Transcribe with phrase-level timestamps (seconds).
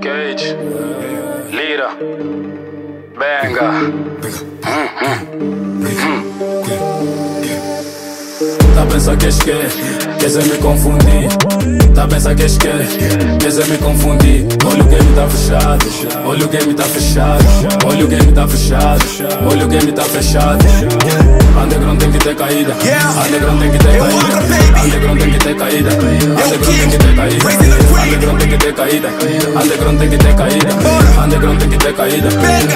[0.00, 0.56] Cage,
[1.50, 1.90] Lira,
[3.18, 3.70] Benga.
[4.62, 5.55] Tá a
[8.96, 11.28] pensar que és que, é me confundir.
[11.94, 14.46] Tá a pensar que és que, é me confundir.
[14.64, 15.86] Olha o game tá fechado,
[16.24, 17.44] olha o game tá fechado,
[17.84, 19.04] olha o game tá fechado,
[19.50, 20.64] olha o game tá fechado.
[21.62, 22.74] Underground tem que ter caída,
[23.26, 24.30] underground tem que ter caída,
[24.84, 27.48] underground tem que ter caída, underground tem que ter caída,
[28.06, 29.08] underground tem que ter caída,
[29.62, 30.68] underground tem que ter caída,
[31.24, 32.28] underground tem que ter caída,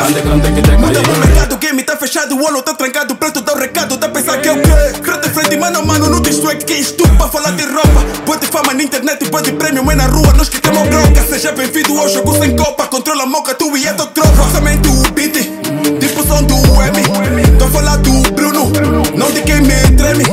[0.07, 1.01] underground tem que ter caída.
[1.19, 4.11] mercado, o game tá fechado, o olho tá trancado, preto dá o recado, tá a
[4.11, 5.01] pensar que é o quê?
[5.03, 8.05] Crota em frente, mano a mano, no distract, quem estupa pra falar de roupa?
[8.27, 11.23] Pode fama na internet, pode prêmio, mas na rua, nós que temos bronca.
[11.29, 14.51] Seja bem-vindo ao jogo sem copa, controla a moca, tu e é tua tropa.
[14.53, 15.37] Somente o beat,
[16.27, 17.59] som do M.
[17.59, 18.73] Tô a falar do Bruno,
[19.17, 20.25] não de quem me treme.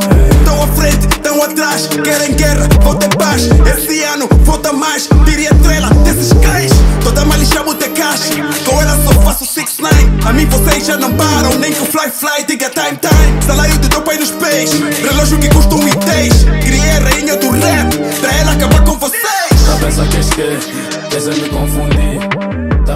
[0.44, 3.44] Tão à frente, tão atrás, querem guerra, volta paz.
[3.78, 6.72] Esse ano, volta mais, tire a trela desses cães.
[7.04, 8.34] Toda mal chamo de caixa,
[8.66, 9.90] com ela só faço 6-9.
[10.26, 13.46] A mim vocês já não param, nem que o fly fly diga time time.
[13.46, 14.72] Salário de teu pai nos pés,
[15.04, 16.44] relógio que custa um e dez.
[16.62, 19.70] Criei a rainha do rap, pra ela acabar com vocês.
[19.74, 22.47] A pensar que és que, queres é me confundir.
[22.88, 22.94] Que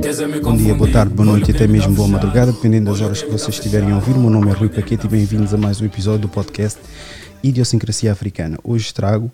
[0.00, 3.00] que, é Bom dia, boa tarde, boa noite e até mesmo boa madrugada, dependendo das
[3.00, 4.14] horas que vocês estiverem a ouvir.
[4.14, 6.80] O meu nome é Rui Paquete e bem-vindos a mais um episódio do podcast
[7.40, 8.58] Idiosincrasia Africana.
[8.64, 9.32] Hoje trago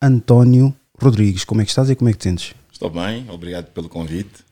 [0.00, 1.44] António Rodrigues.
[1.44, 2.54] Como é que estás e como é que te sentes?
[2.72, 4.44] Estou bem, obrigado pelo convite.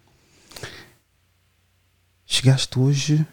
[2.26, 3.24] Chegaste hoje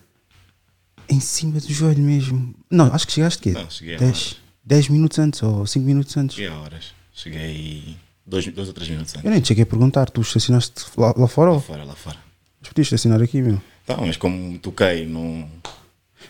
[1.10, 2.54] em cima do joelho mesmo.
[2.70, 3.52] Não, acho que chegaste quê?
[3.54, 4.38] Não, cheguei a 10, horas.
[4.64, 6.36] 10 minutos antes ou 5 minutos antes.
[6.36, 6.94] Cheguei a horas.
[7.12, 7.98] Cheguei
[8.28, 9.26] dois, dois ou três minutos antes.
[9.26, 11.56] Eu nem te cheguei a perguntar, tu estacionaste lá, lá fora ou?
[11.58, 12.18] Lá fora, lá fora.
[12.60, 13.62] Mas podias estacionar aqui, meu?
[13.86, 15.50] Tá, mas como toquei, não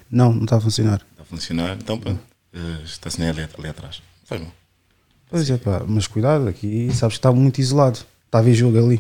[0.10, 1.02] Não, não está a funcionar.
[1.12, 2.22] está a funcionar, então pronto.
[2.54, 4.02] Uh, estacionei ali, ali atrás.
[4.26, 4.52] Foi bom.
[5.30, 8.00] Pois é, pá, mas cuidado, aqui sabes que está muito isolado.
[8.26, 8.96] Está a ver jogo ali.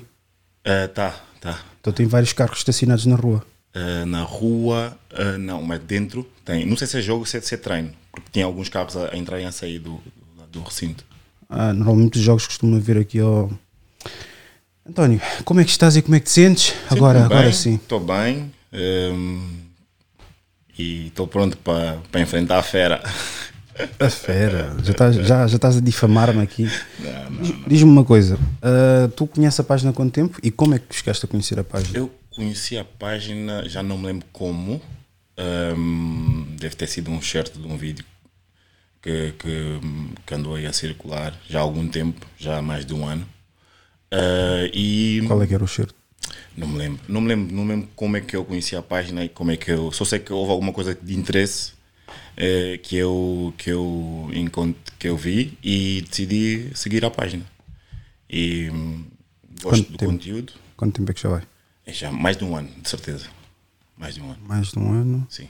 [0.66, 1.60] Uh, tá, tá.
[1.80, 3.46] Então tem vários carros estacionados na rua.
[3.76, 6.66] Uh, na rua, uh, não, mas dentro tem.
[6.66, 8.98] Não sei se é jogo ou se é, se é treino, porque tinha alguns carros
[8.98, 10.02] a, a entrar e a sair do,
[10.38, 11.06] do, do recinto.
[11.50, 13.52] Ah, normalmente os jogos costumam vir aqui ao.
[14.88, 16.74] António, como é que estás e como é que te sentes?
[16.90, 17.76] agora, Estou agora bem, sim.
[17.76, 18.52] Estou bem.
[18.74, 19.50] um,
[20.78, 23.02] e estou pronto para para enfrentar a fera.
[24.00, 26.68] A fera, já estás, já, já estás a difamar-me aqui.
[27.68, 30.96] Diz-me uma coisa, ah, tu conheces a página há quanto tempo e como é que
[30.96, 31.98] chegaste a conhecer a página?
[31.98, 34.82] Eu conheci a página, já não me lembro como.
[35.40, 38.04] Ahm, deve ter sido um certo de um vídeo
[39.08, 39.80] que, que,
[40.26, 43.26] que andou aí a circular já há algum tempo, já há mais de um ano.
[44.12, 45.94] Ah, e Qual é que era o cheiro?
[46.58, 48.82] não me lembro, não me lembro, não me lembro como é que eu conheci a
[48.82, 49.92] página e como é que eu.
[49.94, 51.72] Só sei que houve alguma coisa de interesse
[52.36, 57.46] eh, que eu que eu encont- que eu vi e decidi seguir a página.
[58.30, 59.06] E hum,
[59.62, 60.12] gosto Quanto do tempo?
[60.12, 60.54] conteúdo.
[60.76, 61.44] Quanto tempo é que já vai?
[61.86, 63.28] É já mais de um ano, de certeza.
[63.98, 65.26] Mais de um ano, Mais de um ano.
[65.30, 65.48] sim.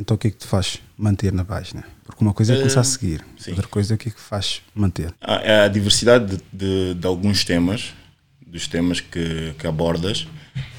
[0.00, 1.84] Então o que é que te faz manter na página?
[2.04, 3.50] Porque uma coisa é começar a seguir, sim.
[3.50, 5.12] outra coisa é o que é que faz manter.
[5.20, 7.92] A, é a diversidade de, de, de alguns temas,
[8.46, 10.26] dos temas que, que abordas,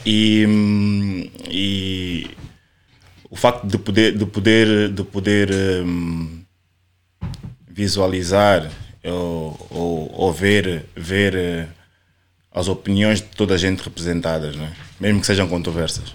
[0.03, 2.31] e, hum, e
[3.29, 5.51] o facto de poder, de poder, de poder
[5.85, 6.41] hum,
[7.69, 8.71] visualizar
[9.03, 11.67] ou, ou, ou ver, ver eh,
[12.51, 14.71] as opiniões de toda a gente representadas, é?
[14.99, 16.13] mesmo que sejam controversas.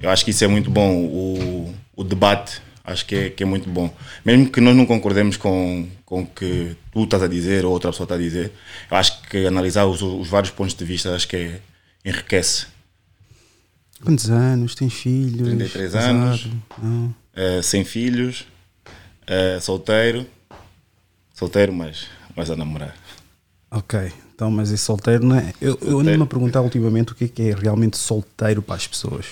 [0.00, 0.96] Eu acho que isso é muito bom.
[1.04, 3.94] O, o debate acho que é, que é muito bom.
[4.24, 7.90] Mesmo que nós não concordemos com, com o que tu estás a dizer ou outra
[7.90, 8.50] pessoa está a dizer,
[8.90, 11.60] eu acho que analisar os, os vários pontos de vista acho que é,
[12.02, 12.66] enriquece.
[14.02, 14.74] Quantos anos?
[14.74, 15.46] Tens filhos?
[15.46, 16.08] 33 Casado?
[16.14, 16.48] anos.
[17.36, 18.46] Eh, sem filhos,
[19.26, 20.26] eh, solteiro,
[21.34, 22.96] solteiro, mas, mas a namorar.
[23.70, 25.52] Ok, então, mas esse solteiro não é.
[25.60, 28.86] Eu, eu ando-me a perguntar ultimamente o que é que é realmente solteiro para as
[28.86, 29.26] pessoas.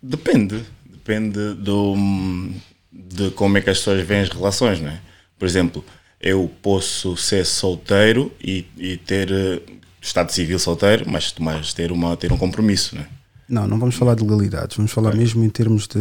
[0.00, 0.64] Depende,
[1.06, 1.94] depende do,
[2.92, 5.00] de como é que as pessoas veem as relações, não é?
[5.38, 5.84] Por exemplo,
[6.20, 9.60] eu posso ser solteiro e, e ter eh,
[10.02, 13.08] estado civil solteiro, mas, mas ter, uma, ter um compromisso, não é?
[13.48, 15.98] Não, não vamos falar de legalidades, vamos falar mesmo em termos de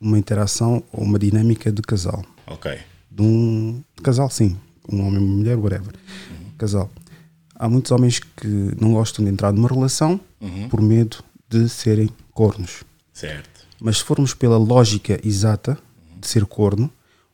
[0.00, 2.24] uma interação ou uma dinâmica de casal.
[2.46, 2.78] Ok.
[3.10, 4.56] De um de casal, sim.
[4.90, 5.92] Um homem, uma mulher, whatever.
[6.56, 6.90] Casal.
[7.54, 8.48] Há muitos homens que
[8.80, 10.18] não gostam de entrar numa relação
[10.70, 11.18] por medo
[11.48, 12.82] de serem cornos.
[13.12, 13.51] Certo.
[13.82, 15.76] Mas se formos pela lógica exata
[16.20, 16.90] de ser corno,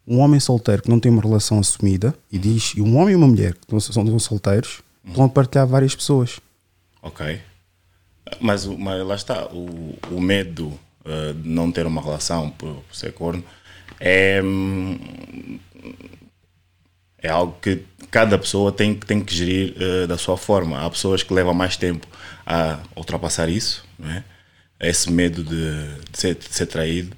[0.06, 3.16] um homem solteiro que não tem uma relação assumida e diz, e um homem e
[3.16, 6.40] uma mulher que não são solteiros, estão a partilhar várias pessoas.
[7.02, 7.40] Ok.
[8.40, 10.72] Mas, mas lá está, o, o medo
[11.04, 13.44] eh, de não ter uma relação por, por ser corno
[14.00, 14.40] é.
[14.42, 15.58] hum,
[17.20, 20.84] É algo que cada pessoa tem, tem que gerir uh, da sua forma.
[20.84, 22.06] Há pessoas que levam mais tempo
[22.46, 24.24] a ultrapassar isso, não é?
[24.80, 27.16] Esse medo de, de, ser, de ser traído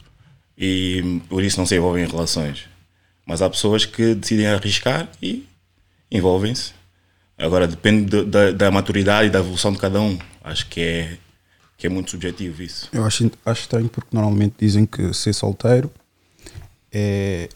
[0.56, 2.64] e por isso não se envolvem em relações.
[3.26, 5.46] Mas há pessoas que decidem arriscar e
[6.10, 6.72] envolvem-se.
[7.38, 10.18] Agora depende de, da, da maturidade e da evolução de cada um.
[10.42, 11.18] Acho que é,
[11.78, 12.88] que é muito subjetivo isso.
[12.92, 15.90] Eu acho, acho estranho porque normalmente dizem que ser solteiro
[16.92, 17.48] é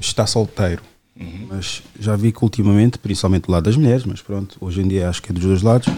[0.00, 0.82] estar solteiro.
[1.14, 1.48] Uhum.
[1.50, 5.08] Mas já vi que ultimamente, principalmente do lado das mulheres, mas pronto, hoje em dia
[5.08, 5.88] acho que é dos dois lados,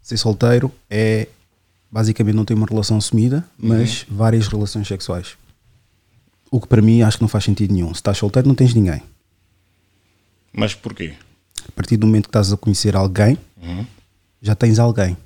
[0.00, 1.28] ser solteiro é
[1.90, 4.16] basicamente não ter uma relação assumida, mas uhum.
[4.16, 5.36] várias relações sexuais.
[6.50, 7.88] O que para mim acho que não faz sentido nenhum.
[7.88, 9.02] Se estás solteiro, não tens ninguém.
[10.52, 11.14] Mas porquê?
[11.68, 13.84] A partir do momento que estás a conhecer alguém, uhum.
[14.40, 15.16] já tens alguém.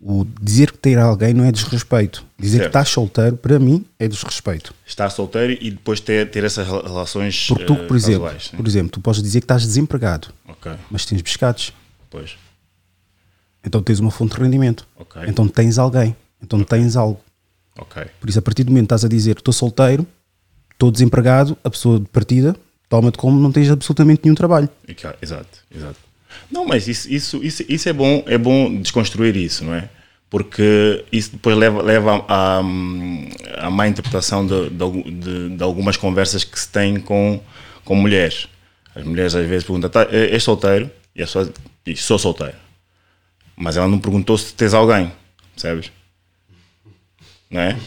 [0.00, 2.26] O dizer que ter alguém não é desrespeito.
[2.38, 2.62] Dizer certo.
[2.64, 4.74] que estás solteiro, para mim, é desrespeito.
[4.86, 8.66] Estar solteiro e depois ter, ter essas relações Porque tu, uh, por, exemplo, casuais, por
[8.66, 10.74] exemplo, tu podes dizer que estás desempregado, okay.
[10.90, 11.72] mas tens pescados.
[12.10, 12.36] Pois.
[13.64, 14.86] Então tens uma fonte de rendimento.
[14.96, 15.22] Okay.
[15.26, 16.14] Então tens alguém.
[16.42, 17.20] Então tens algo.
[17.78, 18.04] Okay.
[18.20, 20.06] Por isso, a partir do momento que estás a dizer estou solteiro,
[20.72, 22.54] estou desempregado, a pessoa de partida
[22.88, 24.68] toma-te como não tens absolutamente nenhum trabalho.
[25.20, 25.96] Exato, exato.
[26.50, 29.88] Não, mas isso, isso, isso, isso é bom, é bom desconstruir isso, não é?
[30.28, 36.58] Porque isso depois leva, leva a, a má interpretação de, de, de, algumas conversas que
[36.58, 37.40] se tem com,
[37.84, 38.48] com mulheres.
[38.94, 40.90] As mulheres às vezes perguntam: tá, és solteiro?
[41.14, 41.52] E a pessoa
[41.84, 42.63] diz: sou solteiro.
[43.56, 45.12] Mas ela não perguntou se tens alguém,
[45.54, 45.92] percebes?
[47.50, 47.78] Não é?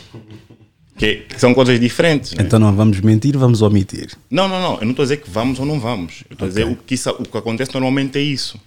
[0.97, 2.33] Que, que são coisas diferentes.
[2.33, 2.43] Né?
[2.43, 4.13] Então não vamos mentir, vamos omitir.
[4.31, 4.75] Não, não, não.
[4.75, 6.23] Eu não estou a dizer que vamos ou não vamos.
[6.29, 6.63] Eu estou okay.
[6.63, 8.59] a dizer o que, isso, o que acontece normalmente é isso.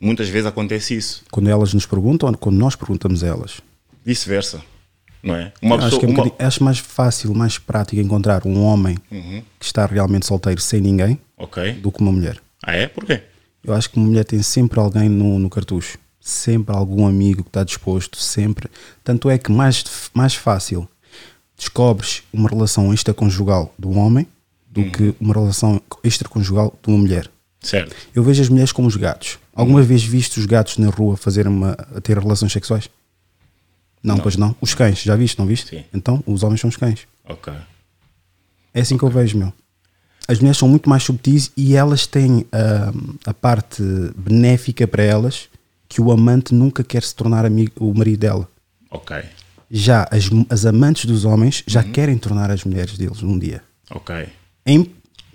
[0.00, 1.22] Muitas vezes acontece isso.
[1.30, 3.60] Quando elas nos perguntam ou quando nós perguntamos a elas?
[4.04, 4.62] Vice-versa.
[5.22, 5.52] Não é?
[5.60, 6.32] Uma pessoa, acho, que é um uma...
[6.38, 9.42] acho mais fácil, mais prático encontrar um homem uhum.
[9.58, 11.72] que está realmente solteiro sem ninguém okay.
[11.72, 12.38] do que uma mulher.
[12.62, 12.86] Ah, é?
[12.86, 13.20] Porquê?
[13.62, 17.48] Eu acho que uma mulher tem sempre alguém no, no cartucho sempre algum amigo que
[17.48, 18.68] está disposto, sempre.
[19.02, 20.88] Tanto é que mais, mais fácil
[21.56, 24.26] descobres uma relação extraconjugal do homem
[24.70, 24.90] do uhum.
[24.90, 27.30] que uma relação extraconjugal de uma mulher.
[27.60, 27.94] Certo.
[28.14, 29.38] Eu vejo as mulheres como os gatos.
[29.54, 32.88] Alguma vez viste os gatos na rua fazer uma, a ter relações sexuais?
[34.02, 34.56] Não, não, pois não.
[34.60, 35.68] Os cães, já viste, não viste?
[35.68, 35.84] Sim.
[35.92, 37.00] Então, os homens são os cães.
[37.28, 37.52] Ok.
[38.72, 38.98] É assim okay.
[38.98, 39.52] que eu vejo, meu.
[40.26, 43.82] As mulheres são muito mais subtis e elas têm uh, a parte
[44.16, 45.49] benéfica para elas
[45.90, 48.48] que o amante nunca quer se tornar amigo, o marido dela.
[48.88, 49.16] Ok.
[49.68, 51.90] Já as, as amantes dos homens já uhum.
[51.90, 53.60] querem tornar as mulheres deles um dia.
[53.90, 54.28] Ok.
[54.64, 54.88] Em,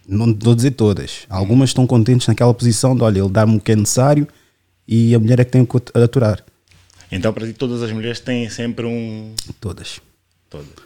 [0.07, 1.25] não vou dizer todas.
[1.30, 4.25] Algumas estão contentes naquela posição de, olha, ele dá-me o que é necessário
[4.88, 6.42] e a mulher é que tem que aturar.
[7.12, 9.36] Então, para ti, todas as mulheres têm sempre um.
[9.60, 10.00] Todas.
[10.50, 10.86] Todas.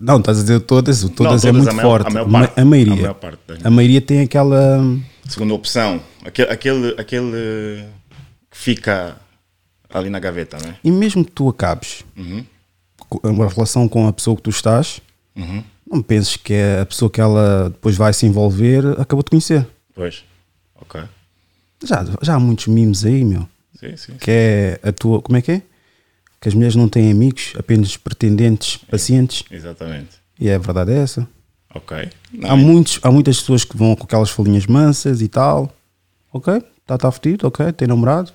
[0.00, 2.08] Não, estás a dizer todas, o todas, não, é muito a forte.
[2.08, 2.92] A, maior parte, a maioria.
[2.92, 4.82] A, maior parte a maioria tem aquela.
[5.28, 6.02] Segunda opção.
[6.24, 7.84] Aquele, aquele, aquele
[8.54, 9.16] fica
[9.92, 10.76] ali na gaveta, né?
[10.82, 12.46] E mesmo que tu acabes uhum.
[13.22, 15.02] uma relação com a pessoa que tu estás,
[15.36, 15.62] uhum.
[15.90, 19.66] não penses que é a pessoa que ela depois vai se envolver acabou de conhecer.
[19.94, 20.24] Pois,
[20.76, 21.02] ok.
[21.84, 23.46] Já, já há muitos memes aí, meu.
[23.78, 25.20] Sim, sim, que é a tua.
[25.20, 25.62] Como é que é?
[26.40, 29.44] Que as mulheres não têm amigos, apenas pretendentes, pacientes.
[29.50, 30.16] Exatamente.
[30.38, 31.28] E a verdade é essa.
[31.74, 32.08] Ok.
[32.32, 32.56] Não, há, é...
[32.56, 35.74] muitos, há muitas pessoas que vão com aquelas folhinhas mansas e tal.
[36.32, 38.32] Ok, está tá fedido, ok, tem namorado.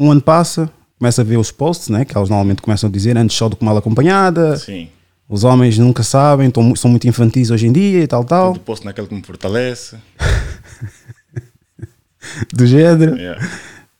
[0.00, 3.18] Um ano passa, começa a ver os posts, né, que elas normalmente começam a dizer
[3.18, 4.56] antes só do que mal acompanhada.
[4.56, 4.88] Sim.
[5.28, 8.54] Os homens nunca sabem, tão, são muito infantis hoje em dia e tal, tal.
[8.54, 9.96] Tudo posto naquele que me fortalece.
[12.52, 13.14] do género.
[13.14, 13.48] Yeah.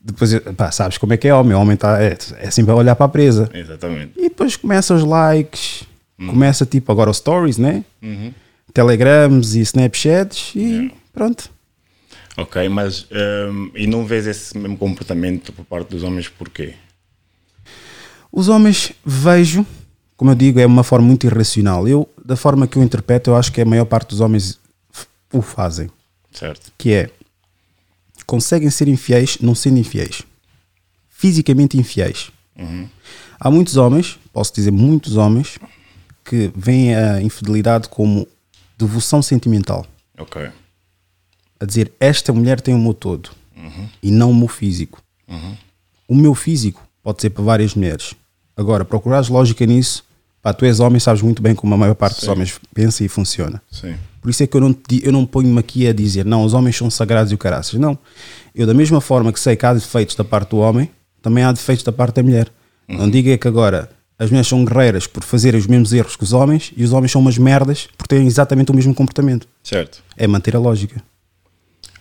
[0.00, 1.54] Depois, pá, sabes como é que é homem?
[1.54, 3.50] O homem tá, é, é sempre a olhar para a presa.
[3.52, 4.12] Exatamente.
[4.16, 5.84] E depois começa os likes,
[6.18, 6.28] uhum.
[6.28, 7.84] começa tipo agora os stories, né?
[8.02, 8.32] Uhum.
[8.72, 10.94] Telegrams e Snapchats e yeah.
[11.12, 11.50] pronto.
[12.40, 13.06] Ok, mas
[13.50, 16.74] um, e não vês esse mesmo comportamento por parte dos homens porquê?
[18.32, 19.66] Os homens vejo,
[20.16, 21.86] como eu digo, é uma forma muito irracional.
[21.86, 24.58] Eu, da forma que eu interpreto, eu acho que a maior parte dos homens
[25.30, 25.90] o fazem.
[26.32, 26.72] Certo.
[26.78, 27.10] Que é
[28.24, 30.22] conseguem ser infiéis não sendo infiéis.
[31.10, 32.30] Fisicamente infiéis.
[32.56, 32.88] Uhum.
[33.38, 35.58] Há muitos homens, posso dizer muitos homens,
[36.24, 38.26] que veem a infidelidade como
[38.78, 39.84] devoção sentimental.
[40.16, 40.50] Ok
[41.60, 43.88] a dizer esta mulher tem o meu todo uhum.
[44.02, 45.02] e não o meu físico.
[45.28, 45.54] Uhum.
[46.08, 48.14] O meu físico pode ser para várias mulheres.
[48.56, 50.04] Agora, procurares lógica nisso,
[50.42, 52.20] pá, tu és homem, sabes muito bem como a maior parte Sim.
[52.20, 53.62] dos homens pensa e funciona.
[53.70, 53.94] Sim.
[54.20, 56.76] Por isso é que eu não, eu não ponho-me aqui a dizer, não, os homens
[56.76, 57.78] são sagrados e o caraças.
[57.78, 57.98] Não.
[58.54, 60.90] Eu, da mesma forma que sei que há defeitos da parte do homem,
[61.22, 62.48] também há defeitos da parte da mulher.
[62.88, 62.98] Uhum.
[62.98, 63.88] Não diga que agora
[64.18, 67.12] as mulheres são guerreiras por fazerem os mesmos erros que os homens e os homens
[67.12, 69.48] são umas merdas por terem exatamente o mesmo comportamento.
[69.62, 70.02] Certo.
[70.16, 71.02] É manter a lógica.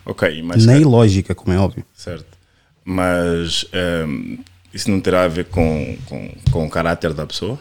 [0.04, 0.64] Ok, mas.
[0.66, 1.84] Nem lógica, como é óbvio.
[1.94, 2.38] Certo.
[2.84, 4.38] Mas ehm,
[4.72, 7.60] isso não terá a ver com, com, com o caráter da pessoa?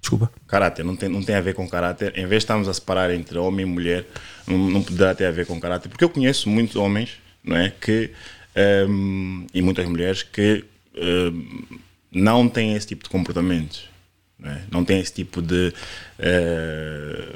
[0.00, 0.30] Desculpa.
[0.46, 2.12] Caráter, não tem, não tem a ver com caráter.
[2.16, 4.06] Em vez de estarmos a separar entre homem e mulher,
[4.46, 5.88] não, não poderá ter a ver com caráter.
[5.88, 7.70] Porque eu conheço muitos homens, não é?
[7.70, 8.10] Que,
[8.54, 11.64] ehm, e muitas mulheres que ehm,
[12.10, 13.88] não têm esse tipo de comportamentos.
[14.40, 14.62] Não, é?
[14.70, 15.72] não têm esse tipo de,
[16.18, 17.34] eh,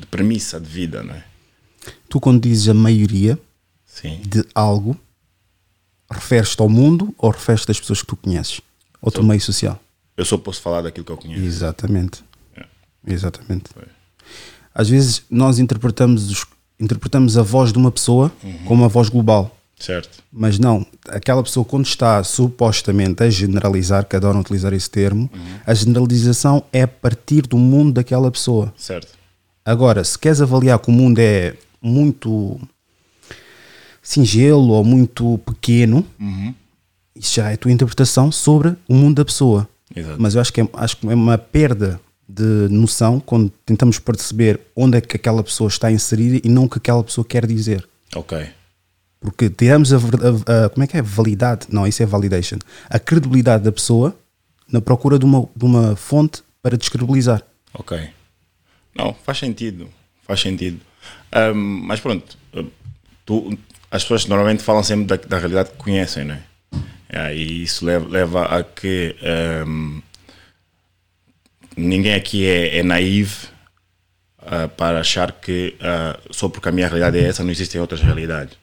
[0.00, 1.24] de premissa de vida, não é?
[2.08, 3.38] Tu, quando dizes a maioria
[3.86, 4.20] Sim.
[4.26, 4.96] de algo,
[6.10, 8.60] referes-te ao mundo ou referes-te às pessoas que tu conheces?
[9.02, 9.80] Ao teu meio social?
[10.16, 11.42] Eu só posso falar daquilo que eu conheço.
[11.44, 12.24] Exatamente.
[12.56, 12.64] É.
[13.06, 13.64] Exatamente.
[14.74, 16.46] Às vezes nós interpretamos, os-
[16.80, 18.32] interpretamos a voz de uma pessoa
[18.66, 19.56] como a voz global.
[19.84, 20.22] Certo.
[20.32, 25.30] Mas não, aquela pessoa quando está supostamente a generalizar, que adoram utilizar esse termo,
[25.66, 28.72] a generalização é a partir do mundo daquela pessoa.
[28.78, 29.12] Certo.
[29.62, 32.58] Agora, se queres avaliar que o mundo é muito
[34.02, 36.06] singelo ou muito pequeno,
[37.14, 39.68] isso já é a tua interpretação sobre o mundo da pessoa.
[39.94, 40.16] Exato.
[40.18, 44.60] Mas eu acho que, é, acho que é uma perda de noção quando tentamos perceber
[44.74, 47.86] onde é que aquela pessoa está inserida e não o que aquela pessoa quer dizer.
[48.16, 48.48] Ok.
[49.24, 51.02] Porque tiramos a, a- a- como é que é?
[51.02, 51.66] Validade.
[51.70, 52.58] Não, isso é validation.
[52.90, 54.14] A credibilidade da pessoa
[54.70, 57.42] na procura de uma, de uma fonte para descredibilizar.
[57.72, 57.98] Ok.
[58.94, 59.88] Não, faz sentido.
[60.26, 60.78] Faz sentido.
[61.32, 61.54] Ahm,
[61.86, 62.62] mas pronto, ah,
[63.24, 63.56] tu,
[63.90, 66.42] as pessoas normalmente falam sempre da, da realidade que conhecem, não é?
[67.08, 70.00] É, e isso leva, leva a que ahm,
[71.76, 73.34] ninguém aqui é, é naive
[74.38, 78.00] ah, para achar que ah, só porque a minha realidade é essa não existem outras
[78.02, 78.56] realidades.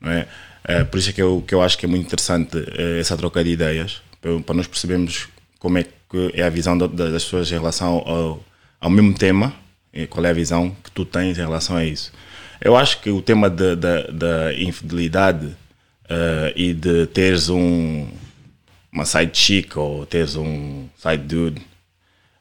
[0.00, 0.26] Não é?
[0.64, 3.16] Ah, por isso é que eu, que eu acho que é muito interessante eh, essa
[3.16, 5.28] troca de ideias, para, nós percebermos
[5.58, 8.44] como é que é a visão da- da- das pessoas em relação ao,
[8.80, 9.54] ao mesmo tema,
[9.92, 12.12] e qual é a visão que tu tens em relação a isso.
[12.60, 15.48] Eu acho que o tema da, da, da infidelidade
[16.08, 18.08] ah, e de teres um,
[18.92, 21.60] uma side chick ou teres um side dude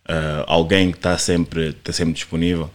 [0.10, 2.70] uh, alguém que está sempre, tá sempre disponível.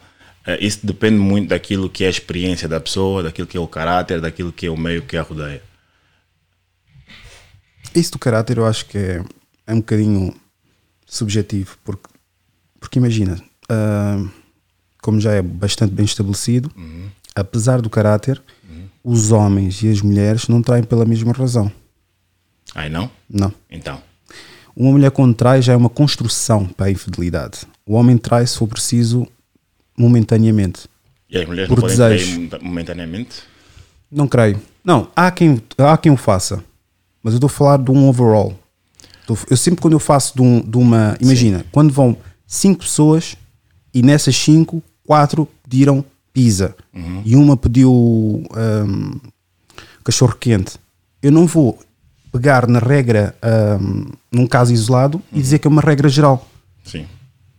[0.46, 3.66] Uh, isso depende muito daquilo que é a experiência da pessoa, daquilo que é o
[3.68, 5.62] caráter, daquilo que é o meio que a rodeia.
[7.94, 9.25] Isso do caráter eu acho que é,
[9.66, 10.34] é um bocadinho
[11.06, 12.08] subjetivo, porque,
[12.80, 14.25] porque imagina, ah,
[15.02, 16.70] como já é bastante bem estabelecido,
[17.34, 18.42] apesar do caráter,
[19.04, 21.70] os homens e as mulheres não traem pela mesma razão.
[22.75, 23.11] Ai não?
[23.28, 23.52] Não.
[23.70, 24.00] Então.
[24.75, 27.66] Uma mulher quando trai já é uma construção para a infidelidade.
[27.84, 29.26] O homem trai se for preciso
[30.02, 30.82] momentaneamente.
[31.30, 32.49] E as mulheres Por não desejo.
[32.61, 33.37] momentaneamente?
[34.11, 34.61] Não creio.
[34.85, 36.62] Não, há quem, há quem o faça.
[37.23, 38.59] Mas eu estou a falar de um overall.
[39.49, 41.16] Eu sempre quando eu faço de, um- de uma.
[41.21, 42.16] Imagina, quando vão
[42.47, 43.37] cinco pessoas
[43.94, 46.04] e nessas cinco, quatro pediram
[46.35, 46.75] pizza
[47.25, 49.21] e uma pediu hum,
[50.04, 50.73] cachorro quente.
[51.23, 51.78] Eu não vou
[52.32, 53.35] pegar na regra
[53.80, 56.47] hum, num caso isolado e dizer que é uma regra geral.
[56.85, 57.06] Sim.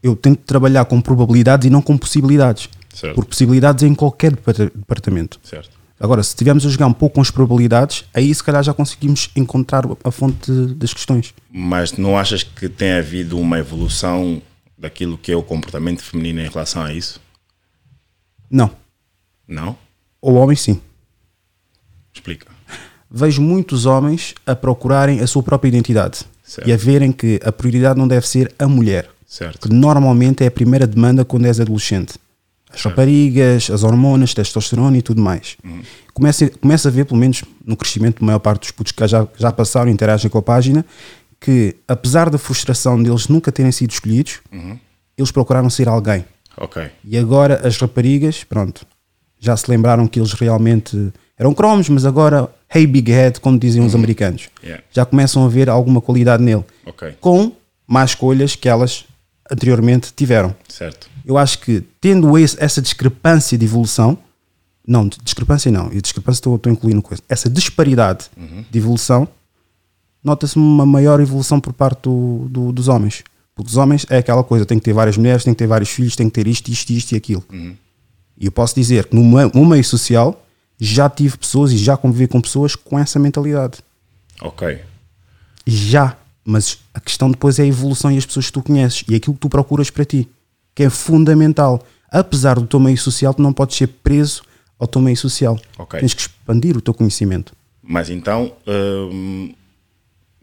[0.03, 2.69] Eu tento trabalhar com probabilidades e não com possibilidades.
[2.93, 3.15] Certo.
[3.15, 5.39] Porque possibilidades é em qualquer depart- departamento.
[5.43, 5.71] Certo.
[5.99, 9.29] Agora, se estivermos a jogar um pouco com as probabilidades, aí se calhar já conseguimos
[9.35, 11.33] encontrar a fonte das questões.
[11.49, 14.41] Mas não achas que tem havido uma evolução
[14.77, 17.21] daquilo que é o comportamento feminino em relação a isso?
[18.51, 18.69] Não.
[19.47, 19.77] Não?
[20.21, 20.81] Ou homens, sim.
[22.13, 22.47] Explica.
[23.09, 26.67] Vejo muitos homens a procurarem a sua própria identidade Certo.
[26.67, 29.67] e a verem que a prioridade não deve ser a mulher, Certo.
[29.67, 32.13] que normalmente é a primeira demanda quando és adolescente.
[32.71, 35.57] As raparigas, as hormonas, testosterona e tudo mais.
[36.13, 39.27] Começa, começa a ver, pelo menos no crescimento da maior parte dos putos que já,
[39.37, 40.85] já passaram e interagem com a página,
[41.39, 44.39] que apesar da frustração deles nunca terem sido escolhidos,
[45.17, 46.25] eles procuraram ser alguém.
[46.57, 46.89] Ok.
[47.03, 48.85] E agora as raparigas, pronto,
[49.39, 53.85] já se lembraram que eles realmente eram cromos, mas agora, hey big head, como diziam
[53.85, 54.83] os americanos, Yeah.
[54.91, 57.15] já começam a ver alguma qualidade nele, Ok.
[57.19, 57.51] com
[57.87, 59.05] mais escolhas que elas
[59.53, 60.55] anteriormente tiveram.
[60.67, 61.09] Certo.
[61.25, 64.17] Eu acho que tendo esse- essa discrepância de evolução,
[64.85, 68.25] não, discrepância não, e discrepância estou, estou incluindo coisa, essa disparidade
[68.69, 69.27] de evolução,
[70.23, 73.23] nota-se uma maior evolução por parte do- do- dos homens.
[73.55, 75.89] Porque os homens é aquela coisa, tem que ter várias mulheres, tem que ter vários
[75.89, 77.43] filhos, tem que ter isto, isto, isto e aquilo.
[77.51, 80.43] E eu posso dizer que no meio, no meio social
[80.79, 83.77] já tive pessoas e já convivi com pessoas com essa mentalidade.
[84.41, 84.81] Ok.
[85.67, 86.17] Já.
[86.45, 89.33] Mas a questão depois é a evolução e as pessoas que tu conheces e aquilo
[89.33, 90.27] que tu procuras para ti,
[90.75, 91.81] que é fundamental.
[92.11, 94.43] Apesar do teu meio social, tu não podes ser preso
[94.77, 95.59] ao teu meio social.
[95.77, 95.99] Ok.
[95.99, 97.55] Tens que expandir o teu conhecimento.
[97.81, 99.53] Mas então, hum,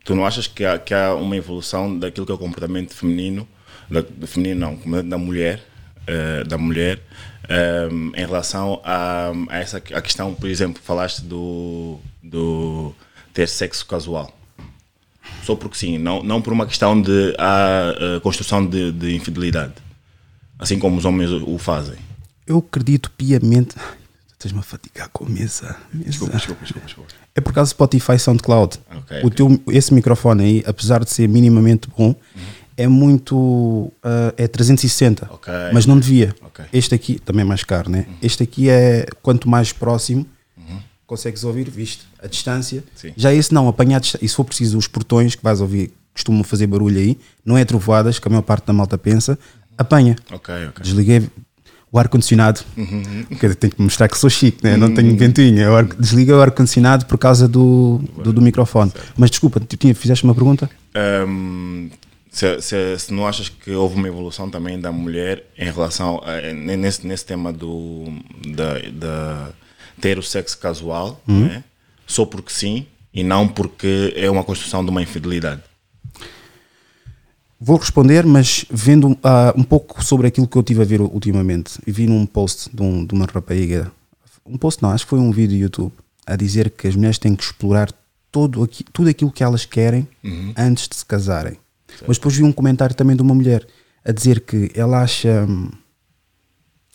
[0.05, 3.47] tu não achas que há, que há uma evolução daquilo que é o comportamento feminino,
[3.91, 5.63] da, feminino não, comportamento da mulher,
[6.07, 7.01] eh, da mulher,
[7.49, 12.95] ehm, em relação a, a essa a questão, por exemplo, falaste do, do
[13.33, 14.37] ter sexo casual.
[15.45, 19.75] Só porque sim, não, não por uma questão de a, eh, construção de, de infidelidade,
[20.59, 21.97] assim como os homens o, o fazem.
[22.47, 23.77] Eu acredito piamente.
[24.33, 25.77] Estás-me a fatigar com a mesa.
[25.93, 26.11] mesa.
[26.11, 26.87] Desculpa, desculpa, desculpa.
[26.87, 27.11] desculpa.
[27.35, 28.79] É por causa do Spotify SoundCloud.
[28.91, 29.31] Ok, o ok.
[29.31, 32.15] Teu, esse microfone aí, apesar de ser minimamente bom,
[32.77, 33.93] é muito.
[34.03, 35.29] ah, é 360.
[35.31, 35.53] Ok.
[35.73, 36.35] Mas não devia.
[36.73, 38.07] Este aqui, também é mais caro, né?
[38.23, 40.27] Este aqui é quanto mais próximo.
[41.11, 42.85] Consegues ouvir, visto a distância.
[42.95, 43.13] Sim.
[43.17, 46.69] Já esse não, apanhar E se for preciso, os portões que vais ouvir costumam fazer
[46.69, 49.37] barulho aí, não é trovoadas, que a maior parte da malta pensa,
[49.77, 50.15] apanha.
[50.31, 50.83] Ok, ok.
[50.85, 51.29] Desliguei
[51.91, 52.61] o ar-condicionado.
[53.41, 54.77] Quer dizer, Tenho que mostrar que sou chique, né?
[54.77, 55.65] não tenho ventinha.
[55.65, 58.93] Eu ar- Desliguei o ar-condicionado por causa do, do, do microfone.
[59.17, 60.71] Mas desculpa, tu tinha, fizeste uma pergunta?
[61.27, 61.91] Hum,
[62.31, 66.53] se, se- se não achas que houve uma evolução também da mulher em relação a,
[66.53, 68.05] nesse, nesse tema do
[68.55, 69.49] da, da
[70.01, 71.63] ter o sexo casual né?
[72.07, 75.63] só porque sim e não porque é uma construção de uma infidelidade
[77.63, 81.79] Vou responder, mas vendo ah, um pouco sobre aquilo que eu tive a ver ultimamente.
[81.87, 83.93] E vi num post de, um- de uma rapariga,
[84.47, 85.93] um post não, acho que foi um vídeo do YouTube,
[86.27, 87.93] a dizer que as mulheres têm que explorar
[88.33, 90.09] todo aqui, tudo aquilo que elas querem
[90.57, 91.59] antes de se casarem.
[92.09, 93.67] Mas depois vi um comentário também de uma mulher
[94.03, 95.71] a dizer que ela acha hum,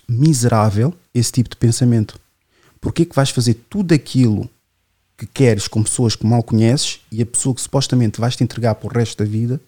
[0.10, 2.20] miserável esse tipo de pensamento.
[2.86, 4.48] Porquê que vais fazer tudo aquilo
[5.18, 8.76] que queres com pessoas que mal conheces e a pessoa que supostamente vais te entregar
[8.76, 9.60] para o resto da vida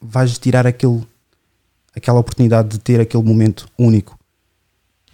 [0.00, 1.02] vais tirar aquele,
[1.96, 4.16] aquela oportunidade de ter aquele momento único.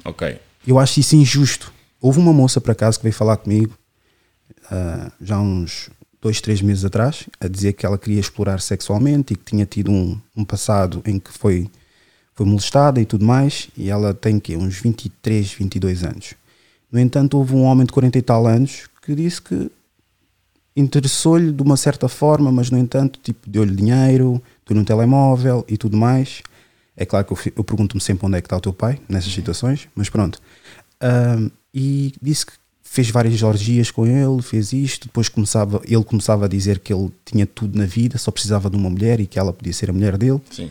[0.05, 1.73] ok Eu acho isso injusto.
[1.99, 3.75] Houve uma moça por acaso que veio falar comigo
[4.71, 5.89] ah, já uns
[6.21, 9.91] dois, três meses atrás, a dizer que ela queria explorar sexualmente e que tinha tido
[9.91, 11.71] um, um passado em que foi,
[12.35, 16.35] foi molestada e tudo mais, e ela tem que uns 23, 22 anos.
[16.91, 19.71] No entanto, houve um homem de 40 e tal anos que disse que
[20.77, 25.77] interessou-lhe de uma certa forma, mas no entanto, tipo, deu-lhe dinheiro, deu-lhe um telemóvel e
[25.77, 26.43] tudo mais.
[26.97, 29.33] É claro que eu, eu pergunto-me sempre onde é que está o teu pai nessas
[29.33, 30.41] situações, mas pronto.
[31.01, 36.47] Ahm, e disse que fez várias orgias com ele, fez isto, depois começava, ele começava
[36.47, 39.39] a dizer que ele tinha tudo na vida, só precisava de uma mulher e que
[39.39, 40.41] ela podia ser a mulher dele.
[40.51, 40.71] sim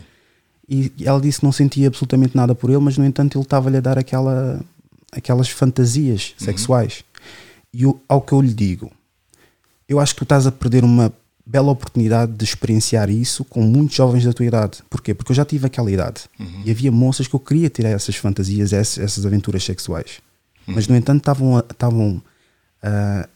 [0.68, 3.76] E ela disse que não sentia absolutamente nada por ele, mas no entanto ele estava-lhe
[3.76, 4.60] a dar aquela,
[5.12, 7.04] aquelas fantasias sexuais.
[7.72, 8.90] E ao que eu lhe digo,
[9.88, 11.12] eu acho que tu estás a perder uma
[11.46, 14.78] bela oportunidade de experienciar isso com muitos jovens da tua idade.
[14.90, 15.14] Porquê?
[15.14, 16.22] Porque eu já tive aquela idade
[16.64, 20.20] e havia moças que eu queria ter essas fantasias, essas, essas aventuras sexuais.
[20.66, 22.22] Mas no entanto estavam a- estavam
[22.82, 23.26] a-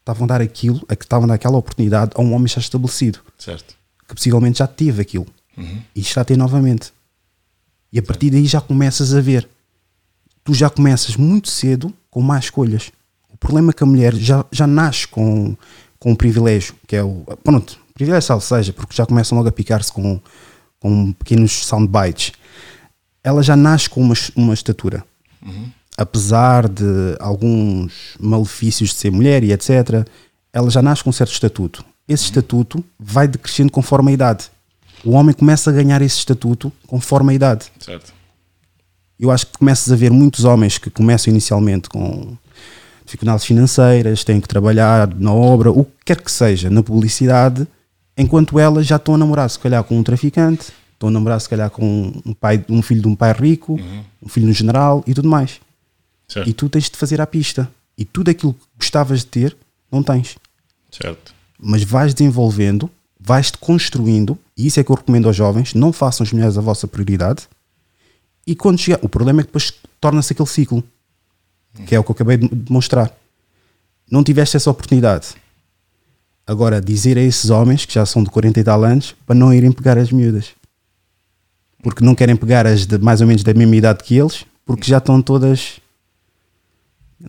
[0.00, 3.76] estavam a dar aquilo, a que estavam naquela oportunidade a um homem já estabelecido certo
[4.08, 5.26] que possivelmente já teve aquilo
[5.94, 6.92] e está a ter novamente.
[7.92, 9.48] E a partir daí já começas a ver.
[10.44, 12.90] Tu já começas muito cedo com más escolhas.
[13.32, 15.56] O problema é que a mulher já, já nasce com,
[15.98, 17.24] com um privilégio, que é o.
[17.44, 20.20] Pronto, privilégio salvo seja, porque já começam logo a picar-se com,
[20.80, 22.32] com pequenos soundbites.
[23.22, 25.04] Ela já nasce com uma, uma estatura.
[25.96, 30.06] Apesar de alguns malefícios de ser mulher e etc.,
[30.52, 31.84] ela já nasce com um certo estatuto.
[32.08, 34.50] Esse estatuto vai decrescendo conforme a idade.
[35.04, 37.66] O homem começa a ganhar esse estatuto conforme a idade.
[37.78, 38.12] certo
[39.22, 42.36] Eu acho que começas a ver muitos homens que começam inicialmente com
[43.04, 47.64] dificuldades financeiras, têm que trabalhar na obra, o que quer que seja, na publicidade,
[48.18, 51.48] enquanto elas já estão a namorar, se calhar, com um traficante, estão a namorar, se
[51.48, 53.78] calhar, com um, pai, um filho de um pai rico,
[54.20, 55.60] um filho de um general e tudo mais.
[56.26, 57.70] certo E tu tens de fazer à pista.
[57.96, 59.56] E tudo aquilo que gostavas de ter,
[59.90, 60.36] não tens.
[60.90, 65.92] certo Mas vais desenvolvendo, vais-te construindo, e isso é que eu recomendo aos jovens: não
[65.92, 67.42] façam as mulheres a vossa prioridade.
[68.46, 70.82] E quando chegar, o problema é que depois torna-se aquele ciclo,
[71.86, 73.10] que é o que eu acabei de demonstrar.
[74.10, 75.28] Não tiveste essa oportunidade.
[76.46, 79.54] Agora, dizer a esses homens que já são de 40 e tal anos para não
[79.54, 80.50] irem pegar as miúdas,
[81.82, 84.84] porque não querem pegar as de mais ou menos da mesma idade que eles, porque
[84.90, 85.80] já estão todas.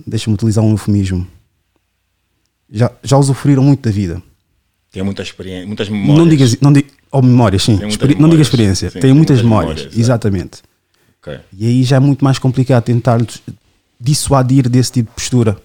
[0.08, 1.28] Deixa-me utilizar um eufemismo.
[2.69, 4.21] Já, já usufruíram muito da vida.
[4.91, 7.73] tem muita experiência muitas memórias Não digas, não digas, ou memórias, sim.
[7.88, 8.32] Experi- não memórias.
[8.32, 9.99] diga experiência, Sim, tem, tem muitas muitas memórias, memórias, é.
[11.24, 11.40] Exatamente.
[11.40, 13.20] ok E aí já é muito mais complicado tentar
[14.00, 15.58] dissuadir desse tipo de postura.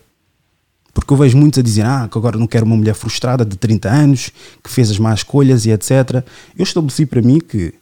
[0.94, 3.56] Porque eu vejo muitos a dizer, ah, que agora não quero uma mulher frustrada de
[3.56, 4.30] 30 anos,
[4.62, 6.24] que fez as más escolhas e etc.
[6.56, 7.74] Eu estabeleci para mim que,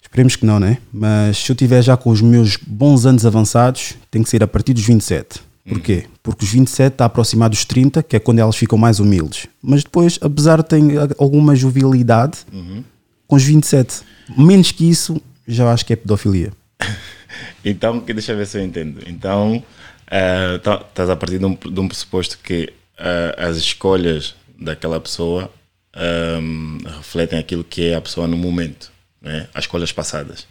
[0.00, 0.78] esperemos que não, né?
[0.92, 4.46] Mas se eu tiver já com os meus bons anos avançados, tem que ser a
[4.46, 5.40] partir dos 27.
[5.68, 6.06] Porquê?
[6.22, 9.48] Porque os 27 está aproximado dos 30, que é quando elas ficam mais humildes.
[9.60, 10.80] Mas depois, apesar de ter
[11.18, 12.38] alguma jovialidade,
[13.26, 14.02] com os 27,
[14.38, 16.52] menos que isso, já acho que é pedofilia.
[17.64, 19.02] Então, deixa ver se eu entendo.
[19.08, 19.62] Então,
[20.08, 25.00] eh, tá- estás a partir de um, de um pressuposto que eh, as escolhas daquela
[25.00, 25.50] pessoa
[25.94, 29.48] ehm, refletem aquilo que é a pessoa no momento, né?
[29.52, 30.46] as escolhas passadas.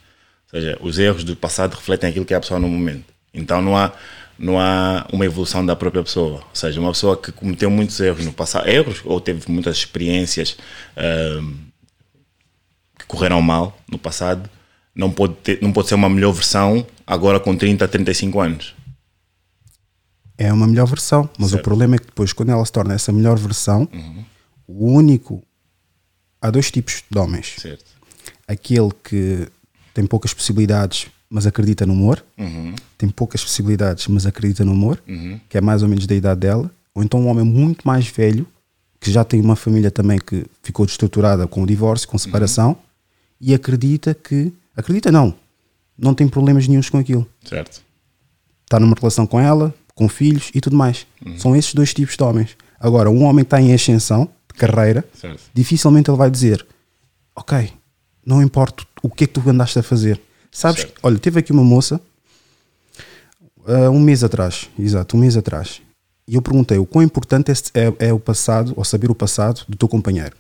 [0.52, 3.06] Ou seja, os erros do passado refletem aquilo que é a pessoa no momento.
[3.34, 3.94] Então, não há,
[4.38, 6.42] não há uma evolução da própria pessoa.
[6.42, 10.58] Ou seja, uma pessoa que cometeu muitos erros no passado, erros ou teve muitas experiências
[10.98, 11.54] ehm,
[13.00, 14.50] que correram mal no passado,
[14.96, 18.76] não pode, ter, não pode ser uma melhor versão agora com 30, 35 anos.
[20.38, 21.62] É uma melhor versão, mas Certo.
[21.62, 23.88] o problema é que depois, quando ela se torna essa melhor versão,
[24.68, 25.42] o único.
[26.42, 27.56] Há dois tipos de homens.
[27.58, 27.86] Certo.
[28.48, 29.48] Aquele que
[29.94, 32.76] tem poucas possibilidades, mas acredita no amor, Uhum.
[32.98, 35.02] tem poucas possibilidades, mas acredita no amor,
[35.50, 38.46] que é mais ou menos da idade dela, ou então um homem muito mais velho,
[39.00, 42.78] que já tem uma família também que ficou destruturada com o divórcio, com separação,
[43.40, 44.52] e acredita que.
[44.76, 45.34] Acredita não,
[45.98, 47.28] não tem problemas nenhums com aquilo.
[47.44, 47.82] Certo.
[48.64, 51.06] Está numa relação com ela, com filhos e tudo mais.
[51.38, 52.58] São esses dois tipos de homens.
[52.80, 55.42] Agora, um homem que está em ascensão de carreira, Certo.
[55.54, 56.66] dificilmente ele vai dizer:
[57.36, 57.72] Ok,
[58.26, 60.20] não importa o que é que tu andaste a fazer.
[60.52, 61.00] Sabes, Certo.
[61.04, 62.02] olha, teve aqui uma moça
[63.68, 65.82] ah, um mês atrás, exato, um mês atrás,
[66.28, 67.54] e eu perguntei o quão importante é,
[67.88, 70.36] é, é o passado, ou saber o passado do teu companheiro.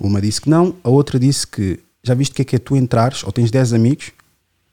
[0.00, 2.58] Uma disse que não, a outra disse que já viste o que é que é
[2.58, 4.12] tu entrares, ou tens 10 amigos,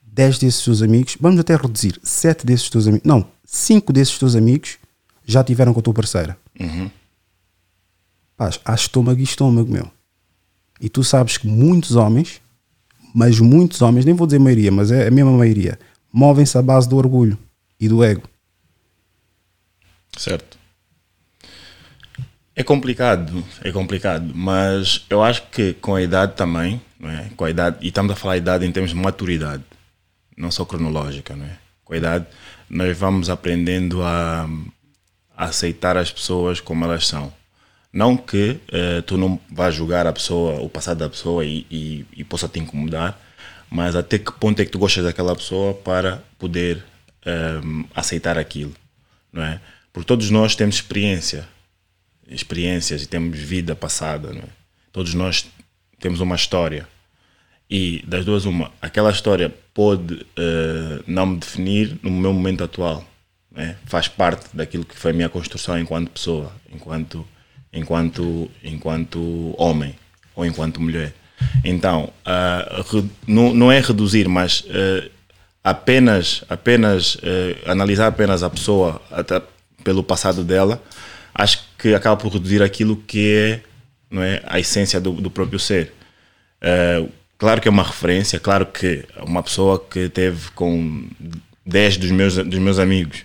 [0.03, 4.35] 10 desses teus amigos, vamos até reduzir, 7 desses teus amigos, não, 5 desses teus
[4.35, 4.77] amigos
[5.25, 6.37] já tiveram com a tua parceira.
[8.35, 9.89] Pá, há estômago e estômago, meu.
[10.79, 12.41] E tu sabes que muitos homens,
[13.15, 15.79] mas muitos homens, nem vou dizer maioria, mas é a mesma maioria,
[16.11, 17.37] movem-se à base do orgulho
[17.79, 18.27] e do ego.
[20.17, 20.59] Certo.
[22.53, 27.29] É complicado, é complicado, mas eu acho que com a idade também, é?
[27.35, 29.63] com a idade, e estamos a falar idade em termos de maturidade,
[30.37, 31.57] não só cronológica, não é?
[31.83, 32.25] com a idade
[32.71, 34.49] nós vamos aprendendo a,
[35.35, 37.33] a aceitar as pessoas como elas são.
[37.91, 42.05] Não que eh, tu não vais julgar a pessoa, o passado da pessoa e, e,
[42.15, 43.19] e possa te incomodar,
[43.69, 46.81] mas até que ponto é que tu gostas daquela pessoa para poder
[47.25, 48.73] ehm, aceitar aquilo,
[49.33, 49.59] não é?
[49.91, 51.45] Porque todos nós temos experiência,
[52.29, 54.49] experiências e temos vida passada, não é?
[54.93, 55.45] Todos nós
[56.01, 56.87] temos uma história.
[57.69, 63.05] E das duas, uma, aquela história pode eh, não me definir no meu momento atual.
[63.49, 63.77] né?
[63.85, 67.25] Faz parte daquilo que foi a minha construção enquanto pessoa, enquanto,
[67.71, 69.95] enquanto, enquanto homem
[70.35, 71.13] ou enquanto mulher.
[71.63, 72.11] Então,
[72.91, 75.09] re- não, não é reduzir, mas eh,
[75.63, 77.17] apenas, apenas
[77.65, 79.01] analisar apenas a pessoa
[79.83, 80.81] pelo passado dela,
[81.33, 83.63] acho que acaba por reduzir aquilo que é,
[84.11, 85.93] não é a essência do, do próprio ser.
[86.61, 91.07] Eh, claro que é uma referência, claro que uma pessoa que teve com
[91.65, 93.23] 10 dos meus, dos meus amigos,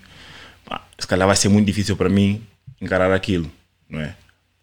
[0.64, 2.42] pá, se calhar vai ser muito difícil para mim
[2.80, 3.50] encarar aquilo,
[3.90, 4.14] não é?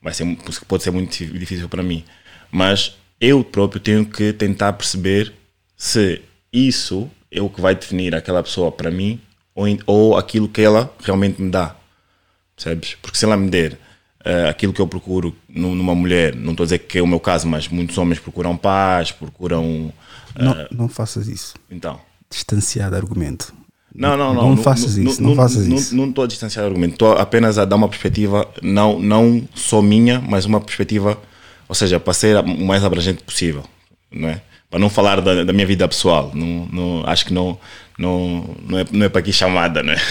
[0.01, 0.25] Vai ser,
[0.67, 2.03] pode ser muito difí- difícil para mim.
[2.51, 5.33] Mas eu próprio tenho que tentar perceber
[5.77, 9.19] se isso é o que vai definir aquela pessoa para mim
[9.55, 11.75] ou, ou aquilo que ela realmente me dá
[12.55, 12.95] percebes?
[13.01, 13.77] Porque se ela me der
[14.25, 17.07] eh, aquilo que eu procuro nu- numa mulher, não estou a dizer que é o
[17.07, 19.91] meu caso, mas muitos homens procuram paz, procuram.
[20.37, 21.53] Não, eh, não faças isso.
[21.69, 21.99] então.
[22.29, 23.53] Distanciar de argumento.
[23.95, 24.49] Não, não, não.
[24.49, 25.95] Não faças isso, não faças isso.
[25.95, 30.19] Não estou a distanciar argumento, estou apenas a dar uma perspectiva, não, não só minha,
[30.19, 31.15] mas uma perspectiva,
[31.69, 33.63] ou seja, para ser o mais abrangente possível,
[34.11, 34.41] não é?
[34.67, 37.55] Para não falar da, da minha vida pessoal, não, não, acho que não,
[37.99, 40.01] não, não, é, não é para aqui chamada, não é?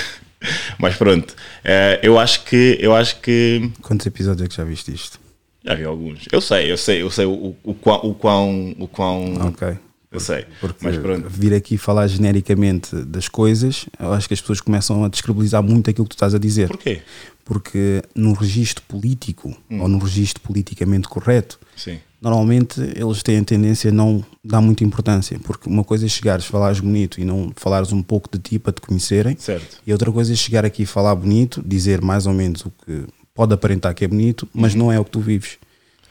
[0.79, 4.93] Mas pronto, eh, eu acho que, eu acho que Quantos episódios é que já viste
[4.93, 5.21] isto?
[5.65, 6.27] Já vi alguns.
[6.33, 8.75] Eu sei, eu sei, eu sei o, o, quão, o quão.
[8.79, 9.77] O quão Ok.
[10.13, 10.45] Eu sei.
[10.61, 11.27] Porque mas pronto.
[11.29, 15.89] vir aqui falar genericamente das coisas, eu acho que as pessoas começam a descredibilizar muito
[15.89, 16.69] aquilo que tu estás a dizer.
[16.69, 17.01] Porquê?
[17.45, 19.81] Porque no registro político Hum.
[19.81, 21.99] ou no registro politicamente correto, Sim.
[22.21, 25.39] normalmente eles têm a tendência a não dar muita importância.
[25.41, 28.73] Porque uma coisa é chegares, falares bonito e não falares um pouco de ti para
[28.73, 29.37] te conhecerem.
[29.39, 29.79] Certo.
[29.87, 33.05] E outra coisa é chegar aqui e falar bonito, dizer mais ou menos o que
[33.35, 35.59] pode aparentar que é bonito, mas não é o que tu vives.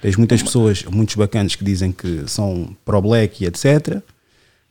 [0.01, 4.01] Tens muitas pessoas, muitos bacanas que dizem que são pro-black e etc.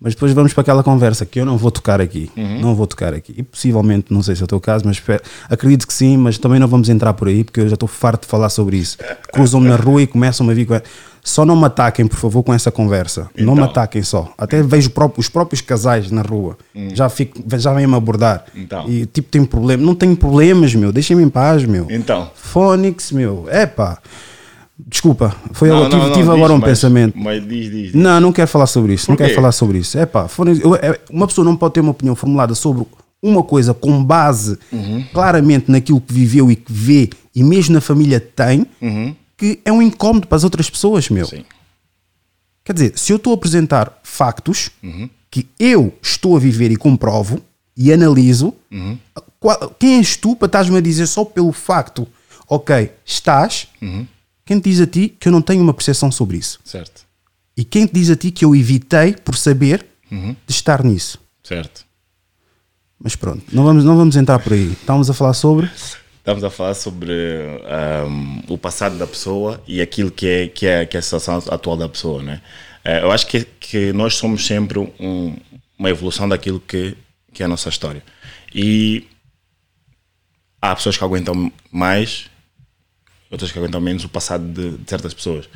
[0.02, 2.30] Mas depois vamos para aquela conversa que eu não vou tocar aqui.
[2.34, 3.34] Não vou tocar aqui.
[3.36, 5.00] E possivelmente, não sei se é o teu caso, mas
[5.48, 8.22] acredito que sim, mas também não vamos entrar por aí porque eu já estou farto
[8.22, 8.96] de falar sobre isso.
[9.30, 10.80] Cruzam-me na rua e começam-me a vir com.
[11.22, 13.28] Só não me ataquem, por favor, com essa conversa.
[13.36, 13.64] Não me Então.
[13.70, 14.32] ataquem só.
[14.38, 16.56] Até vejo os próprios casais na rua.
[16.94, 18.46] Já, fico, já vêm-me abordar.
[18.56, 18.88] Então.
[18.88, 19.82] E tipo, tem problema.
[19.84, 20.90] Não tenho problemas, meu.
[20.90, 21.86] Deixem-me em paz, meu.
[21.90, 22.30] Então.
[22.34, 23.46] Fónix, meu.
[23.52, 23.98] Epá.
[24.86, 25.34] Desculpa.
[25.52, 27.18] Foi Não, eu tive, não, não, tive diz, agora um mas- pensamento.
[27.18, 27.82] Mas diz, diz.
[27.92, 27.94] diz.
[27.94, 29.06] Não, não quero falar sobre isso.
[29.06, 29.34] Por não quero quê?
[29.34, 29.98] falar sobre isso.
[29.98, 30.26] É pá,
[31.10, 32.86] uma pessoa não pode ter uma opinião formulada sobre
[33.22, 35.04] uma coisa com base Uhum.
[35.12, 38.64] claramente naquilo que viveu e que vê, e mesmo na família tem,
[39.36, 41.24] que é um incómodo para as outras pessoas, meu.
[41.24, 41.30] Uhum.
[41.30, 41.44] Sim.
[42.64, 45.08] Quer dizer, se eu estou a apresentar factos Uhum.
[45.30, 47.40] que eu estou a viver e comprovo
[47.76, 48.98] e analiso, Uhum.
[49.38, 52.06] qual- quem és tu para estás-me a dizer só pelo facto,
[52.48, 54.06] ok, estás, Uhum.
[54.50, 56.58] Quem te diz a ti que eu não tenho uma percepção sobre isso?
[56.64, 57.06] Certo.
[57.56, 60.34] E quem te diz a ti que eu evitei por saber Uhum.
[60.44, 61.20] de estar nisso?
[61.44, 61.84] Certo.
[62.98, 64.72] Mas pronto, não vamos, não vamos entrar por aí.
[64.72, 65.70] Estamos a falar sobre.
[66.18, 67.12] Estamos a falar sobre
[67.64, 71.36] ahm, o passado da pessoa e aquilo que é, que é, que é a situação
[71.48, 72.42] atual da pessoa, né?
[72.84, 75.36] Eh, eu acho que, que nós somos sempre um-
[75.78, 76.96] uma evolução daquilo que,
[77.32, 78.02] que é a nossa história.
[78.52, 79.06] E
[80.60, 82.28] há pessoas que aguentam mais,
[83.30, 85.48] outras que aguentam menos o passado de, de certas pessoas.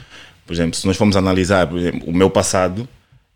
[0.46, 2.88] Por exemplo, se nós formos analisar por exemplo, o meu passado,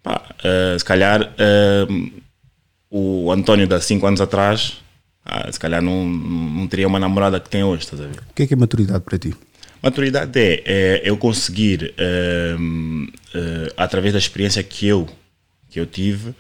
[0.02, 2.10] pá, eh, se calhar ahm,
[2.90, 4.78] o António de há 5 anos atrás,
[5.24, 8.20] ah, se calhar não, não teria uma namorada que tem hoje, estás a ver?
[8.30, 9.34] O que é que é maturidade para ti?
[9.82, 12.56] Maturidade é, é eu conseguir, eh,
[13.76, 15.08] através da experiência que eu,
[15.70, 16.34] que eu tive,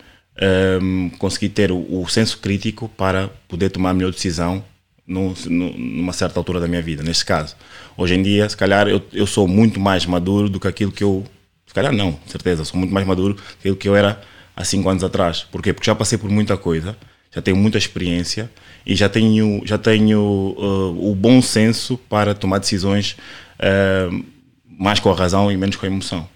[0.82, 4.64] hum, conseguir ter o, o senso crítico para poder tomar a melhor decisão
[5.08, 7.02] num- num- numa certa altura da minha vida.
[7.02, 7.56] Neste caso,
[7.96, 11.02] hoje em dia, se calhar eu, eu sou muito mais maduro do que aquilo que
[11.02, 11.24] eu.
[11.66, 14.20] Se calhar não, certeza, sou muito mais maduro do que aquilo que eu era
[14.54, 15.42] há cinco anos atrás.
[15.50, 15.72] Porquê?
[15.72, 16.96] Porque já passei por muita coisa,
[17.34, 18.50] já tenho muita experiência
[18.86, 23.16] e já tenho, já tenho uh, o bom senso para tomar decisões
[23.58, 24.24] uh,
[24.66, 26.28] mais com a razão e menos com a emoção.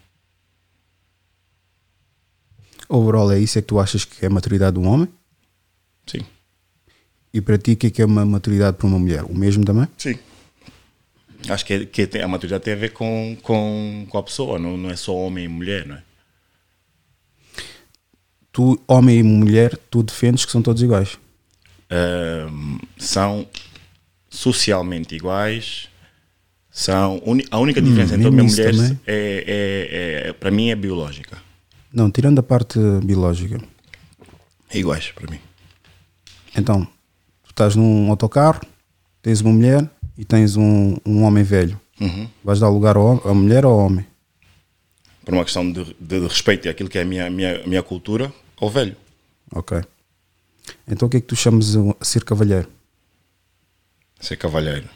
[2.88, 5.08] Overall, é isso é que tu achas que é a maturidade de um homem?
[6.06, 6.20] Sim.
[7.34, 9.24] E para ti, o que é que é uma maturidade para uma mulher?
[9.24, 9.88] O mesmo também?
[9.96, 10.18] Sim.
[11.48, 14.76] Acho que, que tem- a maturidade tem a ver com, com, com a pessoa, não,
[14.76, 16.02] não é só homem e mulher, não é?
[18.52, 21.18] Tu, homem e mulher, tu defendes que são todos iguais.
[21.90, 23.46] Ahm, são
[24.28, 25.88] socialmente iguais.
[26.70, 30.76] São, a única diferença entre mesmo homem e mulher é, é, é, para mim é
[30.76, 31.38] biológica.
[31.92, 33.60] Não, tirando a parte biológica.
[34.70, 35.38] É iguais para mim.
[36.56, 36.86] Então,
[37.52, 38.60] estás num autocarro,
[39.22, 39.88] tens uma mulher
[40.18, 41.80] e tens um, um homem velho.
[42.00, 42.28] Uhum.
[42.42, 44.06] Vais dar lugar ao, à mulher ou ao homem?
[45.24, 48.68] Por uma questão de, de respeito àquilo que é a minha, minha, minha cultura, ao
[48.68, 48.96] velho.
[49.54, 49.80] Ok.
[50.86, 52.68] Então o que é que tu chamas a ser cavalheiro?
[54.20, 54.88] Ser cavalheiro.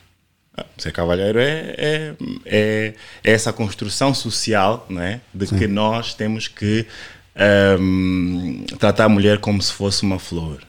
[0.56, 5.20] Ah, Ser cavalheiro é, é, é, é essa construção social não é?
[5.34, 6.86] de que nós temos que
[7.34, 10.62] ahm, tratar a mulher como se fosse uma flor.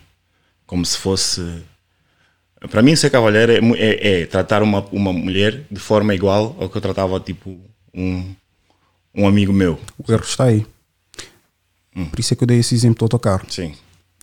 [0.66, 1.64] Como se fosse.
[2.72, 6.68] Para mim, ser cavalheiro é, é- é tratar uma, uma mulher de forma igual ao
[6.70, 7.58] que eu tratava tipo
[7.94, 8.34] um,
[9.14, 9.80] um amigo meu.
[9.98, 10.66] O erro está aí.
[12.12, 13.46] Por isso é que eu dei esse exemplo do autocarro.
[13.50, 13.74] Sim.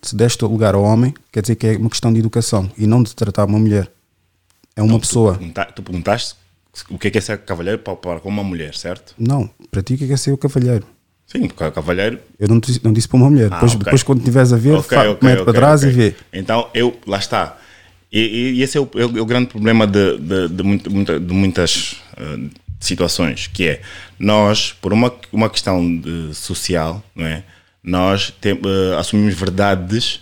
[0.02, 3.02] Se deste lugar ao homem, quer dizer que é uma questão de educação e não
[3.02, 3.90] de tratar uma mulher.
[4.76, 5.34] É uma pessoa.
[5.34, 6.34] Tu, pergunta- tu perguntaste
[6.90, 9.14] o que é, que é ser cavalheiro para, para com uma mulher, certo?
[9.18, 10.86] Não, para ti o que é que é ser o cavalheiro?
[11.26, 13.48] Sim, porque cavalheiro Eu não disse, não disse para uma mulher.
[13.48, 13.84] depois, Ah, ok.
[13.84, 16.14] depois, quando estiveres a ver, Ok, fa- ok, mete ok, para trás e vê.
[16.32, 17.58] Então, eu, lá está.
[18.16, 18.20] E,
[18.58, 21.32] e- esse é o, é o- é o grande problema de, de, de, muita- de
[21.34, 22.38] muitas eh,
[22.78, 23.80] situações, que é
[24.18, 27.42] nós, por uma, uma questão de social, não é?
[27.82, 30.20] nós eh, assumimos verdades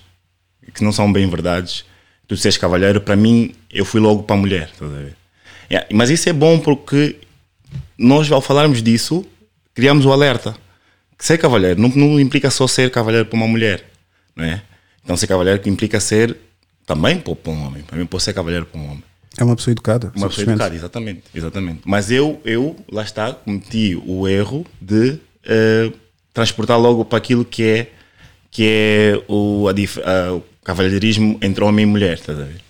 [0.75, 1.85] que não são bem verdades.
[2.27, 4.71] Tu seres cavalheiro, para mim, eu fui logo para a mulher.
[5.71, 7.17] Yeah, Mas isso é bom porque
[7.99, 9.27] nós, ao falarmos disso,
[9.75, 10.57] criamos o alerta.
[11.19, 13.85] Que ser cavalheiro não, não implica só ser cavalheiro para uma mulher,
[14.35, 14.63] não é?
[15.05, 16.37] Então ser cavalheiro implica ser
[16.95, 17.83] também para para um homem.
[17.83, 19.05] Para mim, pode ser cavalheiro para um homem.
[19.39, 20.13] É uma pessoa educada.
[20.15, 21.81] Uma pessoa educada, exatamente, exatamente.
[21.87, 25.91] Mas eu, eu, lá está, cometi o erro de eh,
[26.35, 27.93] transportar logo para aquilo que é,
[28.51, 32.63] que é o, a o cavalheirismo entre homem e mulher, estás a ver?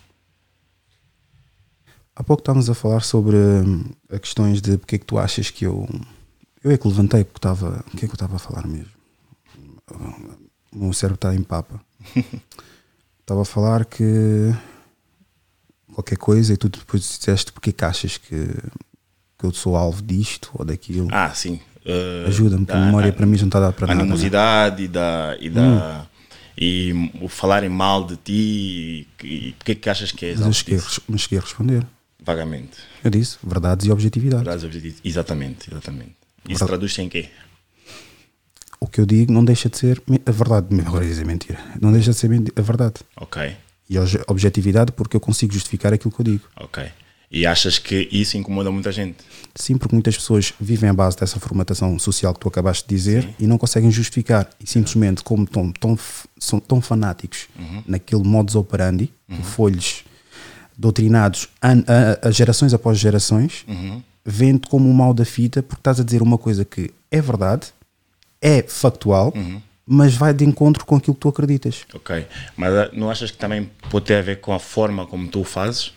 [2.15, 5.51] Há pouco estávamos a falar sobre hum, a questões de porque é que tu achas
[5.51, 5.89] que eu.
[6.63, 7.85] Eu é que levantei porque estava.
[7.89, 8.93] O que é que eu estava a falar mesmo?
[10.73, 11.81] O meu cérebro está em papa.
[13.23, 14.53] estava a falar que.
[15.95, 18.47] Qualquer coisa e tu depois disseste porque é que achas que,
[19.39, 21.07] que eu sou alvo disto ou daquilo.
[21.13, 21.61] Ah, sim.
[21.85, 23.97] eh, Ajuda-me, porque a memória da- para mim não está a dar para a nada.
[23.99, 24.03] né?
[24.05, 26.07] animosidade e da e da
[26.57, 30.47] e o falarem mal de ti e, e porque é que achas que és Mas
[30.47, 31.87] eu cheguei, a mas cheguei a responder.
[32.25, 34.45] vagamente Eu disse verdades e objetividade.
[34.45, 34.99] Verdades objetivas.
[35.05, 36.15] exatamente exatamente
[36.49, 37.29] Isso traduz-se em quê?
[38.83, 40.67] O que eu digo não deixa de ser a verdade.
[40.85, 41.59] Agora dizer mentira.
[41.81, 42.95] Não deixa de ser a verdade.
[43.17, 43.57] Ok,
[43.89, 46.45] E a obje- objetividade porque eu consigo justificar aquilo que eu digo.
[46.57, 46.85] ok.
[47.35, 49.17] E achas que isso incomoda muita gente?
[49.55, 53.27] Sim, porque muitas pessoas vivem à base dessa formatação social que tu acabaste de dizer
[53.39, 54.51] e não conseguem justificar.
[54.63, 57.49] E simplesmente, como tão, f- são tão fanáticos
[57.87, 59.11] naquele modus operandi,
[59.45, 60.05] foi-lhes
[60.77, 61.85] doutrinados an-
[62.23, 63.65] a, a gerações após gerações,
[64.25, 67.69] vendo como o mal da fita, porque estás a dizer uma coisa que é verdade,
[68.43, 69.33] é factual,
[69.87, 71.87] mas vai de encontro com aquilo que tu acreditas.
[71.95, 72.27] Ok.
[72.57, 75.41] Mas ah, não achas que também pode ter a ver com a forma como tu
[75.41, 75.93] o fazes?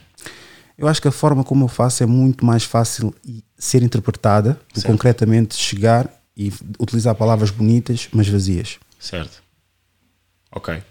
[0.78, 3.14] Eu acho que a forma como eu faço é muito mais fácil
[3.58, 4.92] ser interpretada do Certo.
[4.92, 8.78] concretamente chegar e utilizar palavras bonitas, mas vazias.
[9.00, 9.42] Certo.
[10.52, 10.84] Ok.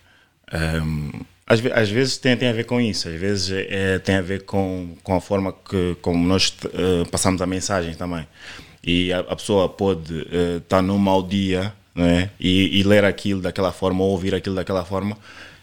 [0.50, 1.10] Ahm,
[1.46, 4.44] às, às vezes tem, tem a ver com isso, às vezes é, tem a ver
[4.44, 8.26] com, com a forma que como nós eh, passamos a mensagem também.
[8.86, 10.26] E a, a pessoa pode
[10.58, 12.30] estar num mau dia não é?
[12.38, 15.16] e, e ler aquilo daquela forma ou ouvir aquilo daquela forma,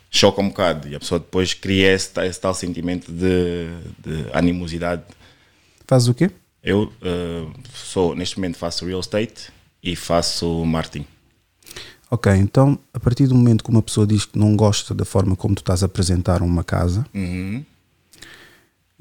[0.10, 0.88] choca um bocado.
[0.88, 3.68] E a pessoa depois cria esse, esse tal sentimento de,
[4.00, 5.04] de animosidade.
[5.86, 6.32] Fazes o quê?
[6.64, 9.52] Eu eh, sou, neste momento, faço real estate
[9.84, 11.06] e faço marketing.
[12.10, 15.36] Ok, então a partir do momento que uma pessoa diz que não gosta da forma
[15.36, 17.64] como tu estás a apresentar uma casa Uhum.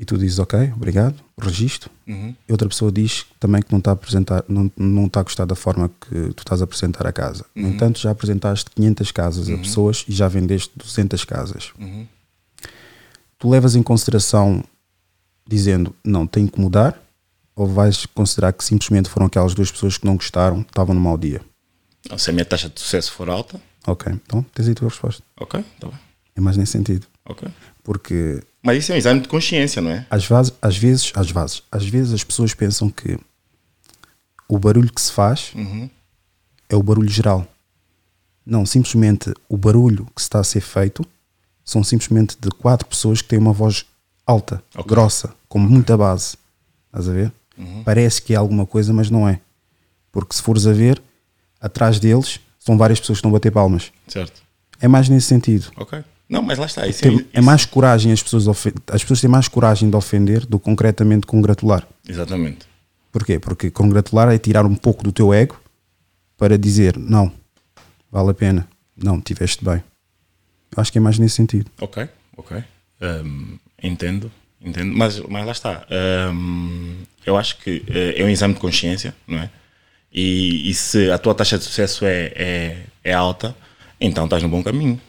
[0.01, 2.35] E tu dizes ok, obrigado, registro, Uhum.
[2.49, 5.45] e outra pessoa diz também que não está a apresentar, não, não está a gostar
[5.45, 7.45] da forma que tu estás a apresentar a casa.
[7.55, 7.75] No Uhum.
[7.75, 11.71] entanto, já apresentaste 500 casas a pessoas e já vendeste 200 casas.
[11.79, 12.07] Uhum.
[13.39, 14.65] Tu levas em consideração
[15.47, 17.01] dizendo não, tem que mudar
[17.55, 21.19] ou vais considerar que simplesmente foram aquelas duas pessoas que não gostaram, estavam no mau
[21.19, 21.41] dia?
[22.17, 25.23] Se a minha taxa de sucesso for alta, Ok, então tens aí a tua resposta.
[25.39, 25.99] ok, tá bem.
[26.37, 27.07] É mais nesse sentido.
[27.25, 27.49] Ok.
[27.83, 30.07] Porque Mas isso é um exame de consciência, não é?
[30.11, 33.19] às, vaz- às vezes, às vezes, às vezes as pessoas pensam que
[34.49, 35.53] o barulho que se faz
[36.69, 37.47] é o barulho geral.
[38.45, 41.05] Não, simplesmente o barulho que está a ser feito
[41.65, 43.85] são simplesmente de quatro pessoas que têm uma voz
[44.27, 44.89] alta, Ok.
[44.89, 46.37] grossa, com muita base.
[46.87, 47.33] Estás a ver?
[47.85, 49.41] Parece que é alguma coisa, mas não é.
[50.11, 51.01] Porque se fores a ver,
[51.61, 53.93] atrás deles são várias pessoas que estão a bater palmas.
[54.09, 54.43] Certo.
[54.81, 55.71] É mais nesse sentido.
[55.77, 56.03] Ok.
[56.31, 56.87] Não, mas lá está.
[56.87, 60.47] Isso Tem- é, é mais coragem as pessoas as pessoas têm mais coragem de ofender
[60.47, 61.85] do que concretamente congratular.
[62.09, 62.67] Exatamente.
[63.11, 63.41] Porquê?
[63.41, 65.61] Porque congratular é tirar um pouco do teu ego
[66.39, 67.33] para dizer não,
[68.13, 69.83] vale a pena, não, tiveste bem.
[70.75, 71.69] Eu acho que é mais nesse sentido.
[71.81, 72.63] Ok, ok.
[73.03, 74.31] Hum, entendo,
[74.63, 74.97] entendo.
[74.97, 75.85] Mas, mas lá está.
[76.33, 79.51] Hum, eu acho que eh, é um exame de consciência, não é?
[80.13, 83.55] E, e se a tua taxa de sucesso é, é, é alta,
[84.01, 85.01] então estás no bom caminho.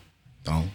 [0.41, 0.65] Então,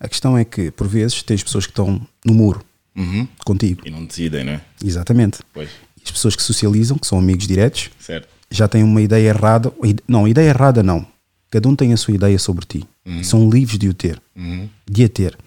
[0.00, 2.64] A questão é que, por vezes, tens pessoas que estão no muro
[2.96, 3.26] uhum.
[3.44, 3.82] contigo.
[3.86, 4.60] e não decidem, não é?
[4.84, 5.38] Exatamente.
[5.52, 8.28] Pois, E as pessoas que socializam, que são amigos diretos, certo.
[8.50, 9.72] já têm uma ideia errada.
[10.06, 11.06] Não, ideia errada não.
[11.50, 12.84] Cada um tem a sua ideia sobre ti.
[13.06, 14.20] E são livres de o ter.
[14.34, 14.68] Uhum.
[14.90, 15.38] De a ter.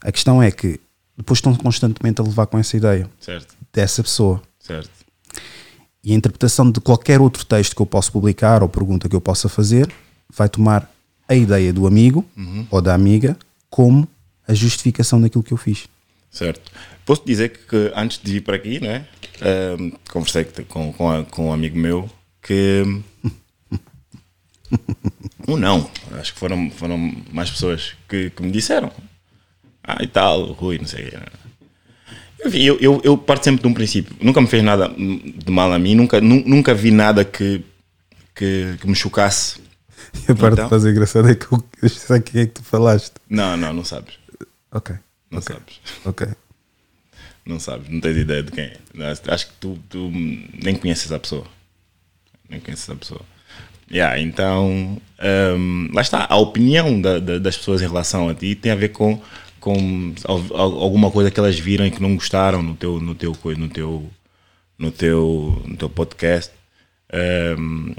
[0.00, 0.80] A questão é que
[1.16, 4.40] depois estão constantemente a levar com essa ideia Certo, dessa pessoa.
[4.58, 4.90] certo.
[6.02, 9.20] E a interpretação de qualquer outro texto que eu possa publicar ou pergunta que eu
[9.20, 9.88] possa fazer
[10.34, 10.90] vai tomar
[11.28, 12.24] a ideia do amigo
[12.70, 13.36] ou da amiga
[13.72, 14.06] como
[14.46, 15.88] a justificação daquilo que eu fiz.
[16.30, 16.70] Certo.
[17.06, 19.06] Posso dizer que antes de vir para aqui, não é?
[19.40, 22.08] Ahm, conversei com, com, a- com um amigo meu
[22.42, 22.82] que.
[25.48, 26.98] um não, acho que foram, foram
[27.32, 28.92] mais pessoas que, que me disseram.
[29.82, 31.12] Ah, e tal, Rui, não sei.
[32.44, 34.14] Eu, eu, eu parto sempre de um princípio.
[34.20, 37.64] Nunca me fez nada de mal a mim, nunca, nu- nunca vi nada que,
[38.34, 39.60] que, que me chocasse.
[40.28, 40.70] E a parte Então?
[40.70, 43.12] mais engraçada é que eu, eu sei quem é que tu falaste.
[43.28, 44.14] Não, não, não sabes.
[44.70, 44.94] Ok,
[45.30, 45.80] Não sabes.
[46.04, 46.26] ok.
[47.44, 48.76] Não sabes, não tens ideia de quem é.
[49.28, 50.10] Acho- que tu, tu
[50.62, 51.44] nem conheces a pessoa.
[52.48, 53.20] Nem conheces a pessoa.
[53.90, 55.00] Yeah, então,
[55.58, 56.26] hum, lá está.
[56.30, 59.20] A opinião da- da- das pessoas em relação a ti tem a ver com,
[59.60, 63.14] com al- al- alguma coisa que elas viram e que não gostaram no teu, no
[63.14, 64.10] teu, no teu,
[64.78, 66.52] no teu, no teu podcast.
[67.58, 67.94] Hum,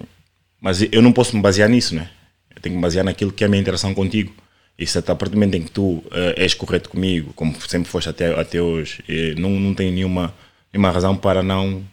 [0.63, 2.09] mas eu não posso me basear nisso, né?
[2.55, 4.31] Eu tenho que me basear naquilo que é a minha interação contigo.
[4.79, 7.89] E se a partir do momento em que tu eh, és correto comigo, como sempre
[7.89, 10.33] foste até, até hoje, eh, não, não tenho nenhuma,
[10.71, 11.83] nenhuma razão para não.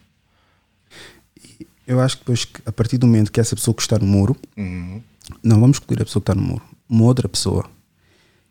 [1.85, 4.37] Eu acho que depois, a partir do momento que essa pessoa que está no muro,
[5.43, 7.69] não vamos escolher a pessoa que está no muro, uma outra pessoa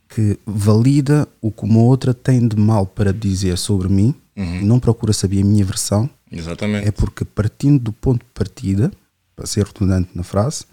[0.07, 4.79] que valida o que uma outra tem de mal para dizer sobre mim, e não
[4.79, 6.87] procura saber a minha versão, Exatamente.
[6.87, 8.93] é porque partindo do ponto de partida,
[9.41, 10.67] para ser redundante na frase,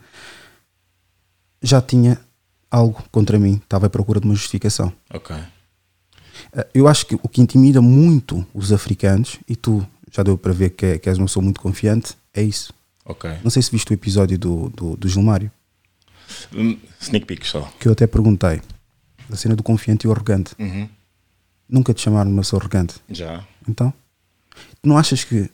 [1.62, 2.20] já tinha
[2.70, 4.92] algo contra mim, estava à procura de uma justificação.
[5.10, 5.34] Ok.
[6.54, 10.52] Eh, Eu acho que o que intimida muito os africanos, e tu já deu para
[10.52, 12.74] ver que, é- que és uma pessoa muito confiante, é isso.
[13.06, 13.30] Ok.
[13.42, 15.50] Não sei se viste o episódio do, do, do Gilmário,
[16.54, 17.62] Hum, Sneak peek só.
[17.80, 18.62] que eu até perguntei.
[19.30, 20.54] Da cena do confiante e o arrogante.
[20.60, 20.90] Uhum.
[21.70, 22.96] Nunca te chamaram uma pessoa arrogante.
[23.10, 23.46] Já.
[23.68, 23.94] Então?
[24.84, 25.50] Não achas que.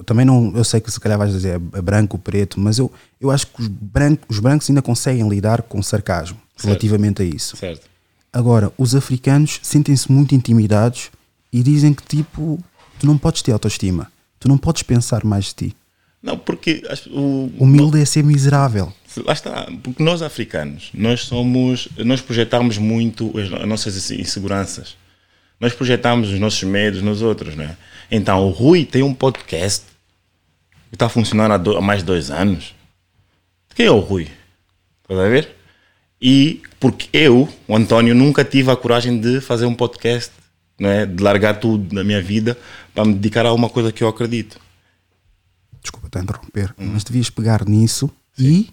[0.00, 0.52] Eu Também não.
[0.56, 2.90] Eu sei que se calhar vais dizer é branco, preto, mas eu,
[3.20, 7.56] eu acho que os brancos, os brancos ainda conseguem lidar com sarcasmo relativamente a isso.
[7.56, 7.88] Certo.
[8.32, 11.10] Agora, os africanos sentem-se muito intimidados
[11.52, 12.58] e dizem que tipo,
[12.98, 15.76] tu não podes ter autoestima, tu não podes pensar mais de ti.
[16.22, 18.92] Não, porque o, Humilde é ser miserável.
[19.24, 24.96] Lá está, porque nós africanos, nós somos, nós projetamos muito as, as nossas inseguranças.
[25.58, 27.76] Nós projetamos os nossos medos nos outros, né?
[28.10, 29.89] Então, o Rui tem um podcast
[30.90, 32.74] que está funcionando há, do- há mais de dois anos.
[33.74, 34.28] Quem é o Rui?
[35.02, 35.56] Estás a ver?
[36.20, 40.30] E porque eu, o António, nunca tive a coragem de fazer um podcast,
[40.78, 41.06] né?
[41.06, 42.58] de largar tudo na minha vida
[42.94, 44.58] para me dedicar a uma coisa que eu acredito.
[45.82, 48.68] Desculpa te interromper, mas devias pegar nisso e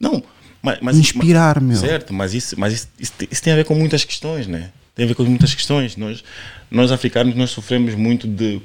[0.00, 0.22] Não,
[0.62, 1.88] mas, mas Inspirar, mas- meu.
[1.88, 4.70] Certo, mas isso, mas isso, isso, isso tem a ver com muitas questões, né?
[4.94, 5.96] Tem a ver com muitas questões.
[5.96, 6.22] Nós,
[6.70, 8.60] nós africanos, nós sofremos muito de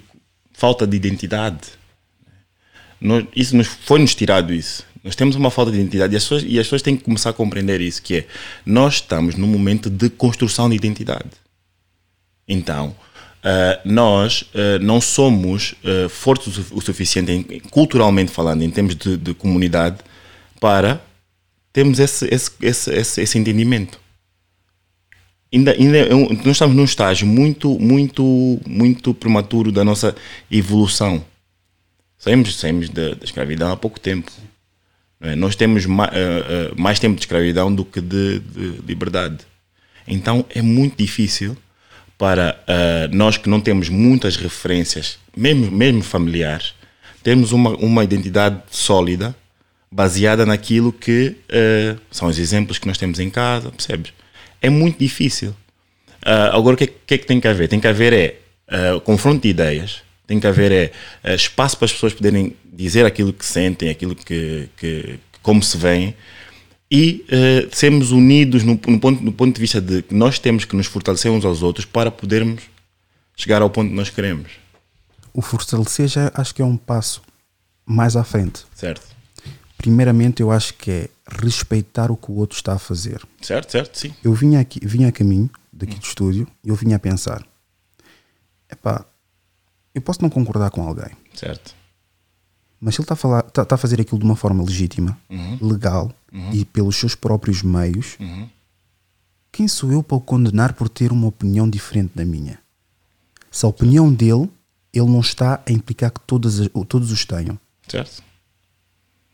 [0.53, 1.59] falta de identidade.
[2.99, 4.85] Nós, isso nos foi nos tirado isso.
[5.03, 7.29] Nós temos uma falta de identidade e as, pessoas, e as pessoas têm que começar
[7.29, 8.27] a compreender isso, que é
[8.65, 11.29] nós estamos num momento de construção de identidade.
[12.47, 12.95] Então,
[13.43, 18.69] eh, nós eh, não somos eh, fortes o, su- o suficiente, em- culturalmente falando, em
[18.69, 19.97] termos de, de comunidade,
[20.59, 21.01] para
[21.71, 23.99] termos esse, esse, esse, esse, esse entendimento.
[25.53, 30.13] Ainda, ainda é nós estamos num estágio muito, muito, muito prematuro da nossa
[30.51, 31.23] evolução.
[32.27, 34.29] Saímos, saímos da, da escravidão há pouco tempo.
[35.21, 35.33] é?
[35.33, 39.37] Nós temos ma, eh, eh, mais tempo de escravidão do que de, de liberdade.
[40.05, 41.55] Então é muito difícil
[42.17, 46.73] para eh, nós que não temos muitas referências, mesmo, mesmo familiares,
[47.23, 49.33] termos uma, uma identidade sólida
[49.89, 54.11] baseada naquilo que eh, são os exemplos que nós temos em casa, percebes?
[54.61, 55.55] É muito difícil.
[56.25, 57.69] Ah, agora, o que, é- que é que tem que haver?
[57.69, 58.35] Tem que haver é
[59.05, 60.71] confronto de ideias, tem que haver
[61.23, 65.77] é espaço para as pessoas poderem dizer aquilo que sentem, aquilo que, que como se
[65.77, 66.13] veem
[66.91, 70.65] e ah, sermos unidos no, no ponto, no ponto de vista de que nós temos
[70.65, 72.63] que nos fortalecer uns aos outros para podermos
[73.35, 74.51] chegar ao ponto que nós queremos,
[75.37, 77.21] o fortalecer já acho que é um passo
[77.85, 78.65] mais à frente.
[78.73, 79.15] certo?
[79.77, 81.09] Primeiramente, eu acho que é
[81.39, 83.21] respeitar o que o outro está a fazer.
[83.39, 84.13] Certo, certo, sim.
[84.23, 87.45] Eu vinha, aqui, vinha a caminho daqui do estúdio e eu vinha a pensar:
[88.71, 89.05] epá,
[89.97, 91.75] eu posso não concordar com alguém, Certo.
[92.79, 95.17] mas se ele está a, falar, está, está a fazer aquilo de uma forma legítima,
[95.61, 96.11] legal
[96.53, 98.17] e pelos seus próprios meios,
[99.51, 102.59] quem sou eu para o condenar por ter uma opinião diferente da minha?
[103.51, 104.49] Se a opinião dele,
[104.93, 107.57] ele não está a implicar que todas, as- todos os tenham.
[107.87, 108.21] Certo.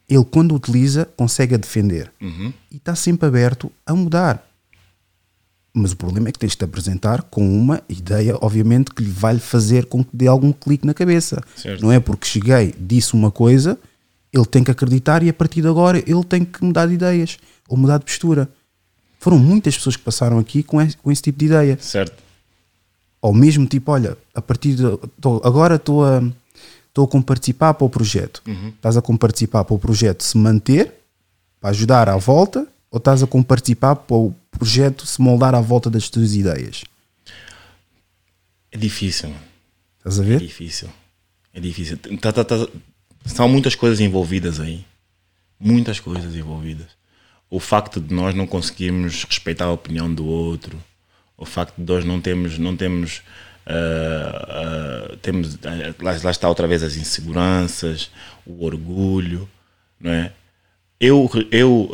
[0.07, 2.53] Ele, quando utiliza, consegue a defender Uhum.
[2.71, 4.45] e está sempre aberto a mudar.
[5.73, 9.09] Mas o problema é que tens de te apresentar com uma ideia, obviamente, que lhe
[9.09, 11.41] vai fazer com que dê algum clique na cabeça.
[11.55, 11.81] Certo.
[11.81, 13.79] Não é porque cheguei, disse uma coisa,
[14.31, 17.37] ele tem que acreditar e a partir de agora ele tem que mudar de ideias
[17.67, 18.47] ou mudar de postura.
[19.19, 21.77] Foram muitas pessoas que passaram aqui com esse, com esse tipo de ideia.
[21.81, 22.21] Certo.
[23.21, 24.83] Ou mesmo tipo, olha, a partir de.
[25.19, 26.21] tô- agora estou a,
[26.89, 28.43] estou a comparticipar para o projeto.
[28.75, 30.93] Estás a comparticipar para o projeto se manter,
[31.59, 35.89] para ajudar à volta, ou estás a comparticipar para o projeto se moldar à volta
[35.89, 36.83] das tuas ideias?
[38.71, 39.33] É difícil.
[39.99, 40.39] Estás a É ver?
[40.39, 40.89] difícil.
[41.53, 41.97] É difícil.
[42.19, 42.67] Tá- tá- tá-
[43.25, 44.83] São muitas coisas envolvidas aí.
[45.59, 46.87] Muitas coisas envolvidas.
[47.49, 50.81] O facto de nós não conseguirmos respeitar a opinião do outro,
[51.37, 53.21] o facto de nós não temos, não temos,
[53.65, 58.09] ah, ah, temos ah, lá, lá está outra vez as inseguranças,
[58.45, 59.47] o orgulho,
[59.99, 60.33] não é?
[61.05, 61.91] Eu, eu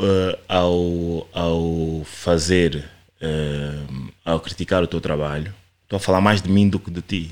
[0.48, 2.84] ah, ao, ao fazer,
[3.20, 3.84] ah,
[4.24, 5.52] ao criticar o teu trabalho,
[5.84, 7.32] estou a falar mais de mim do que de ti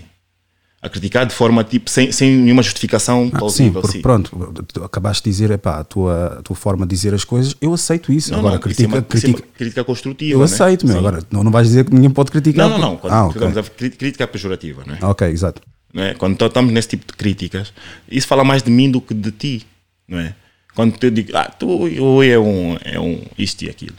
[0.82, 5.24] a criticar de forma tipo sem, sem nenhuma justificação Ah, sim, porque pronto, tu acabaste
[5.24, 8.32] de dizer, epá, a tua, a tua forma de dizer as coisas, eu aceito isso.
[8.32, 10.34] Não, Agora, não, critica, é isso é critica, crítica construtiva.
[10.34, 10.46] eu né?
[10.46, 10.94] aceito, meu.
[10.94, 11.00] Sim.
[11.00, 12.70] Agora, não, não vais dizer que ninguém pode criticar.
[12.70, 12.98] Não, não, não.
[12.98, 13.34] Quando Ah, ok.
[13.34, 15.00] ficamos a cri- crítica pejorativa, né?
[15.02, 15.62] Ok, exato.
[15.94, 16.14] não é?
[16.14, 17.74] Quando estamos nesse tipo de críticas,
[18.10, 19.66] isso fala mais de mim do que de ti,
[20.08, 20.36] não é?
[20.78, 23.96] Quando eu digo, ah, tu ou é um, é um isto e aquilo.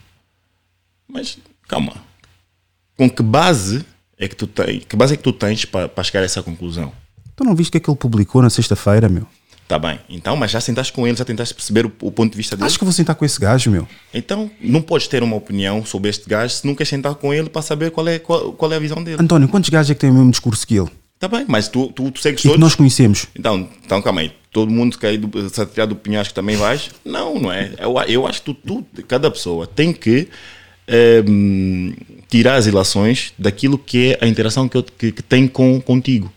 [1.09, 1.93] Mas, calma.
[2.97, 3.85] Com que base
[4.17, 6.41] é que tu tens, que base é que tu tens para, para chegar a essa
[6.41, 6.93] conclusão?
[7.35, 9.27] Tu não viste o que é que ele publicou na sexta-feira, meu?
[9.67, 9.99] Tá bem.
[10.09, 12.69] Então, mas já sentaste com ele, já tentaste perceber o, o ponto de vista dele?
[12.69, 13.89] Acho que vou sentar com esse gajo, meu.
[14.15, 17.61] Então, não podes ter uma opinião sobre este gajo se queres sentar com ele para
[17.61, 19.21] saber qual é, qual, qual é a visão dele.
[19.21, 20.91] António, quantos gajos é que têm o mesmo discurso que ele?
[21.19, 22.61] Tá bem, mas tu, tu, tu segues E todos.
[22.61, 23.27] nós conhecemos.
[23.37, 24.33] Então, então, calma aí.
[24.53, 26.91] Todo mundo que aí do Satiriado do Pinhasco também vais?
[27.05, 27.73] Não, não é.
[27.79, 30.29] Eu, eu acho que tu, tu, cada pessoa tem que
[30.87, 31.93] ehm,
[32.29, 36.33] tirar as ilações daquilo que é a interação que, eu, que, que tem com, contigo.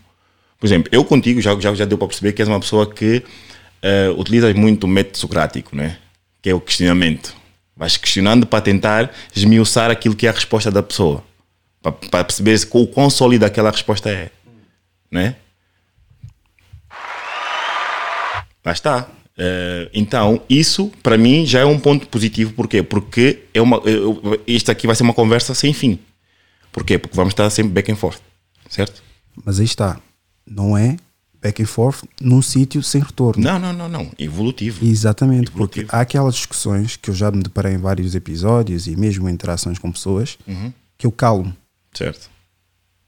[0.58, 3.22] Por exemplo, eu contigo já, já, já deu para perceber que és uma pessoa que
[3.82, 5.98] eh, utiliza muito o método socrático, né?
[6.40, 7.34] que é o questionamento.
[7.76, 11.22] Vais questionando para tentar esmiuçar aquilo que é a resposta da pessoa.
[11.82, 14.30] Para, para perceber se- o quão sólida aquela resposta é.
[15.12, 15.36] Né?
[18.64, 19.08] Lá está.
[19.36, 22.52] Eh, então, isso para mim já é um ponto positivo.
[22.52, 22.82] Porquê?
[22.82, 25.98] Porque é uma, eu- isto aqui vai ser uma conversa sem fim.
[26.70, 26.98] Porquê?
[26.98, 28.20] Porque vamos estar sempre back and forth.
[28.68, 29.02] Certo?
[29.44, 30.00] Mas aí está.
[30.46, 30.96] Não é
[31.40, 33.42] back and forth num sítio sem retorno.
[33.42, 34.10] Não, não, não, não.
[34.18, 34.84] Evolutivo.
[34.84, 35.88] Exatamente, porque Evolutivo.
[35.96, 39.78] há aquelas discussões que eu já me deparei em vários episódios e mesmo em interações
[39.78, 40.72] com pessoas Uhum.
[40.96, 41.54] que eu calmo.
[41.92, 42.30] Certo.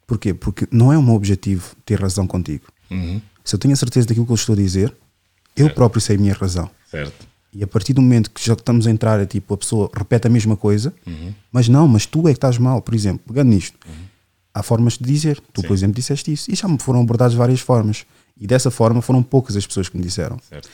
[0.07, 0.35] Porquê?
[0.35, 2.67] Porque não é o meu objetivo ter razão contigo.
[2.91, 3.21] Uhum.
[3.45, 4.95] Se eu tenho a certeza daquilo que eu estou a dizer,
[5.57, 6.71] eu próprio sei a minha razão.
[6.91, 7.27] Certo.
[7.53, 10.27] E a partir do momento que já estamos a entrar, é tipo, a pessoa repete
[10.27, 11.33] a mesma coisa, Uhum.
[11.53, 13.79] mas não, mas tu é que estás mal, por exemplo, pegando nisto.
[14.53, 15.41] Há formas de dizer.
[15.53, 15.67] Tu, Sim.
[15.67, 16.51] por exemplo, disseste isso.
[16.51, 18.05] E já me foram abordadas várias formas.
[18.41, 20.39] E dessa forma foram poucas as pessoas que me disseram.
[20.49, 20.69] Certo.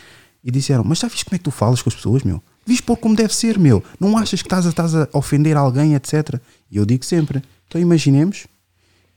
[0.45, 2.43] E disseram, mas já viste como é que tu falas com as pessoas, meu?
[2.67, 3.83] Viste por como deve ser, meu?
[3.99, 6.39] Não achas que estás a, estás a ofender alguém, etc.
[6.71, 8.47] E eu digo sempre, então imaginemos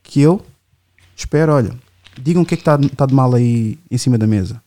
[0.04, 0.46] que eu
[1.16, 1.74] espero, olha,
[2.22, 4.62] digam o que é que está tá de mal aí em cima da mesa.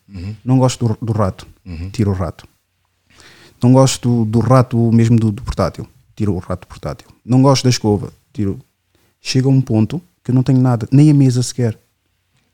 [0.45, 1.47] Não gosto do, do rato,
[1.93, 2.49] tiro o rato.
[3.63, 7.09] Não gosto do, do rato mesmo do, do portátil, tiro o rato portátil.
[7.25, 8.59] Não gosto da escova, tiro.
[9.21, 11.79] Chega a um ponto que eu não tenho nada, nem a mesa sequer,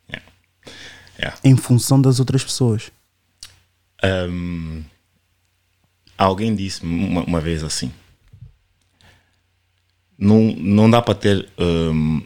[0.09, 0.29] Yeah.
[1.19, 1.39] Yeah.
[1.45, 2.91] em função das outras pessoas.
[4.05, 4.83] Hum,
[6.19, 7.91] alguém disse uma, uma vez assim:
[10.19, 12.23] não, não dá para ter hum,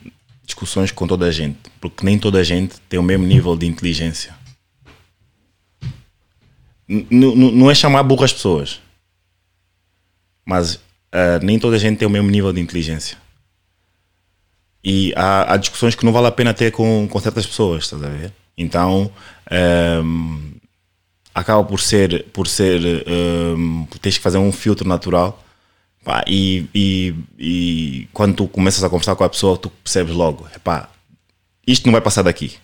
[0.47, 3.67] discussões com toda a gente, porque nem toda a gente tem o mesmo nível de
[3.67, 4.35] inteligência.
[7.11, 8.81] Não é chamar burras pessoas,
[10.45, 10.79] mas
[11.13, 13.19] ah, nem toda a gente tem o mesmo nível de inteligência.
[14.85, 18.03] E há, há discussões que não vale a pena ter com, com certas pessoas, estás
[18.03, 18.33] a ver?
[18.57, 19.11] Então,
[20.05, 20.53] hum,
[21.35, 25.43] acaba por ser por ser hum, tens que fazer um filtro natural
[26.07, 30.47] pá, e, e, e quando tu começas a conversar com a pessoa tu percebes logo
[30.55, 30.89] epá,
[31.67, 32.55] isto não vai passar daqui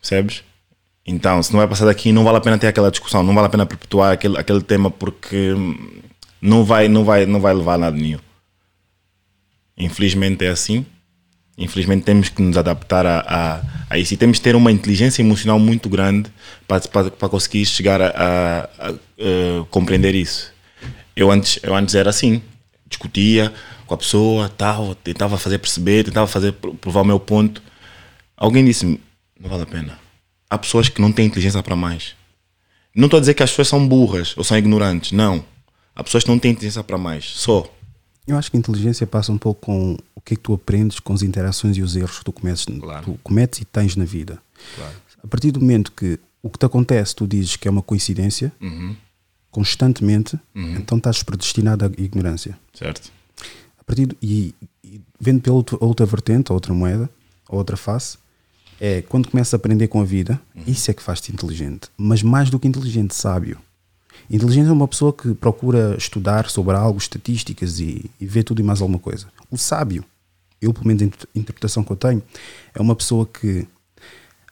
[0.00, 0.44] percebes?
[1.04, 3.48] então se não vai passar daqui não vale a pena ter aquela discussão não vale
[3.48, 5.54] a pena perpetuar aquele, aquele tema porque
[6.40, 8.20] não vai, não, vai, não vai levar a nada nenhum
[9.76, 10.86] infelizmente é assim
[11.60, 15.22] Infelizmente temos que nos adaptar a, a, a isso e temos que ter uma inteligência
[15.22, 16.30] emocional muito grande
[16.68, 20.52] para, para, para conseguir chegar a, a- a, eh, compreender isso.
[21.18, 22.40] Eu antes, eu antes era assim,
[22.88, 23.52] discutia
[23.86, 27.60] com a pessoa, tal, tentava fazer perceber, tentava fazer pro- provar o meu ponto.
[28.36, 29.00] Alguém disse-me,
[29.40, 29.98] não vale a pena.
[30.48, 32.14] Há pessoas que não têm inteligência para mais.
[32.94, 35.44] Não estou a dizer que as pessoas são burras ou são ignorantes, não.
[35.94, 37.68] Há pessoas que não têm inteligência para mais, só.
[38.26, 41.00] Eu acho que a inteligência passa um pouco com o que é que tu aprendes
[41.00, 43.04] com as interações e os erros que tu cometes, Claro.
[43.04, 44.38] tu cometes e tens na vida.
[45.24, 48.52] A partir do momento que o que te acontece, tu dizes que é uma coincidência,
[49.50, 52.58] constantemente, então estás predestinado à ignorância.
[52.74, 53.10] Certo?
[53.78, 57.08] A partir do- e, e vendo pela outra, outra vertente, a outra moeda,
[57.48, 58.18] a outra face,
[58.80, 61.88] é quando começas a aprender com a vida, isso é que faz-te inteligente.
[61.96, 63.58] Mas mais do que inteligente, sábio.
[64.30, 68.62] Inteligente é uma pessoa que procura estudar sobre algo, estatísticas e, e vê tudo e
[68.64, 69.26] mais alguma coisa.
[69.50, 70.04] O sábio,
[70.60, 72.22] eu pelo menos a inter- interpretação que eu tenho,
[72.74, 73.66] é uma pessoa que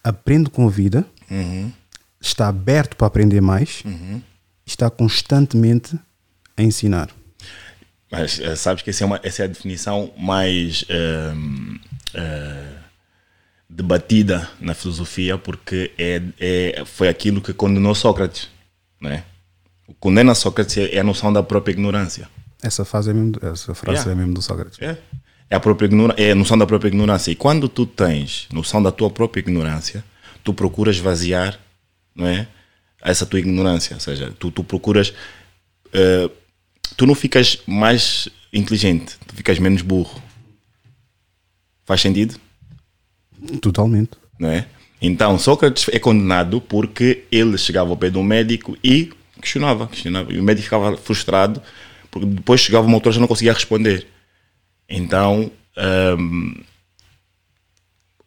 [0.03, 1.05] aprende com a vida,
[2.21, 4.23] está aberto para aprender mais, e
[4.67, 5.97] está constantemente
[6.57, 7.11] a ensinar.
[8.11, 11.77] Mas eh, sabes que essa é, uma, essa é a definição mais ehm,
[12.15, 12.73] eh,
[13.69, 18.49] debatida na filosofia porque é, é, foi aquilo que condenou Sócrates.
[19.01, 19.25] Né?
[19.87, 22.29] O que condena Sócrates é é a noção da própria ignorância.
[22.63, 24.13] Essa, fase é mesmo, essa frase Yeah.
[24.13, 24.81] é mesmo do Sócrates.
[24.81, 24.99] É.
[25.49, 27.31] É a, própria é a noção da própria ignorância.
[27.31, 30.05] E quando tu tens noção da tua própria ignorância,
[30.43, 31.57] tu procuras vaziar
[32.17, 32.49] não é?
[33.11, 33.95] Essa tua ignorância.
[33.95, 35.13] Ou seja, tu, tu procuras.
[35.93, 36.31] eh,
[36.97, 40.23] tu não ficas mais inteligente, tu ficas menos burro.
[41.85, 42.39] Faz sentido?
[43.61, 44.11] Totalmente.
[44.39, 44.67] não é?
[45.01, 50.33] Então, Sócrates é condenado porque ele chegava ao pé de um médico e questionava, questionava.
[50.33, 51.63] E o médico ficava frustrado
[52.11, 54.07] porque depois chegava uma altura e já não conseguia responder.
[54.89, 55.51] Então,
[56.19, 56.55] hum,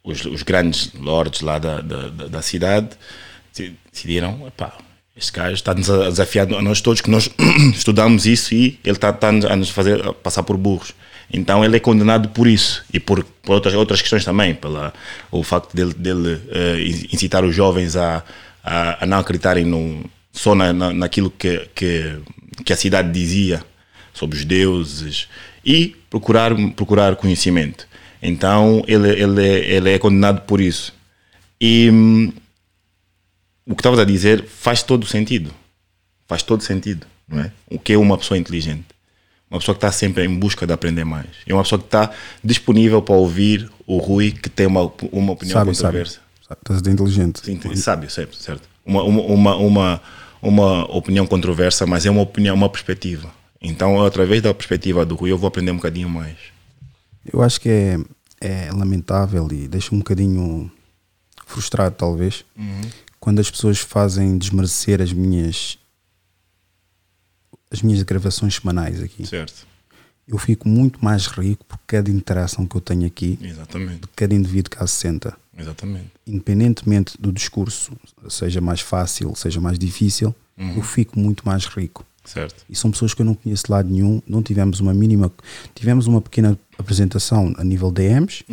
[0.04, 2.98] os, os grandes lords lá da, da, da- da cidade de-
[3.92, 4.74] decidiram, epá,
[5.16, 7.30] Este gajo está-nos a desafiar a nós todos, que nós
[7.76, 10.94] estudamos isso e ele está, está a nos fazer passar por burros.
[11.32, 14.94] Então ele é condenado por isso e por, por outras, outras questões também, pela,
[15.32, 18.24] o facto dele, dele uh, incitar os jovens a,
[18.64, 22.18] a, a não acreditarem no, só na, na, naquilo que, que,
[22.66, 23.64] que a cidade dizia
[24.14, 25.28] sobre os deuses
[25.64, 27.88] e procurar, procurar conhecimento.
[28.22, 30.94] Então ele, ele, é, ele é condenado por isso.
[31.62, 32.34] E hum,
[33.70, 35.54] o que estavas a dizer faz todo sentido.
[36.28, 37.52] Faz todo sentido, não é?
[37.70, 38.88] O que é uma pessoa inteligente?
[39.50, 41.28] Uma pessoa que está sempre em busca de aprender mais.
[41.46, 42.12] É uma pessoa que está
[42.44, 46.20] disponível para ouvir o Rui, que tem uma, uma opinião Sabe, controversa.
[46.48, 46.62] sabe.
[46.62, 47.42] Estás inteligente.
[47.44, 48.68] Sim, sabe, certo, certo.
[48.84, 50.02] Uma, uma, uma,
[50.42, 53.32] uma, opinião controversa, mas é uma opinião, uma perspectiva.
[53.62, 56.38] Então, através da perspectiva do Rui, eu vou aprender um bocadinho mais.
[57.32, 57.98] Eu acho que é,
[58.42, 60.72] é lamentável e deixa um bocadinho
[61.46, 62.46] frustrado, talvez,
[63.20, 65.78] quando as pessoas fazem desmerecer as minhas
[67.72, 69.28] as minhas gravações semanais aqui.
[69.28, 69.68] Certo.
[70.28, 74.02] Eu fico muito mais rico por cada interação que eu tenho aqui, Exatamente.
[74.02, 75.36] de cada indivíduo que cá se senta.
[75.58, 76.08] Exatamente.
[76.26, 77.92] Independentemente do discurso,
[78.28, 82.06] seja mais fácil, seja mais difícil, eu fico muito mais rico.
[82.24, 82.64] Certo.
[82.70, 85.32] E são pessoas que eu não conheço de lado nenhum, não tivemos uma mínima.
[85.74, 88.46] Tivemos uma pequena apresentação a nível DMs,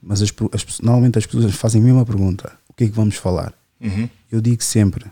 [0.00, 3.16] mas as, as normalmente as pessoas fazem a mesma pergunta: o que é que vamos
[3.16, 3.52] falar?
[3.80, 4.08] Uhum.
[4.30, 5.06] Eu digo sempre,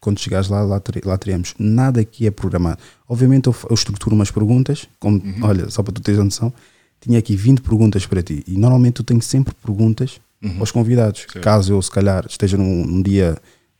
[0.00, 1.54] quando chegares lá, lá, lá teremos.
[1.58, 2.78] Nada aqui é programado.
[3.08, 6.52] Obviamente eu, eu estruturo umas perguntas, como, olha, só para tu teres a noção,
[7.00, 8.42] tinha aqui 20 perguntas para ti.
[8.46, 10.20] E normalmente eu tenho sempre perguntas
[10.58, 11.24] aos convidados.
[11.40, 13.36] Caso eu, se calhar, esteja num, num dia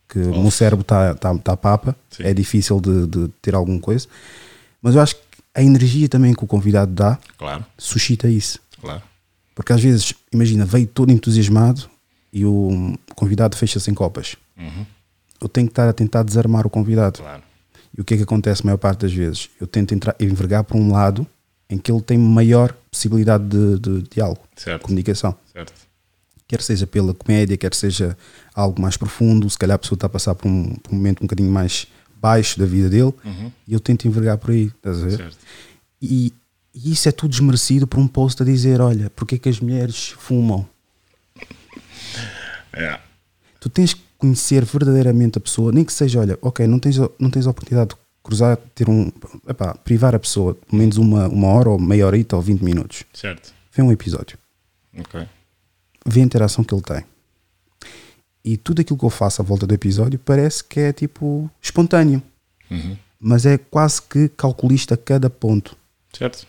[0.07, 2.23] que o meu cérebro está tá, tá papa, Sim.
[2.23, 4.07] é difícil de, de ter alguma coisa.
[4.81, 5.21] Mas eu acho que
[5.55, 8.59] a energia também que o convidado dá Claro, suscita isso.
[8.79, 9.01] claro.
[9.55, 11.89] Porque às vezes, imagina, veio todo entusiasmado
[12.33, 14.35] e o convidado fecha-se em copas.
[15.39, 17.19] Eu tenho que estar a tentar desarmar o convidado.
[17.19, 17.43] Claro.
[17.95, 19.49] E o que é que acontece a maior parte das vezes?
[19.61, 21.27] Eu tento entrar, envergar para um lado
[21.69, 24.81] em que ele tem maior possibilidade de, de diálogo, Certo.
[24.81, 25.35] comunicação.
[25.51, 25.73] Certo.
[26.47, 28.17] Quer seja pela comédia, quer seja
[28.53, 31.19] algo mais profundo, se calhar a pessoa está a passar por um, por um momento
[31.19, 31.87] um bocadinho mais
[32.19, 33.13] baixo da vida dele,
[33.67, 35.17] e eu tento envergar por aí, estás a ver?
[35.17, 35.37] Certo.
[36.01, 36.33] E,
[36.73, 39.59] e isso é tudo desmerecido por um post a dizer: olha, porque é que as
[39.59, 40.67] mulheres fumam?
[42.73, 42.99] É.
[43.59, 47.29] Tu tens que conhecer verdadeiramente a pessoa, nem que seja, olha, ok, não tens, não
[47.29, 49.11] tens a oportunidade de cruzar, ter um.
[49.47, 53.03] Epá, privar a pessoa, pelo menos uma, uma hora ou meia horita ou 20 minutos.
[53.13, 53.53] Certo.
[53.71, 54.37] Vê um episódio,
[54.97, 55.27] Ok.
[56.05, 57.03] vê a interação que ele tem.
[58.45, 62.21] E tudo aquilo que eu faço à volta do episódio parece que é tipo espontâneo,
[62.69, 62.97] Uhum.
[63.19, 65.75] mas é quase que calculista cada ponto.
[66.11, 66.45] Certo.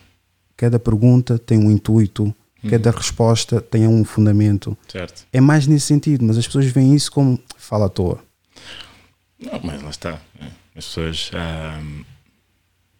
[0.57, 2.33] Cada pergunta tem um intuito,
[2.69, 4.77] cada resposta tem um fundamento.
[4.87, 5.25] Certo.
[5.31, 8.23] É mais nesse sentido, mas as pessoas veem isso como fala à toa.
[9.39, 10.21] Não, mas lá está.
[10.75, 11.31] As pessoas,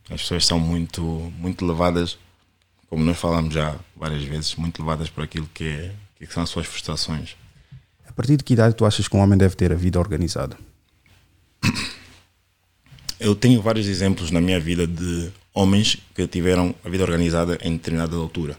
[0.09, 1.01] as pessoas são muito,
[1.37, 2.17] muito levadas,
[2.89, 6.49] como nós falamos já várias vezes, muito levadas por aquilo que, é, que são as
[6.49, 7.35] suas frustrações.
[8.07, 10.57] A partir de que idade tu achas que um homem deve ter a vida organizada?
[13.19, 17.73] Eu tenho vários exemplos na minha vida de homens que tiveram a vida organizada em
[17.73, 18.57] determinada altura.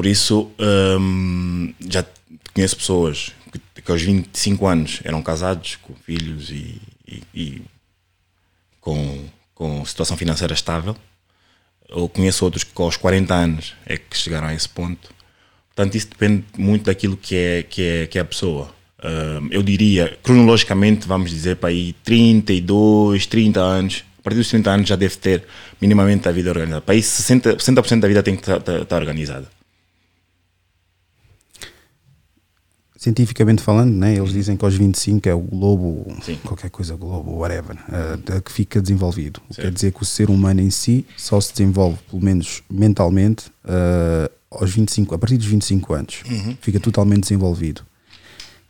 [0.00, 0.50] Por isso,
[0.98, 2.02] hum, já
[2.54, 7.62] conheço pessoas que, que aos 25 anos eram casados, com filhos e, e- e
[8.80, 9.24] com,
[9.54, 10.96] com situação financeira estável.
[11.86, 15.12] Eu conheço outros que aos 40 anos é que chegaram a esse ponto.
[15.74, 18.74] Portanto, isso depende muito daquilo que é, que é, que é a pessoa.
[19.04, 24.02] Hum, eu diria, cronologicamente, vamos dizer, para aí 32, 30 anos.
[24.18, 25.44] A partir dos 30 anos já deve ter
[25.78, 26.80] minimamente a vida organizada.
[26.80, 29.59] Para aí 60%, 60 da vida tem que estar- estar organizada.
[33.04, 36.36] Cientificamente falando, né, eles dizem que aos 25 é o globo, Sim.
[36.44, 37.74] qualquer coisa, globo, whatever,
[38.26, 39.40] da- que fica desenvolvido.
[39.50, 39.62] Certo.
[39.64, 44.30] quer dizer que o ser humano em si só se desenvolve, pelo menos mentalmente, eh,
[44.50, 46.22] aos 25, a partir dos 25 anos.
[46.60, 47.80] Fica totalmente desenvolvido.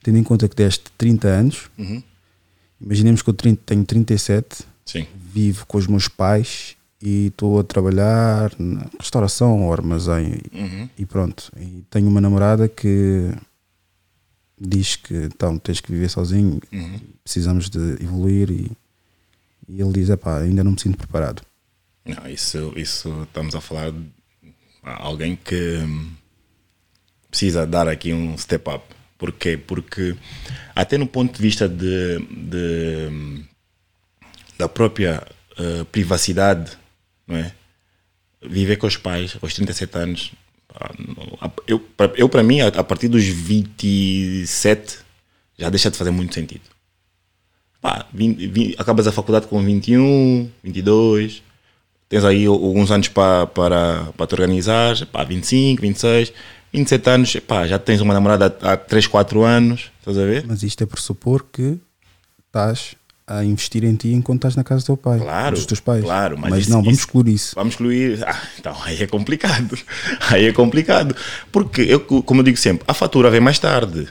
[0.01, 1.69] Tendo em conta que deste 30 anos,
[2.81, 5.09] imaginemos que eu 30 tenho 37, Sim.
[5.35, 10.35] vivo com os meus pais e estou a trabalhar na restauração ou armazém
[10.97, 11.51] e pronto.
[11.59, 13.29] E tenho uma namorada que
[14.61, 16.61] diz que então tens que viver sozinho,
[17.25, 18.71] precisamos de evoluir e,
[19.69, 21.43] e ele diz, epá, ainda não me sinto preparado.
[22.05, 24.05] Não, isso, isso estamos a falar de
[24.83, 26.11] alguém que hum,
[27.31, 28.85] precisa dar aqui um step up.
[29.17, 29.57] Porquê?
[29.57, 30.17] Porque
[30.75, 33.45] até no ponto de vista de, de, hum,
[34.59, 35.23] da própria
[35.59, 36.73] eh, privacidade,
[37.27, 37.53] não é?
[38.43, 40.33] Viver com os pais aos 37 anos,
[41.67, 41.83] eu,
[42.17, 44.99] eu para mim, a, partir dos 27,
[45.59, 46.63] já deixa de fazer muito sentido.
[47.81, 51.43] pá, 20, 20, acabas a faculdade com 21, 22,
[52.09, 56.33] tens aí alguns anos para, para, para te organizar, pá, 25, 26,
[56.73, 60.45] 27 anos, pá, já tens uma namorada há 3, 4 anos, estás a ver?
[60.47, 61.79] Mas isto é pressupor que
[62.47, 62.97] estás
[63.31, 66.03] a investir em ti enquanto estás na casa do teu pai, Claro, dos teus pais.
[66.05, 67.53] claro, mas mas isso- não, vamos isso- excluir isso.
[67.55, 68.25] Vamos excluir.
[68.27, 69.79] Ah, então aí é complicado.
[70.31, 71.15] Aí é complicado.
[71.53, 74.09] Porque, eu, como eu digo sempre, a fatura vem mais tarde.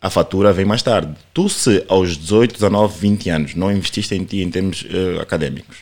[0.00, 1.12] A fatura vem mais tarde.
[1.34, 5.78] Tu, se aos 18, 19, 20 anos não investiste em ti em termos eh, académicos,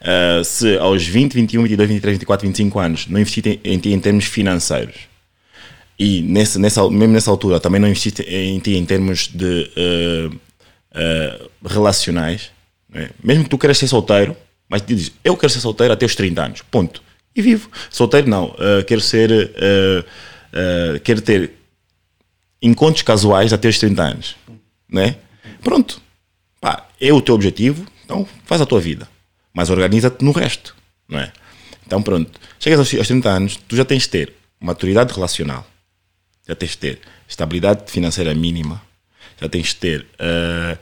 [0.00, 3.88] eh, se aos 20, 21, 22, 23, 24, 25 anos não investiste em, em ti
[3.92, 4.94] em termos financeiros,
[5.98, 10.30] e nessa, nessa, mesmo nessa altura também não investiste em ti em termos de eh,
[10.98, 12.50] eh, relacionais,
[12.88, 13.10] né?
[13.22, 14.34] mesmo que tu queiras ser solteiro,
[14.66, 17.02] mas tu dizes, eu quero ser solteiro até os 30 anos, ponto.
[17.34, 17.70] E vivo.
[17.90, 21.52] Solteiro não, eh, quero ser, eh, quero ter
[22.62, 24.36] encontros casuais até os 30 anos,
[24.88, 25.16] né?
[25.62, 26.00] Pronto.
[26.62, 29.06] Pá, é o teu objetivo, então faz a tua vida.
[29.52, 30.74] Mas organiza-te no resto,
[31.06, 31.30] não é?
[31.86, 32.40] Então pronto.
[32.58, 35.66] Chegas aos 30 anos, tu já tens de ter maturidade relacional,
[36.48, 38.80] já tens de ter estabilidade financeira mínima,
[39.40, 40.78] já tens de ter, ah,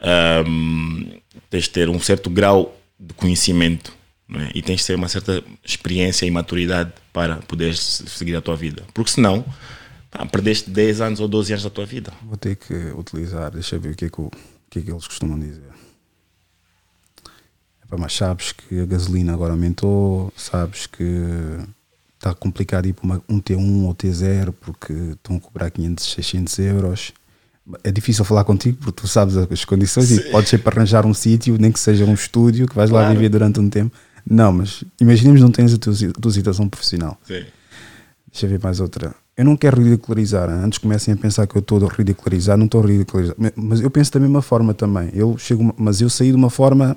[0.00, 1.04] ahm,
[1.50, 3.92] tens de ter um certo grau de conhecimento
[4.34, 4.50] é?
[4.54, 8.84] e tens de ter uma certa experiência e maturidade para poderes seguir a tua vida.
[8.94, 9.44] Porque senão,
[10.10, 12.12] pá, perdeste 10 anos ou 12 anos da tua vida.
[12.22, 14.30] Vou ter que utilizar, deixa eu ver o que é que, o- o
[14.70, 15.70] que, é que eles costumam dizer.
[17.84, 21.02] Epá, mas sabes que a gasolina agora aumentou, sabes que
[22.18, 26.58] está complicado ir para uma- um T1 ou T0 porque estão a cobrar 500, 600
[26.58, 27.12] euros.
[27.84, 31.12] É difícil falar contigo porque tu sabes as condições e pode ser para arranjar um
[31.14, 33.14] sítio, nem que seja um estúdio que vais lá Claro.
[33.14, 33.94] viver durante um tempo.
[34.28, 37.18] Não, mas imaginemos não tens a tua, a tua situação profissional.
[37.26, 37.44] Sim.
[38.30, 39.14] Deixa eu ver mais outra.
[39.36, 40.50] Eu não quero ridicularizar.
[40.50, 43.36] Antes comecem a pensar que eu estou a ridicularizar, não estou a ridicularizar.
[43.56, 45.10] Mas eu penso da mesma forma também.
[45.14, 46.96] Eu chego, mas eu saí de uma forma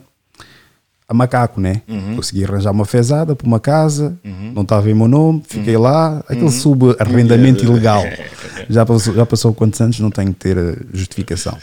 [1.11, 1.81] a macaco, né?
[2.15, 4.17] Consegui arranjar uma fezada para uma casa,
[4.53, 8.01] não estava em meu nome, fiquei lá, aquele subarrendamento ilegal.
[8.69, 11.57] Já passou, já passou quantos anos, não tenho que ter justificação.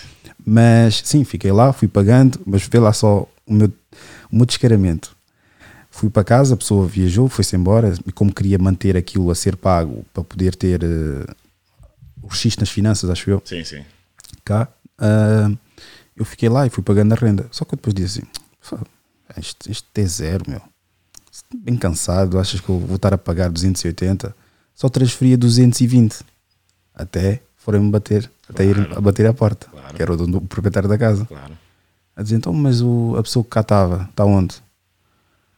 [0.44, 3.72] Mas sim, fiquei lá, fui pagando, mas vê lá só o meu,
[4.30, 5.16] o meu descaramento.
[5.90, 9.56] Fui para casa, a pessoa viajou, foi-se embora, e como queria manter aquilo a ser
[9.56, 11.32] pago para poder ter eh,
[12.22, 13.82] o X nas finanças, acho eu, Sim, sim.
[14.44, 14.68] cá,
[14.98, 15.50] ah,
[16.14, 17.46] eu fiquei lá e fui pagando a renda.
[17.50, 18.78] Só que eu depois disse assim:
[19.28, 20.60] "Fá, isto, isto é zero, meu.
[21.54, 24.34] Bem cansado, achas que eu vou estar a pagar 280?
[24.74, 26.20] Só transferia 220
[26.94, 29.94] até forem-me bater, até ir a bater à porta, Claro.
[29.94, 31.24] que era o, dono- o proprietário da casa.
[31.26, 31.56] Claro.
[32.16, 34.56] A dizer, então, mas o, a pessoa que cá estava, está onde?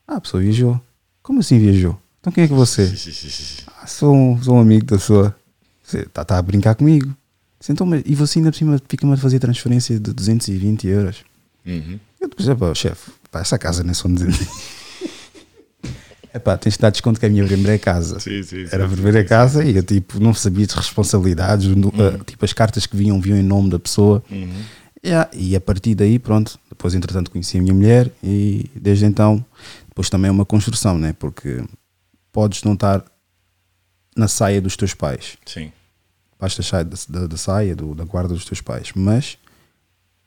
[0.07, 0.81] Ah, a pessoa viajou.
[1.23, 1.99] Como assim viajou?
[2.21, 2.87] Então quem é que você?
[2.95, 3.65] Sim, sim.
[3.81, 5.35] Ah, sou, um, sou um amigo da sua.
[5.83, 7.15] Você está tá a brincar comigo.
[7.59, 11.25] Disse, Então, mas, e você ainda por cima fica-me a fazer transferência de 220 euros?
[11.67, 11.99] Uhum.
[12.21, 14.49] Eu depois, pá, chefe, pá, essa casa nem são 220.
[16.33, 18.21] É pá, tens de dar desconto que é a minha primeira casa.
[18.21, 21.89] Sim, sim, Era a sim, primeira casa e eu tipo, não sabia de responsabilidades, no-
[21.89, 24.23] uh, tipo as cartas que vinham, vinham em nome da pessoa.
[25.05, 29.45] Yeah, e a partir daí, pronto, depois entretanto conheci a minha mulher e desde então,
[29.89, 31.13] depois também é uma construção, né?
[31.19, 31.65] Porque
[32.31, 33.03] podes não estar
[34.15, 35.73] na saia dos teus pais, Sim.
[36.39, 39.37] basta sair da, da, da saia, do- da guarda dos teus pais, mas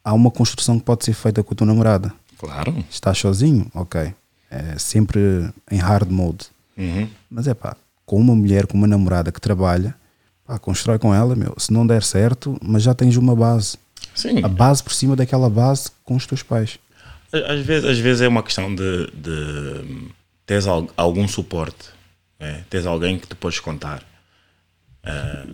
[0.04, 2.12] há uma construção que pode ser feita com a tua namorada.
[2.44, 2.76] Claro.
[2.90, 4.14] Estás sozinho, ok,
[4.52, 7.08] é sempre em hard mode, Uhum.
[7.30, 7.76] mas é pá,
[8.06, 9.96] com uma mulher, com uma namorada que trabalha,
[10.46, 13.78] pá, constrói com ela, meu, se não der certo, mas já tens uma base,
[14.14, 14.44] Sim.
[14.44, 16.78] a base por cima daquela base com os teus pais.
[17.32, 20.14] Às vezes, às vezes é uma questão de, de
[20.98, 21.90] algum suporte,
[22.70, 24.04] teres alguém que tu podes contar.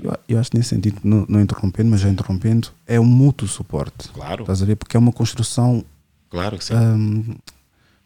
[0.03, 3.47] Eu, eu acho que nesse sentido, não, não interrompendo, mas já interrompendo, é um mútuo
[3.47, 4.09] suporte.
[4.09, 4.41] Claro.
[4.43, 4.75] Estás a ver?
[4.75, 5.83] Porque é uma construção
[6.29, 6.73] Claro que sim.
[6.75, 7.35] hum,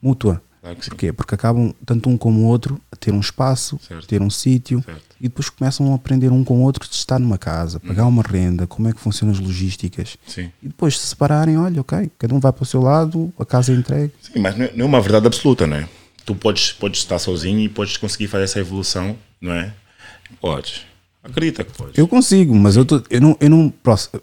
[0.02, 0.42] mútua.
[0.62, 0.90] Claro que sim.
[0.92, 1.12] Porquê?
[1.12, 4.08] Porque acabam, tanto um como o outro, a ter um espaço, Certo.
[4.08, 4.84] ter um sítio
[5.20, 7.90] e depois começam a aprender um com o outro de estar numa casa, Uhum.
[7.90, 10.18] pagar uma renda, como é que funcionam as logísticas.
[10.26, 10.50] Sim.
[10.62, 13.74] E depois se separarem, olha, ok, cada um vai para o seu lado, a casa
[13.74, 14.14] é entregue.
[14.22, 15.90] Sim, mas não é, não é uma verdade absoluta, não é?
[16.26, 19.74] Tu podes, podes estar sozinho e podes conseguir fazer essa evolução, não é?
[20.40, 20.82] Podes.
[21.22, 21.98] Acredita que podes.
[21.98, 23.74] Eu consigo, mas eu, tô- eu não, eu, não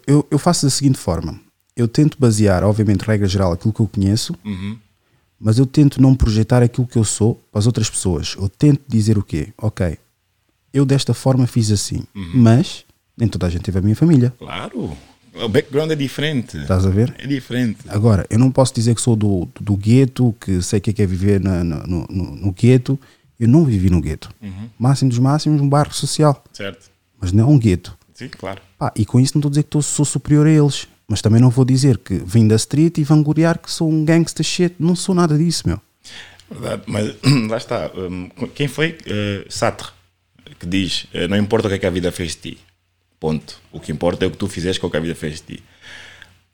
[0.07, 1.39] eu, eu faço da seguinte forma:
[1.75, 4.77] eu tento basear, obviamente, regra geral, aquilo que eu conheço, Uhum.
[5.39, 8.35] mas eu tento não projetar aquilo que eu sou para as outras pessoas.
[8.37, 9.49] Eu tento dizer o quê?
[9.57, 9.97] Ok,
[10.73, 12.31] eu desta forma fiz assim, Uhum.
[12.35, 12.85] mas
[13.17, 14.33] nem toda a gente teve a minha família.
[14.37, 14.95] Claro.
[15.33, 16.57] O background é diferente.
[16.57, 17.15] Estás a ver?
[17.17, 17.77] É diferente.
[17.87, 20.93] Agora, eu não posso dizer que sou do, do gueto, que sei o que é,
[20.93, 22.99] que é viver na- no, no, no gueto.
[23.39, 24.29] Eu não vivi no gueto.
[24.41, 24.69] Uhum.
[24.77, 26.43] Máximo dos máximos, um bairro social.
[26.51, 26.91] Certo.
[27.19, 27.97] Mas não é um gueto.
[28.13, 28.61] Sim, claro.
[28.77, 31.21] Pá, e com isso não estou a dizer que tô- sou superior a eles, Mas
[31.21, 34.75] também não vou dizer que vim da street e vangloriar que sou um gangster shit.
[34.79, 35.77] Não sou nada disso, meu.
[36.49, 37.15] Verdade, mas
[37.51, 37.91] lá está.
[37.93, 38.97] hum, quem foi?
[39.01, 39.89] Uh, Sartre,
[40.57, 42.57] que diz: eh, Não importa o que é que a vida fez de ti.
[43.19, 43.59] Ponto.
[43.73, 45.57] O que importa é o que tu fizeste com o que a vida fez de
[45.57, 45.63] ti.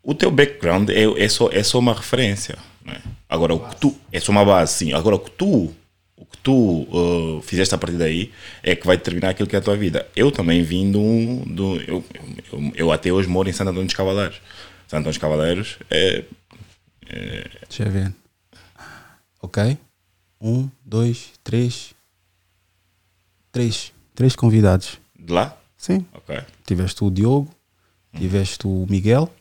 [0.01, 2.58] O teu background é, é, só, é só uma referência.
[2.88, 2.97] é?
[3.30, 3.95] Agora, o que tu.
[4.12, 4.91] É só uma base, sim.
[4.91, 5.72] Agora, o que tu.
[6.18, 6.51] O que tu
[6.89, 8.32] uh, fizeste a partir daí
[8.63, 10.07] é que vai determinar aquilo que é a tua vida.
[10.15, 11.45] Eu também vim de um-
[11.88, 12.03] eu,
[12.51, 14.36] eu, eu até hoje moro em Santo Antônio dos Cavaleiros.
[14.88, 16.24] Santo Antônio dos Cavaleiros é.
[17.70, 18.13] Deixa eu ver.
[19.41, 19.78] Ok.
[20.41, 21.93] Um, dois, três.
[23.51, 23.91] Três.
[24.15, 24.97] Três convidados.
[25.18, 25.55] de lá?
[25.78, 26.05] Sim.
[26.13, 26.36] Ok.
[26.65, 27.49] Tiveste o Diogo,
[28.18, 29.32] tiveste o Miguel,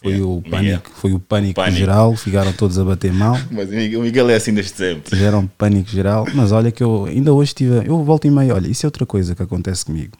[0.00, 1.76] foi Yeah, o pânico, foi o pânico, Pânico.
[1.78, 5.10] geral, ficaram todos a bater mal, Mas o Miguel é assim desde sempre.
[5.10, 8.68] tiveram pânico geral, mas olha que eu ainda hoje tive, eu volto e meio, olha,
[8.68, 10.16] isso é outra coisa que acontece comigo.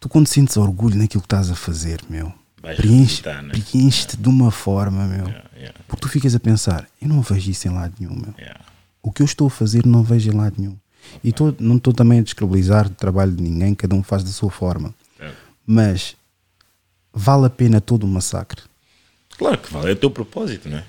[0.00, 3.52] Tu quando sentes orgulho naquilo que estás a fazer, meu, preenche- né?
[3.52, 5.74] preenche-te de uma forma, meu, yeah.
[5.86, 8.34] porque tu ficas a pensar, eu não vejo isso em lado nenhum, meu.
[8.38, 8.60] Yeah.
[9.02, 10.76] O que eu estou a fazer não vejo em lado nenhum.
[11.22, 14.30] E tô, não estou também a descredibilizar o trabalho de ninguém, cada um faz da
[14.30, 14.92] sua forma.
[15.64, 16.16] Mas
[17.16, 18.60] vale a pena todo o massacre.
[19.38, 20.84] Claro que vale, é o teu propósito, não é?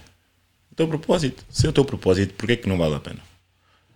[0.69, 1.43] O teu propósito.
[1.49, 3.19] Se é o teu propósito, por que é que não vale a pena?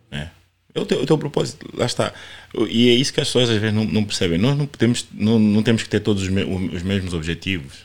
[0.10, 0.30] É,
[0.74, 2.14] é o, teu, o teu propósito, lá está.
[2.70, 4.38] E é isso que as pessoas às vezes não, não percebem.
[4.38, 7.80] Nós não, podemos, não, não temos que ter todos os, me- os mesmos objetivos.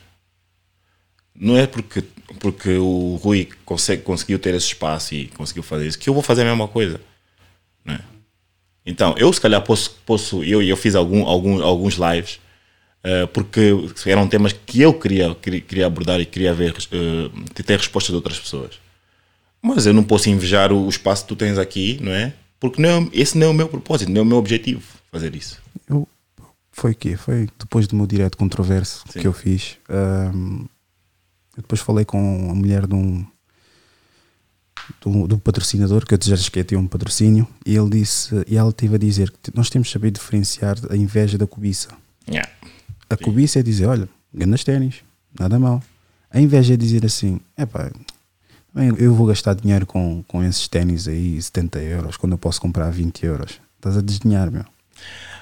[1.35, 2.01] Não é porque,
[2.39, 6.23] porque o Rui consegue, conseguiu ter esse espaço e conseguiu fazer isso que eu vou
[6.23, 6.99] fazer a mesma coisa.
[7.83, 7.99] Não é?
[8.85, 12.39] Então, eu se calhar posso, posso eu, eu fiz algum, algum, alguns lives
[13.33, 13.71] porque
[14.05, 18.39] eram temas que eu queria, queria, abordar e queria ver, eh, ter respostas de outras
[18.39, 18.79] pessoas.
[19.61, 22.33] Mas eu não posso invejar o espaço que tu tens aqui, não é?
[22.59, 24.81] Porque não é- esse não é o meu propósito, não é o meu objetivo
[25.11, 25.61] fazer isso.
[25.89, 26.07] Eu,
[26.71, 27.15] foi o quê?
[27.15, 29.19] Foi depois do meu direto controverso Sim.
[29.19, 29.77] que eu fiz.
[29.89, 30.65] ahm,
[31.55, 33.25] eu depois falei com a mulher de um,
[35.05, 38.71] um, de um patrocinador, que eu já tinha um patrocínio, e ele disse, e ela
[38.71, 41.89] teve a dizer que nós temos de saber diferenciar a inveja da cobiça.
[42.29, 42.49] Yeah.
[43.09, 44.95] A cobiça é dizer, olha, ganhas ténis,
[45.39, 45.81] nada mal.
[46.29, 47.89] A inveja é dizer assim, epá,
[48.73, 52.59] bem, eu vou gastar dinheiro com, com esses ténis aí, 70 euros, quando eu posso
[52.59, 53.59] comprar 20 euros.
[53.77, 54.65] Estás a desdenhar, meu.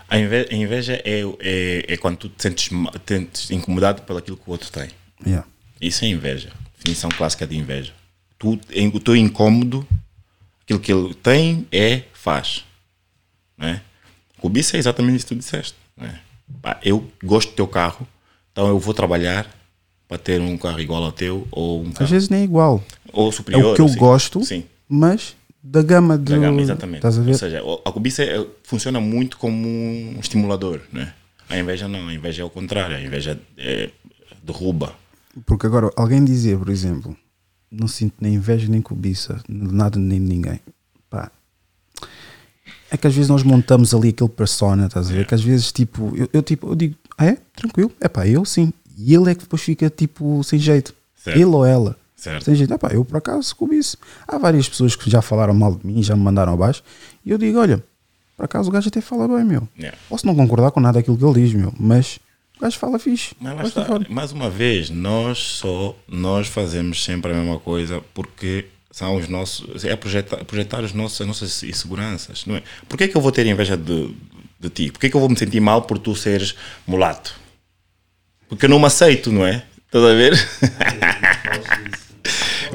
[0.07, 2.69] A inve- a inveja é, é, é quando tu te sentes,
[3.07, 4.89] sentes incomodado pelo aquilo que o outro tem.
[5.25, 5.47] Yeah.
[5.81, 6.51] Isso é inveja.
[6.77, 7.93] Definição clássica de inveja.
[8.37, 8.59] Tu,
[8.93, 9.87] o teu incômodo,
[10.63, 12.63] aquilo que ele tem é, faz.
[13.57, 13.81] Não é?
[14.37, 15.75] Cobiça é exatamente isso que tu disseste.
[15.97, 16.19] Não é?
[16.65, 18.07] Pá, eu gosto do teu carro,
[18.51, 19.47] então eu vou trabalhar
[20.07, 22.83] para ter um carro igual ao teu ou um Às carro vezes nem é igual.
[23.13, 23.73] ou É superior.
[23.73, 23.97] o que eu assim.
[23.99, 24.63] gosto, Sim.
[24.89, 26.23] mas da gama de.
[26.33, 27.05] Da gama, exatamente.
[27.05, 27.09] A?
[27.09, 31.13] Ou seja, a cobiça é- funciona muito como um estimulador, né?
[31.47, 33.91] A inveja não, a inveja é o contrário, a inveja é,
[34.41, 34.95] derruba.
[35.45, 37.15] Porque agora, alguém dizer, por exemplo,
[37.69, 40.59] não sinto nem inveja nem cobiça, nada nem ninguém.
[41.11, 41.29] Pá.
[42.89, 45.25] É que às vezes nós montamos ali aquele persona, estás a ver?
[45.25, 47.37] Que às vezes, tipo, eu, eu, tipo, eu digo, ah, é?
[47.55, 48.71] Tranquilo, é pá, eu sim.
[48.97, 50.93] E ele é que depois fica, tipo, sem jeito.
[51.15, 51.35] Certo.
[51.35, 51.97] Ele ou ela.
[52.15, 52.45] Certo.
[52.45, 53.97] Sem jeito, é pá, eu por acaso cobiço.
[54.27, 56.83] Há várias pessoas que já falaram mal de mim, já me mandaram abaixo,
[57.25, 57.83] e eu digo, olha,
[58.37, 59.67] por acaso o gajo até fala bem, meu.
[59.77, 59.97] Yeah.
[60.09, 62.19] Posso não concordar com nada daquilo que ele diz, meu, mas
[62.57, 63.35] o gajo fala fixe.
[63.39, 68.65] Mas está, mais uma vez, nós só nós fazemos sempre a mesma coisa porque
[68.95, 72.63] são os nossos é projetar, projetar os nossos, as nossas inseguranças, não é?
[72.87, 74.15] Por que é que eu vou ter inveja de,
[74.57, 74.89] de ti?
[74.89, 76.55] Por que é que eu vou me sentir mal por tu seres
[76.87, 77.37] mulato?
[78.47, 79.65] Porque eu não me aceito, não é?
[79.85, 80.31] Estás a ver?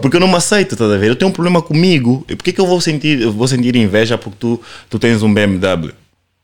[0.02, 1.08] Porque eu não me aceito, estás a ver?
[1.08, 2.22] Eu tenho um problema comigo.
[2.26, 5.22] Por que é que eu vou sentir, eu vou sentir inveja porque tu, tu tens
[5.22, 5.92] um BMW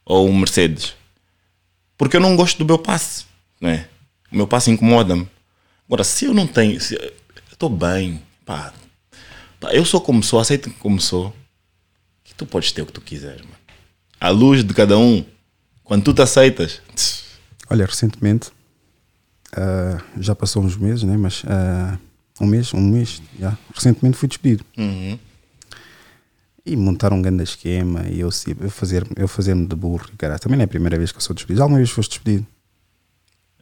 [0.04, 0.94] ou um Mercedes?
[1.98, 3.26] Porque eu não gosto do meu passe,
[3.60, 3.86] né?
[4.32, 5.28] O meu passe incomoda-me.
[5.86, 7.12] Agora, se eu não tenho, se, eu
[7.52, 8.72] estou bem, pá,
[9.60, 11.34] pá, eu sou como sou, aceito como sou,
[12.24, 13.54] que tu podes ter o que tu quiseres, mano.
[14.20, 15.24] À luz de cada um,
[15.84, 17.24] quando tu te aceitas, tch,
[17.68, 18.50] Olha, recentemente,
[19.56, 21.16] ah, já passou uns meses, né?
[21.16, 21.98] Mas ah,
[22.40, 23.56] um mês, um mês, já.
[23.74, 24.64] Recentemente fui despedido.
[24.76, 25.18] uhum,
[26.64, 28.30] E montaram um grande esquema e eu,
[28.60, 30.06] eu fazer eu fazer-me de burro.
[30.18, 31.62] Cara, também não é a primeira vez que eu sou despedido.
[31.62, 32.46] Alguma vez foste despedido?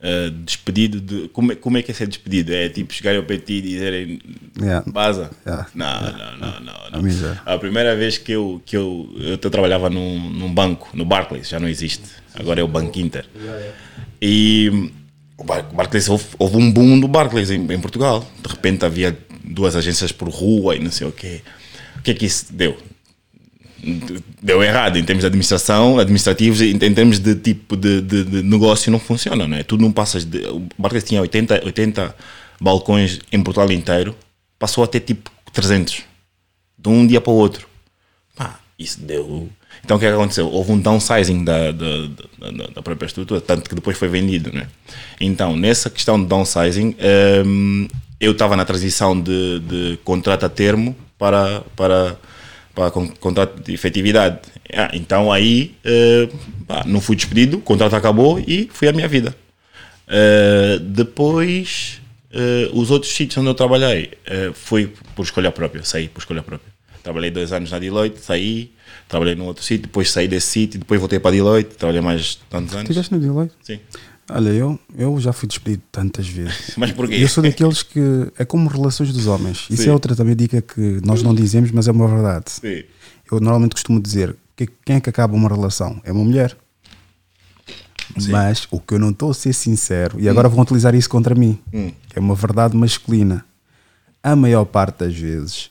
[0.05, 1.29] Uh, despedido de.
[1.29, 2.53] Como, é- como é que é ser despedido?
[2.55, 4.21] É tipo chegarem ao PT e dizerem
[4.61, 4.85] Yeah.
[4.91, 5.31] Baza?
[5.47, 5.67] Yeah.
[5.75, 7.03] Não, não, não, não, A não.
[7.03, 7.43] mim já.
[7.45, 11.49] A primeira vez que eu, que eu, eu, eu trabalhava num, num banco, no Barclays,
[11.49, 12.03] já não existe.
[12.35, 13.25] Agora é o Banco Inter.
[14.23, 14.91] E
[15.37, 18.29] o Bar- Barclays, houve, houve um boom do Barclays em, em Portugal.
[18.43, 21.41] De repente havia duas agências por rua e não sei o quê.
[21.99, 22.77] O que é que isso deu?
[24.43, 28.43] Deu errado em termos de administração, administrativos, em, em termos de tipo de, de, de
[28.43, 29.63] negócio não funciona, não é?
[29.63, 30.47] Tu não passas de.
[30.47, 32.15] O Barclays tinha 80, 80
[32.61, 34.15] balcões em Portugal inteiro,
[34.59, 36.03] passou a ter tipo 300
[36.79, 37.69] de um dia para o outro.
[38.37, 39.49] Pá, isso deu.
[39.85, 40.49] Então o que é que aconteceu?
[40.49, 42.07] Houve um downsizing da, da,
[42.39, 44.67] da, da própria estrutura, tanto que depois foi vendido, né?
[45.21, 46.97] Então, nessa questão de downsizing,
[47.45, 47.89] hum,
[48.21, 52.17] eu estava na transição de, de contrato a termo para, para,
[52.75, 54.39] para con- contrato de efetividade.
[54.73, 56.29] Ah, então aí eh,
[56.67, 59.35] pá, não fui despedido, o contrato acabou e fui a minha vida.
[60.09, 62.01] Eh, depois,
[62.33, 64.11] eh, os outros sítios onde eu trabalhei
[64.55, 66.73] foi por escolha própria, saí por escolha própria.
[67.03, 68.71] Trabalhei dois anos na Deloitte, saí,
[69.09, 72.37] trabalhei num outro sítio, depois saí desse sítio, depois voltei para a Deloitte, trabalhei mais
[72.49, 72.89] tantos anos.
[72.89, 73.55] Tiveste no Deloitte?
[73.63, 73.79] Sim.
[74.31, 76.73] Olha, eu, eu já fui despedido tantas vezes.
[76.79, 77.15] Mas porquê?
[77.15, 78.01] Eu sou daqueles que
[78.39, 79.67] é como relações dos homens.
[79.71, 79.91] Isso Sim.
[79.91, 82.51] é outra também dica que nós não dizemos, mas é uma verdade.
[82.51, 82.85] Sim.
[83.31, 86.01] Eu normalmente costumo dizer que quem é que acaba uma relação?
[86.05, 86.57] É uma mulher.
[88.29, 91.35] Mas o que eu não estou a ser sincero, e agora vão utilizar isso contra
[91.35, 91.59] mim,
[92.09, 93.45] que é uma verdade masculina.
[94.23, 95.71] A maior parte das vezes,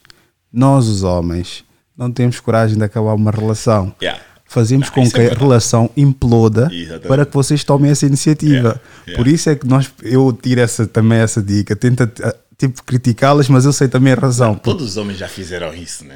[0.52, 1.64] nós os homens
[1.98, 3.96] não temos coragem de acabar uma relação.
[4.02, 4.22] Yeah.
[4.54, 5.40] Fazemos Não, com é que a verdade.
[5.42, 7.08] relação imploda Exatamente.
[7.08, 8.80] para que vocês tomem essa iniciativa.
[9.08, 9.16] Yeah.
[9.18, 13.50] Por isso é que nós, eu tiro essa, também essa dica, tenta ah, tipo criticá-las,
[13.50, 14.54] mas eu sei também a razão.
[14.56, 16.16] Todos os homens já fizeram isso, né?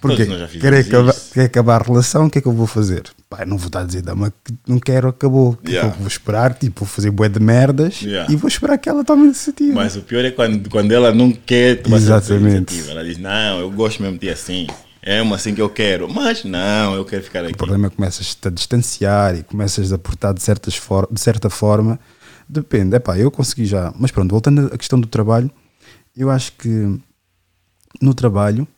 [0.00, 0.26] Porque
[0.60, 3.02] quer acabar, quer acabar a relação, o que é que eu vou fazer?
[3.28, 5.50] Pá, não vou estar a dizer, dama, que não quero, acabou.
[5.50, 5.92] O que é que Yeah.
[5.94, 8.32] eu vou esperar, tipo, vou fazer bué de merdas Yeah.
[8.32, 9.74] e vou esperar que ela tome a iniciativa.
[9.74, 12.44] Mas o pior é quando, quando ela não quer tomar Exatamente.
[12.74, 12.90] iniciativa.
[12.92, 14.68] Ela diz, não, eu gosto mesmo de assim.
[15.08, 16.06] É uma assim que eu quero.
[16.06, 17.54] Mas não, eu quero ficar aqui.
[17.54, 21.18] o problema é que começas-te a distanciar e começas a portar de, certas for de
[21.18, 21.98] certa forma.
[22.46, 23.90] Depende, é pá, eu consegui já.
[23.98, 25.50] Mas pronto, voltando à questão do trabalho,
[26.14, 27.00] eu acho que
[28.02, 28.68] no trabalho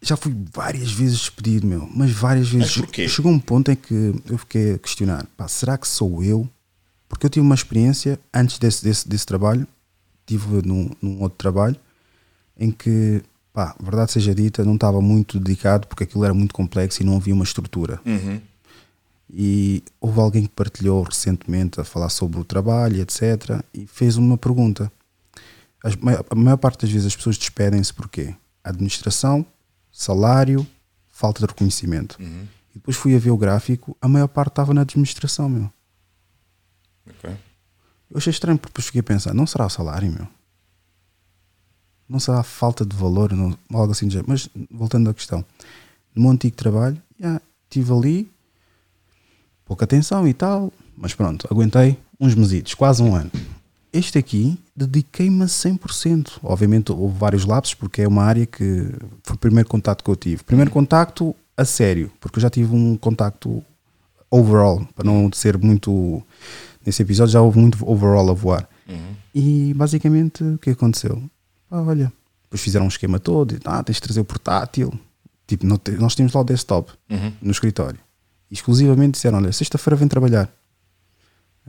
[0.00, 2.76] já fui várias vezes despedido, meu, mas várias vezes.
[2.76, 3.08] porquê?
[3.08, 6.48] Chegou um ponto em que eu fiquei a questionar: pá, será que sou eu?
[7.08, 9.66] Porque eu tive uma experiência antes desse, desse, desse trabalho,
[10.24, 11.76] tive num, num outro trabalho,
[12.56, 13.22] em que,
[13.56, 17.16] pá, verdade seja dita, não estava muito dedicado porque aquilo era muito complexo e não
[17.16, 17.98] havia uma estrutura.
[19.32, 23.62] E houve alguém que partilhou recentemente a falar sobre o trabalho, etc.
[23.72, 24.92] E fez uma pergunta.
[25.82, 25.94] As-
[26.30, 28.34] a maior parte das vezes as pessoas despedem-se porquê?
[28.62, 29.44] Administração,
[29.90, 30.66] salário,
[31.08, 32.16] falta de reconhecimento.
[32.74, 35.70] E depois fui a ver o gráfico, a maior parte estava na administração, meu.
[37.08, 37.30] Ok.
[38.10, 40.28] Eu achei estranho porque depois fiquei a pensar, não será o salário, meu?
[42.08, 44.28] Não será falta de valor, não, algo assim de género.
[44.30, 45.44] Mas voltando à questão,
[46.14, 48.30] no meu antigo trabalho, já, estive ali,
[49.64, 53.30] pouca atenção e tal, mas pronto, aguentei uns mesitos, quase um ano.
[53.92, 56.38] Este aqui, dediquei-me a 100%.
[56.42, 58.92] Obviamente houve vários lapsos, porque é uma área que
[59.22, 60.44] foi o primeiro contacto que eu tive.
[60.44, 63.64] Primeiro contacto a sério, porque eu já tive um contacto
[64.30, 66.22] overall, para não ser muito.
[66.84, 68.68] Nesse episódio já houve muito overall a voar.
[69.34, 71.22] E basicamente o que aconteceu?
[71.68, 72.12] Pá, olha,
[72.44, 74.92] depois fizeram um esquema todo, e, ah, tens de trazer o portátil.
[75.46, 76.92] Tipo, não te- nós temos lá o desktop
[77.40, 77.98] no escritório.
[78.50, 80.48] E exclusivamente disseram: olha, sexta-feira vem trabalhar.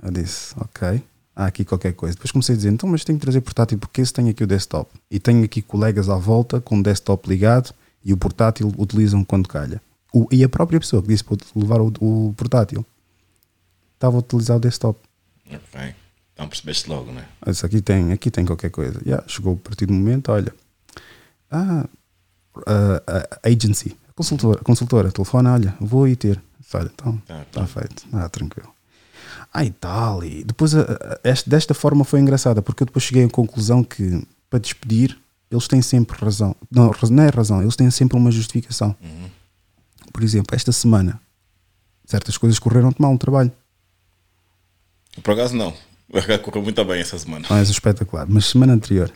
[0.02, 1.04] Eu disse: ok,
[1.36, 2.16] há aqui qualquer coisa.
[2.16, 4.48] Depois comecei a dizer: então, mas tenho que trazer portátil porque esse tem aqui o
[4.48, 4.89] desktop.
[5.10, 7.74] E tenho aqui colegas à volta com o desktop ligado
[8.04, 9.82] e o portátil utilizam quando calha.
[10.14, 12.86] O- e a própria pessoa que disse para levar o, o portátil
[13.95, 15.00] estava a utilizar o desktop.
[15.52, 15.95] Ok.
[16.38, 17.26] Então percebeste logo, né?
[17.44, 19.02] Eu disse, aqui tem, aqui tem qualquer coisa.
[19.04, 20.54] Yeah, chegou a partir do momento, olha.
[21.50, 21.88] Ah,
[22.68, 26.40] a, a agency, a consultora, a consultora, telefona, olha, vou aí ter.
[26.76, 27.66] Olha, então, Tá, está tá.
[27.68, 28.06] feito.
[28.14, 28.70] Ah, tranquilo.
[29.52, 30.24] Ah, e tal.
[30.24, 33.84] E depois, a- a- este- desta forma foi engraçada, porque eu depois cheguei à conclusão
[33.84, 35.18] que para despedir,
[35.50, 36.56] eles têm sempre razão.
[36.70, 38.96] Não, não é razão, eles têm sempre uma justificação.
[40.14, 41.20] Por exemplo, esta semana,
[42.06, 43.52] certas coisas correram-te mal no trabalho.
[45.24, 45.74] Por acaso não.
[46.43, 47.45] Correu muito bem essa semana.
[47.49, 49.12] Não és espetacular, mas semana anterior.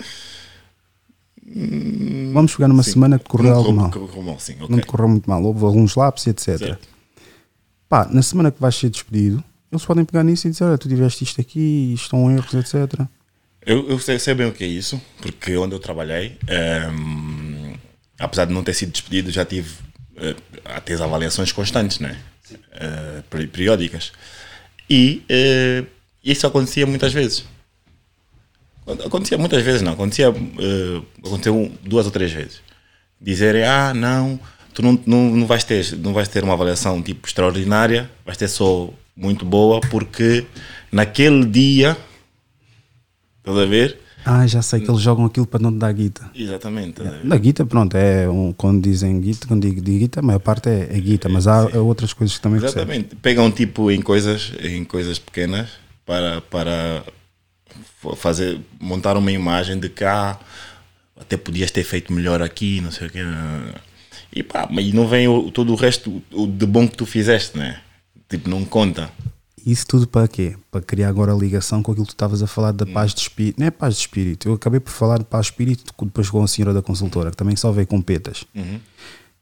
[2.33, 2.91] Vamos pegar numa Sim.
[2.93, 3.89] semana que correu Não algo mal.
[3.91, 4.55] Correu, correu mal, sim.
[4.55, 4.79] Não Ok.
[4.81, 6.57] te correu muito mal, houve alguns lapsos, etc.
[6.57, 6.87] Certo.
[7.89, 10.87] Pá, na semana que vais ser despedido, eles podem pegar nisso e dizer: Olha, tu
[10.87, 13.01] tiveste isto aqui, isto são erros, etc.
[13.65, 17.73] Eu, eu sei, sei bem o que é isso, porque onde eu trabalhei, ehm,
[18.17, 19.71] apesar de não ter sido despedido, já tive
[20.65, 22.17] até as avaliações constantes, né?
[23.29, 24.11] Peri- periódicas.
[24.89, 25.83] E eh,
[26.23, 27.45] isso acontecia muitas vezes.
[29.05, 29.93] Acontecia muitas vezes, não.
[29.93, 32.61] Acontecia, eh, aconteceu duas ou três vezes.
[33.19, 34.39] Dizerem, ah, não,
[34.73, 38.47] tu não, não, não, vais ter, não vais ter uma avaliação tipo extraordinária, vais ter
[38.47, 40.45] só muito boa, porque
[40.91, 41.95] naquele dia
[43.41, 43.97] Estás a ver?
[44.23, 46.29] Ah, já sei que eles jogam aquilo para não te dar guita.
[46.35, 47.01] Exatamente.
[47.23, 50.69] Da guita, pronto, é um, quando dizem guita, quando digo de guita, a maior parte
[50.69, 52.59] é, é guita, mas há outras coisas que também.
[52.59, 53.15] Exatamente.
[53.15, 55.69] Pegam tipo em coisas, em coisas pequenas
[56.11, 57.05] para, para
[58.17, 60.37] fazer, montar uma imagem de ah,
[61.17, 63.19] até podias ter feito melhor aqui, não sei o quê.
[64.33, 67.57] E pá, mas não vem o, todo o resto o de bom que tu fizeste,
[67.57, 67.79] né?
[68.27, 69.09] Tipo, não conta.
[69.65, 70.57] Isso tudo para quê?
[70.69, 73.21] Para criar agora a ligação com aquilo que tu estavas a falar da paz de
[73.21, 73.57] espírito.
[73.57, 74.49] Não é paz de espírito.
[74.49, 77.37] Eu acabei por falar de paz de espírito depois com a senhora da consultora, que
[77.37, 78.43] também só veio com petas.
[78.53, 78.81] Uhum.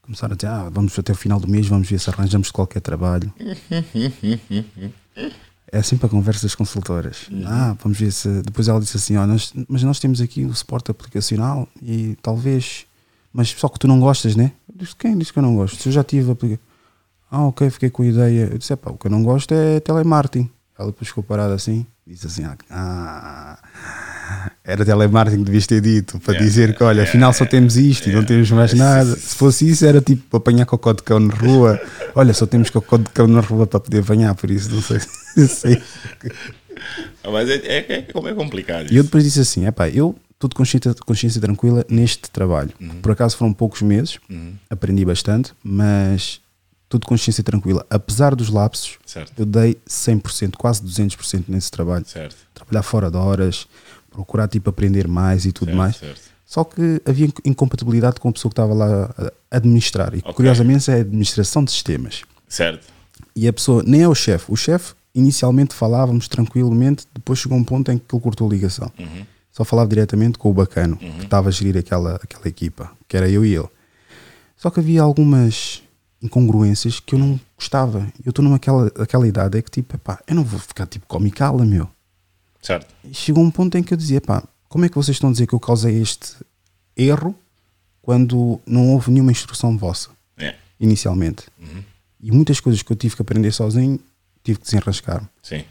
[0.02, 2.80] Começaram a dizer, ah, vamos até o final do mês, vamos ver se arranjamos qualquer
[2.80, 3.32] trabalho.
[5.72, 7.28] é assim para conversas consultoras.
[7.30, 7.44] Uhum.
[7.46, 8.28] Ah, vamos ver se.
[8.42, 12.86] Depois ela disse assim: ó, nós, mas nós temos aqui o suporte aplicacional e talvez.
[13.32, 14.52] Mas só que tu não gostas, né?
[14.68, 15.80] Eu disse: quem disse que eu não gosto?
[15.80, 16.64] Se eu já tive aplicação.
[17.30, 18.48] Ah, ok, fiquei com a ideia.
[18.50, 20.50] Eu disse: pá, o que eu não gosto é telemarketing.
[20.76, 23.58] Ela depois ficou parada assim, disse assim: ah,
[24.64, 28.08] era telemarketing que devias ter dito para Yeah, dizer que, olha, afinal só temos isto
[28.08, 29.16] e não temos mais nada.
[29.16, 31.80] Se fosse isso, era tipo apanhar cocó de cão na rua.
[32.14, 35.00] Olha, só temos cocó de cão na rua para poder apanhar, por isso não sei.
[35.48, 35.82] Sei.
[37.22, 38.90] Ah, Mas é, é, é como é complicado.
[38.90, 39.04] E eu isso.
[39.04, 42.70] depois disse assim: epá, eu estou de consciência, consciência tranquila neste trabalho.
[43.02, 44.18] Por acaso foram poucos meses,
[44.68, 46.40] aprendi bastante, mas
[46.84, 47.84] estou de consciência tranquila.
[47.90, 49.32] Apesar dos lapsos, Certo.
[49.38, 52.04] eu dei 100%, quase 200% nesse trabalho.
[52.06, 52.34] Certo.
[52.54, 53.66] Trabalhar fora de horas,
[54.10, 55.96] procurar tipo aprender mais e tudo Certo, mais.
[55.96, 56.20] certo.
[56.44, 59.14] Só que havia inc- incompatibilidade com a pessoa que estava lá
[59.50, 60.14] a administrar.
[60.14, 62.22] E curiosamente é a administração de sistemas.
[62.48, 62.86] Certo.
[63.36, 64.46] E a pessoa nem é o chefe.
[64.50, 68.90] O chefe, inicialmente falávamos tranquilamente, depois chegou um ponto em que ele cortou a ligação.
[69.52, 73.28] Só falava diretamente com o bacano, que estava a gerir aquela, aquela equipa, que era
[73.28, 73.68] eu e ele.
[74.56, 75.82] Só que havia algumas
[76.22, 78.06] incongruências que eu não gostava.
[78.24, 81.64] Eu estou naquela aquela idade é que tipo, epá, eu não vou ficar tipo comicala,
[81.64, 81.88] meu.
[82.60, 82.86] Certo.
[83.04, 85.32] E chegou um ponto em que eu dizia, pá, como é que vocês estão a
[85.32, 86.36] dizer que eu causei este
[86.96, 87.34] erro
[88.02, 90.10] quando não houve nenhuma instrução vossa?
[90.38, 90.54] É.
[90.78, 91.44] inicialmente.
[92.22, 93.98] E muitas coisas que eu tive que aprender sozinho,
[94.42, 95.28] tive que desenrascar-me.
[95.42, 95.64] Sim.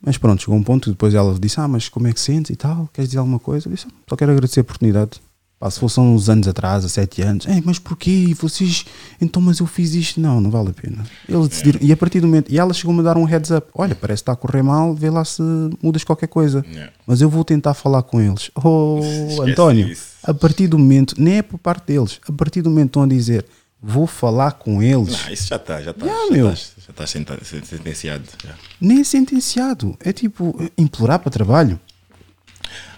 [0.00, 2.50] Mas pronto, chegou um ponto e depois ela disse: Ah, mas como é que sentes
[2.50, 2.88] e tal?
[2.92, 3.68] Queres dizer alguma coisa?
[3.68, 5.20] Eu disse: Só quero agradecer a oportunidade.
[5.64, 8.36] Pá, se fosse há uns anos atrás, há sete anos, Ei, mas porquê?
[8.38, 8.84] Vocês,
[9.18, 10.20] então, mas eu fiz isto.
[10.20, 11.02] Não, não vale a pena.
[11.26, 13.68] Eles decidiram, e a partir do momento, e ela chegou-me a dar um heads up:
[13.74, 15.40] Olha, parece que está a correr mal, vê lá se
[15.82, 16.62] mudas qualquer coisa.
[16.70, 16.92] Yeah.
[17.06, 18.50] Mas eu vou tentar falar com eles.
[18.62, 20.04] Oh, Esquece António, isso.
[20.22, 23.06] a partir do momento, nem é por parte deles, a partir do momento estão a
[23.06, 23.46] dizer:
[23.82, 25.12] Vou falar com eles.
[25.24, 26.04] Não, isso já está, já está.
[26.04, 28.24] Yeah, já está está senta- sentenciado.
[28.44, 28.54] já.
[28.78, 29.96] nem é sentenciado.
[30.00, 31.80] É tipo implorar para trabalho.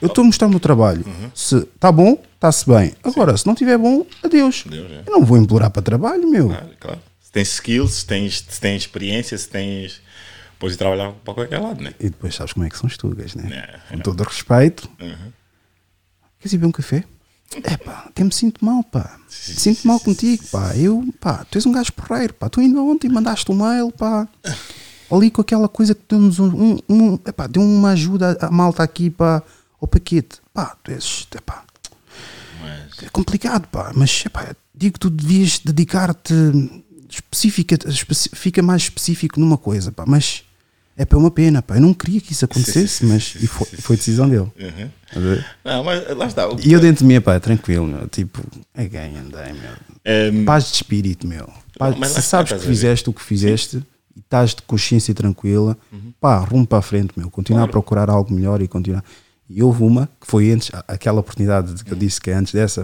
[0.00, 1.04] Eu estou a mostrar o meu trabalho.
[1.34, 2.94] Se está bom, está-se bem.
[3.02, 4.64] Agora, se não estiver bom, adeus.
[4.66, 5.02] Adeus, é.
[5.06, 6.48] Eu não vou implorar para trabalho, meu.
[6.48, 7.00] Claro, claro.
[7.20, 10.00] Se tens skills, se tens, se tens experiência, se tens.
[10.58, 11.92] Podes ir trabalhar para qualquer lado, né?
[12.00, 13.64] E depois sabes como é que são as tugas, né?
[13.90, 14.02] É, Com é.
[14.02, 14.88] todo o respeito.
[15.00, 15.32] Uhum.
[16.38, 17.04] Queres ir beber um café?
[17.62, 19.18] É pá, até me sinto mal, pá.
[19.28, 20.74] Sinto mal contigo, pá.
[20.76, 22.48] Eu, pá, tu és um gajo porreiro, pá.
[22.48, 24.28] Tu ainda ontem mandaste um mail, pá.
[25.10, 28.82] Ali com aquela coisa que deu-nos um, um, um epá, deu uma ajuda à malta
[28.82, 29.40] aqui, pá,
[29.80, 30.38] ao paquete.
[30.52, 31.64] Pá, tu és, epá,
[32.60, 33.02] Mas.
[33.02, 33.92] é complicado, pá.
[33.94, 36.34] Mas, epá, digo que tu devias dedicar-te
[37.08, 37.76] específica,
[38.34, 40.04] fica mais específico numa coisa, pá.
[40.06, 40.44] Mas
[40.96, 41.76] é para uma pena, pá.
[41.76, 44.50] Eu não queria que isso acontecesse, sim, mas sim, e foi, foi decisão dele.
[44.58, 45.42] Uhum.
[45.64, 46.48] Não, mas lá está.
[46.64, 48.08] E eu dentro de mim, pá, tranquilo, meu.
[48.08, 48.42] Tipo,
[48.74, 49.72] é ganho, andei, meu.
[50.04, 51.48] Ehm, Paz de espírito, meu.
[51.78, 53.82] Paz, Mas lá se sabes que fizeste o que fizeste
[54.16, 55.76] e estás de consciência tranquila,
[56.18, 57.30] pá, rumo para a frente, meu.
[57.30, 59.04] Continuar a procurar algo melhor e continuar.
[59.49, 62.53] E houve uma que foi antes, aquela oportunidade de que eu disse que é antes
[62.53, 62.82] dessa.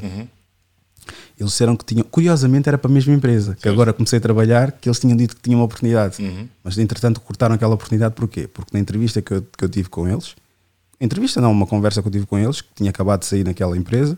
[1.39, 4.71] Eles disseram que tinham, curiosamente era para a mesma empresa, que agora comecei a trabalhar,
[4.71, 6.23] que eles tinham dito que tinham uma oportunidade.
[6.63, 8.47] Mas entretanto cortaram aquela oportunidade porquê?
[8.47, 10.37] Porque na entrevista que eu, que eu tive com eles,
[11.01, 13.77] entrevista não, uma conversa que eu tive com eles, que tinha acabado de sair naquela
[13.77, 14.17] empresa,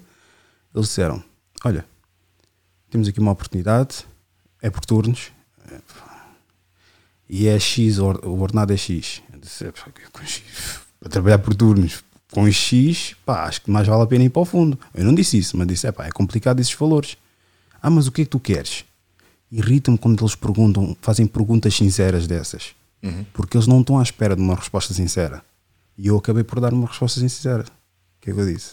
[0.74, 1.24] eles disseram:
[1.64, 1.86] Olha,
[2.90, 4.04] temos aqui uma oportunidade,
[4.60, 5.32] é por turnos,
[5.70, 5.78] é,
[7.30, 9.22] e é X, o or- o ordenado é X.
[9.32, 10.42] Eu disse, "Pá, com X,
[11.00, 12.04] para trabalhar por turnos
[12.34, 14.76] com X, pá, acho que mais vale a pena ir para o fundo.
[14.92, 17.16] Eu não disse isso, mas disse, é pá, é complicado esses valores.
[17.80, 18.84] Ah, mas o que é que tu queres?
[19.52, 22.74] Irrita-me quando eles perguntam, fazem perguntas sinceras dessas.
[23.32, 25.44] Porque eles não estão à espera de uma resposta sincera.
[25.96, 27.62] E eu acabei por dar uma resposta sincera.
[27.62, 28.72] O que é que eu disse?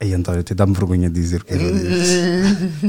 [0.00, 2.18] Ei, António, até dá-me vergonha de dizer o que é que eu disse.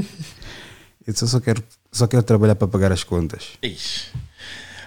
[1.05, 3.49] eu disse, eu só quero, só quero trabalhar para pagar as contas.
[3.61, 4.07] Ixi.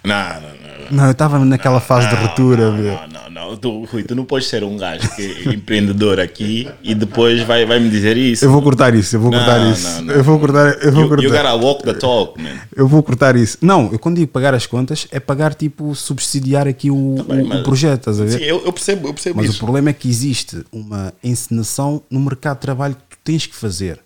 [0.05, 0.53] Não, não, não.
[0.91, 3.57] Não, eu estava naquela fase de ruptura, não, não, não.
[3.57, 7.65] Tu, Rui, tu não podes ser um gajo que é empreendedor aqui e depois vai,
[7.65, 8.45] vai me dizer isso.
[8.45, 10.03] Eu vou cortar isso, eu vou cortar isso.
[10.11, 11.43] Eu vou cortar, eu vou You, you cortar.
[11.53, 12.59] gotta walk the talk, man.
[12.77, 13.57] Eu vou cortar isso.
[13.63, 17.43] Não, eu quando digo pagar as contas é pagar tipo subsidiar aqui o, Tá bem,
[17.43, 18.33] o- o mas- projeto, estás a ver?
[18.39, 19.61] Sim, eu, eu percebo, eu percebo Mas o isso.
[19.61, 23.99] problema é que existe uma encenação no mercado de trabalho que tu tens que fazer.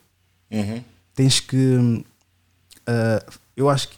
[0.53, 0.81] Uhum.
[1.17, 2.05] Tens que.
[2.87, 3.23] ah,
[3.57, 3.97] eu acho que.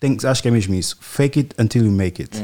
[0.00, 0.96] Tem, acho que é mesmo isso.
[1.00, 2.36] Fake it until you make it.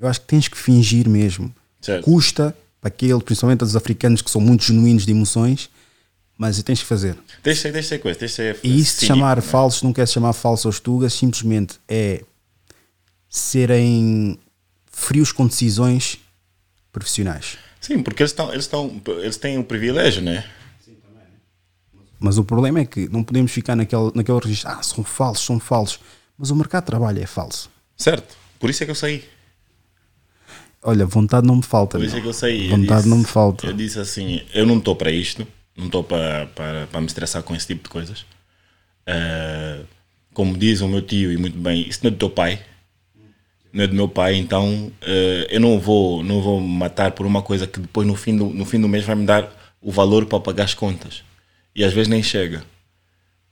[0.00, 1.44] Eu acho que tens que fingir mesmo.
[1.44, 1.52] Uhum.
[1.80, 2.04] Certo.
[2.04, 5.70] Custa para aquele, principalmente os africanos que são muito genuínos de emoções,
[6.36, 7.16] mas tens que fazer.
[7.42, 8.58] Deixa, deixa de ser coisa, de ser.
[8.64, 9.42] E isso de chamar né?
[9.42, 12.22] falsos, não quer se chamar falsos aos tugas, simplesmente é
[13.28, 14.38] serem
[14.90, 16.18] frios com decisões
[16.90, 17.58] profissionais.
[17.80, 20.44] Sim, porque eles, estão, eles, estão, eles têm o privilégio, né?
[22.18, 25.60] Mas o problema é que não podemos ficar naquele, naquele registro, ah, são falsos, são
[25.60, 26.00] falsos.
[26.38, 27.70] Mas o mercado de trabalho é falso.
[27.96, 28.36] Certo.
[28.58, 29.24] Por isso é que eu saí.
[30.82, 31.96] Olha, vontade não me falta.
[31.98, 32.22] Por isso é meu.
[32.24, 32.68] que eu saí.
[32.68, 33.66] Vontade disse- não me falta.
[33.66, 35.46] Eu disse assim: eu não estou para isto,
[35.76, 38.26] não estou para, para, para me estressar com esse tipo de coisas.
[39.06, 39.80] Eh,
[40.32, 42.60] como diz o meu tio, e muito bem, isso não é do teu pai,
[43.72, 47.24] não é do meu pai, então eh, eu não vou, não vou me matar por
[47.24, 49.50] uma coisa que depois no fim, do, no fim do mês vai me dar
[49.80, 51.22] o valor para pagar as contas.
[51.74, 52.64] E às vezes nem chega.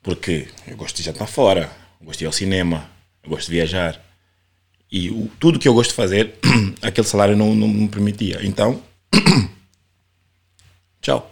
[0.03, 1.71] Porque eu gosto de jantar fora,
[2.03, 2.91] eu gosto de ir ao cinema,
[3.23, 3.99] eu gosto de viajar.
[4.91, 6.35] E o- tudo que eu gosto de fazer,
[6.83, 8.41] aquele salário não, não me permitia.
[8.45, 8.83] Então,
[11.01, 11.31] tchau.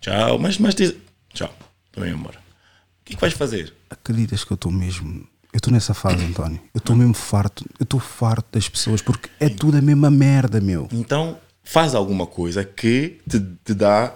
[0.00, 0.38] Tchau.
[0.38, 0.94] Mas, mas diz.
[1.34, 1.54] Tchau.
[1.86, 2.38] Estou indo embora.
[2.38, 3.74] O que é que vais fazer?
[3.90, 5.26] Acreditas que eu estou mesmo.
[5.52, 6.60] Eu estou nessa fase, António.
[6.72, 7.64] Eu estou mesmo farto.
[7.78, 10.88] Eu estou farto das pessoas porque é tudo a mesma merda, meu.
[10.92, 14.14] Então, faz alguma coisa que te, te dá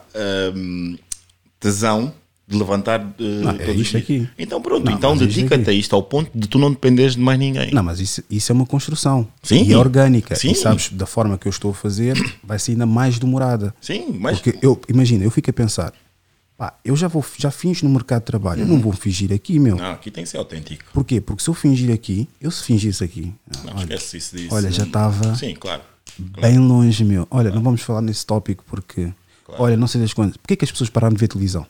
[0.54, 0.96] hum,
[1.60, 2.14] tesão
[2.48, 3.00] de levantar.
[3.00, 4.28] uh, Não, é isto aqui.
[4.38, 4.84] Então, pronto.
[4.84, 7.72] Não, então, dedica-te a isto ao ponto de tu não dependeres de mais ninguém.
[7.72, 9.26] Não, mas isso, isso é uma construção.
[9.42, 9.64] Sim.
[9.64, 10.34] E é orgânica.
[10.36, 10.52] Sim.
[10.52, 12.14] E sabes, da forma que eu estou a fazer,
[12.44, 13.74] vai ser ainda mais demorada.
[13.80, 14.38] Sim, mas.
[14.40, 15.92] Porque eu, imagina, eu fico a pensar,
[16.56, 19.58] pá, eu já vou, já finjo no mercado de trabalho, eu não vou fingir aqui,
[19.58, 19.74] meu.
[19.76, 20.84] Não, aqui tem que ser autêntico.
[20.92, 21.20] Porquê?
[21.20, 24.54] Porque se eu fingir aqui, eu se fingisse aqui, Não, olha, esquece isso disso.
[24.54, 25.82] olha, já estava Sim, claro.
[26.40, 27.26] bem longe, meu.
[27.28, 29.12] Olha, não vamos falar nesse tópico porque,
[29.58, 30.36] olha, não sei das quantas.
[30.36, 31.66] Porquê que as pessoas pararam de ver televisão?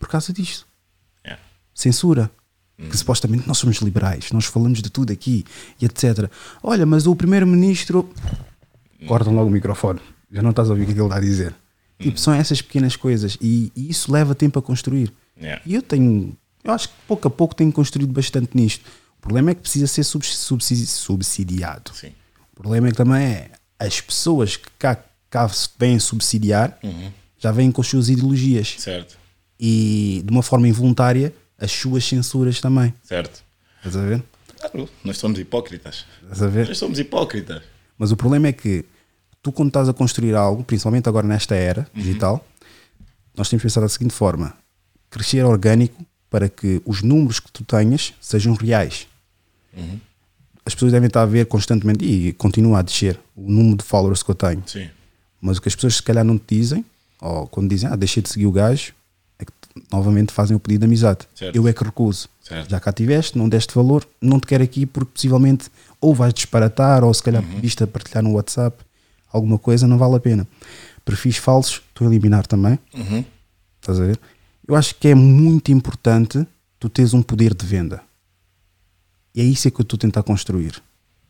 [0.00, 0.66] Por causa disto.
[1.24, 1.40] Yeah.
[1.72, 2.28] Censura.
[2.76, 5.44] Que supostamente nós somos liberais, nós falamos de tudo aqui
[5.78, 6.30] e etc.
[6.62, 8.10] Olha, mas o primeiro-ministro.
[9.06, 10.00] Cortam logo o microfone,
[10.32, 11.54] já não estás a ouvir o que é ele está a dizer.
[11.98, 15.12] Tipo, são essas pequenas coisas e, e isso leva tempo a construir.
[15.38, 15.60] Yeah.
[15.66, 18.82] E eu tenho, eu acho que pouco a pouco tenho construído bastante nisto.
[19.18, 21.92] O problema é que precisa ser subs- subsidi- subsidiado.
[21.94, 22.12] Sim.
[22.54, 24.96] O problema é que também é as pessoas que cá,
[25.28, 26.78] cá vêm subsidiar
[27.38, 29.18] já vêm com as suas ideologias Certo.
[29.60, 32.94] E de uma forma involuntária as suas censuras também.
[33.02, 33.44] Certo.
[33.76, 34.22] Estás a ver?
[34.58, 36.06] Claro, nós somos hipócritas.
[36.22, 36.66] Estás a ver?
[36.66, 37.62] Nós somos hipócritas.
[37.98, 38.86] Mas o problema é que
[39.42, 42.44] tu, quando estás a construir algo, principalmente agora nesta era digital,
[43.36, 44.54] nós temos que pensar da seguinte forma:
[45.10, 49.06] crescer orgânico para que os números que tu tenhas sejam reais.
[50.64, 54.22] As pessoas devem estar a ver constantemente e continua a descer o número de followers
[54.22, 54.62] que eu tenho.
[54.66, 54.88] Sim.
[55.40, 56.84] Mas o que as pessoas se calhar não te dizem,
[57.20, 58.92] ou quando dizem, ah, deixei de seguir o gajo,
[59.40, 59.52] é que
[59.92, 61.20] novamente fazem o pedido de amizade.
[61.34, 61.54] Certo.
[61.56, 62.28] Eu é que recuso.
[62.42, 62.68] Certo.
[62.70, 67.02] Já cá tiveste, não deste valor, não te quero aqui porque possivelmente ou vais disparatar
[67.04, 67.54] ou se calhar Uhum.
[67.54, 68.76] pediste a partilhar no WhatsApp
[69.32, 70.46] alguma coisa, não vale a pena.
[71.04, 72.78] Perfis falsos, estou a eliminar também.
[72.94, 73.24] Uhum.
[73.80, 74.20] Estás a ver?
[74.66, 76.46] Eu acho que é muito importante
[76.78, 78.02] tu teres um poder de venda.
[79.34, 80.82] E é isso é que eu estou a tentar construir.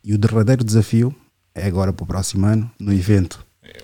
[0.02, 1.14] E o derradeiro desafio
[1.54, 3.44] é agora para o próximo ano, no evento.
[3.62, 3.82] É,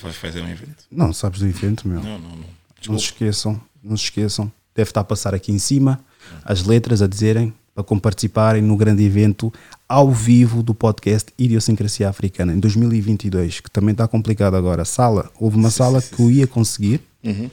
[0.00, 0.84] vais fazer um evento?
[0.90, 2.02] Não, sabes do evento, meu.
[2.02, 2.44] Não, não, não.
[2.88, 2.98] Não Desculpa.
[2.98, 4.52] se esqueçam, não se esqueçam.
[4.74, 6.00] Deve estar a passar aqui em cima
[6.44, 9.52] as letras a dizerem para como participarem no grande evento
[9.88, 14.84] ao vivo do podcast Idiosincrasia Africana em 2022, que também está complicado agora.
[14.84, 17.50] Sala, houve uma sala que eu ia conseguir, Uhum.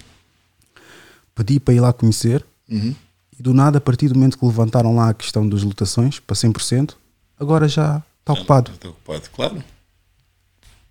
[1.36, 2.96] pedi para ir lá conhecer e
[3.42, 6.96] do nada, a partir do momento que levantaram lá a questão das lotações para 100%,
[7.40, 8.72] agora já está ocupado.
[8.72, 9.64] Estou ocupado, claro.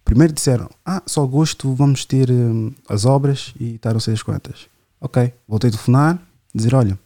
[0.05, 4.22] Primeiro disseram, ah, só agosto vamos ter hum, as obras e está não sei as
[4.22, 4.66] quantas.
[5.01, 6.20] Ok, voltei a telefonar,
[6.55, 6.98] dizer, olha,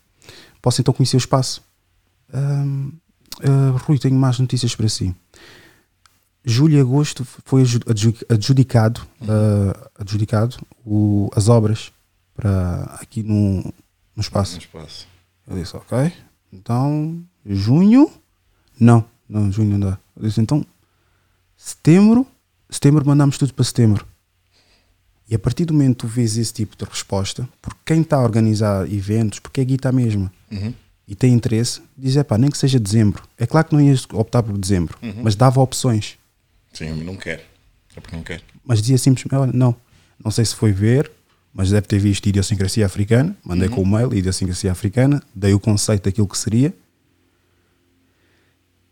[0.62, 1.62] posso então conhecer o espaço?
[2.32, 2.92] Hum,
[3.42, 5.14] ah, Rui, tenho mais notícias para si.
[6.46, 11.92] Julho e agosto foi adju- adju- adjudicado, ah, adjudicado o- as obras
[12.34, 13.62] para aqui no,
[14.16, 14.54] no espaço.
[14.54, 15.06] No espaço.
[15.46, 16.12] Eu disse, ok.
[16.52, 18.10] Então, junho?
[18.80, 19.98] Não, não, junho não dá.
[20.16, 20.64] Eu disse, então,
[21.56, 22.26] setembro?
[22.74, 24.04] Setembro mandamos tudo para setembro.
[25.30, 28.16] E a partir do momento que tu vês esse tipo de resposta, porque quem está
[28.16, 30.74] a organizar eventos, porque é guita mesmo, Uhum.
[31.06, 33.22] e tem interesse, diz: é pá, nem que seja dezembro.
[33.38, 36.18] É claro que não ias optar por dezembro, mas dava opções.
[36.72, 37.42] Sim, não quero.
[37.96, 38.42] É porque não quero.
[38.66, 39.76] Mas dizia simplesmente: olha, não,
[40.22, 41.08] não sei se foi ver,
[41.54, 43.36] mas deve ter visto idiosincrasia africana.
[43.44, 46.74] Mandei com o mail, idiosincrasia africana, dei o conceito daquilo que seria.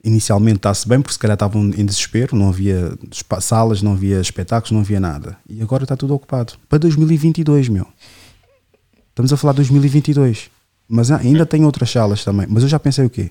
[0.04, 2.92] Inicialmente está-se bem, porque se calhar estavam em desespero, não havia
[3.40, 5.36] salas, não havia espetáculos, não havia nada.
[5.48, 6.54] E agora está tudo ocupado.
[6.68, 7.86] Para 2022, meu.
[9.10, 10.50] Estamos a falar de 2022.
[10.88, 12.46] Mas ainda tem outras salas também.
[12.50, 13.30] Mas eu já pensei o quê?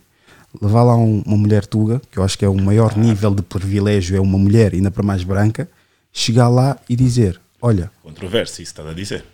[0.62, 3.42] Levar lá um- uma mulher tuga, que eu acho que é o maior nível de
[3.42, 5.70] privilégio, é uma mulher, ainda para mais branca,
[6.12, 9.26] chegar lá e dizer: Olha, Controvérsia, isso estás a dizer.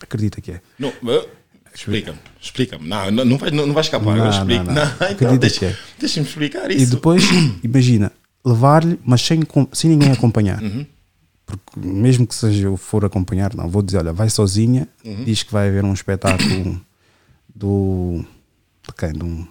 [0.00, 0.60] acredita que é.
[0.78, 0.92] Não,
[1.76, 2.88] explica-me, explica-me.
[2.88, 4.16] Não, não, não, vai, não, não vai escapar.
[4.16, 4.64] Não, eu explico.
[4.64, 4.82] não, não.
[5.10, 5.76] então deixa- é.
[5.98, 6.92] deixa-me explicar E isso.
[6.94, 7.22] depois,
[7.62, 8.10] imagina,
[8.44, 9.40] levar-lhe, mas sem,
[9.72, 10.60] sem ninguém acompanhar.
[11.44, 14.88] Porque mesmo que seja eu for acompanhar, não, vou dizer, olha, vai sozinha,
[15.24, 16.80] diz que vai haver um espetáculo
[17.54, 18.24] do.
[18.86, 19.12] de quem?
[19.12, 19.48] Do.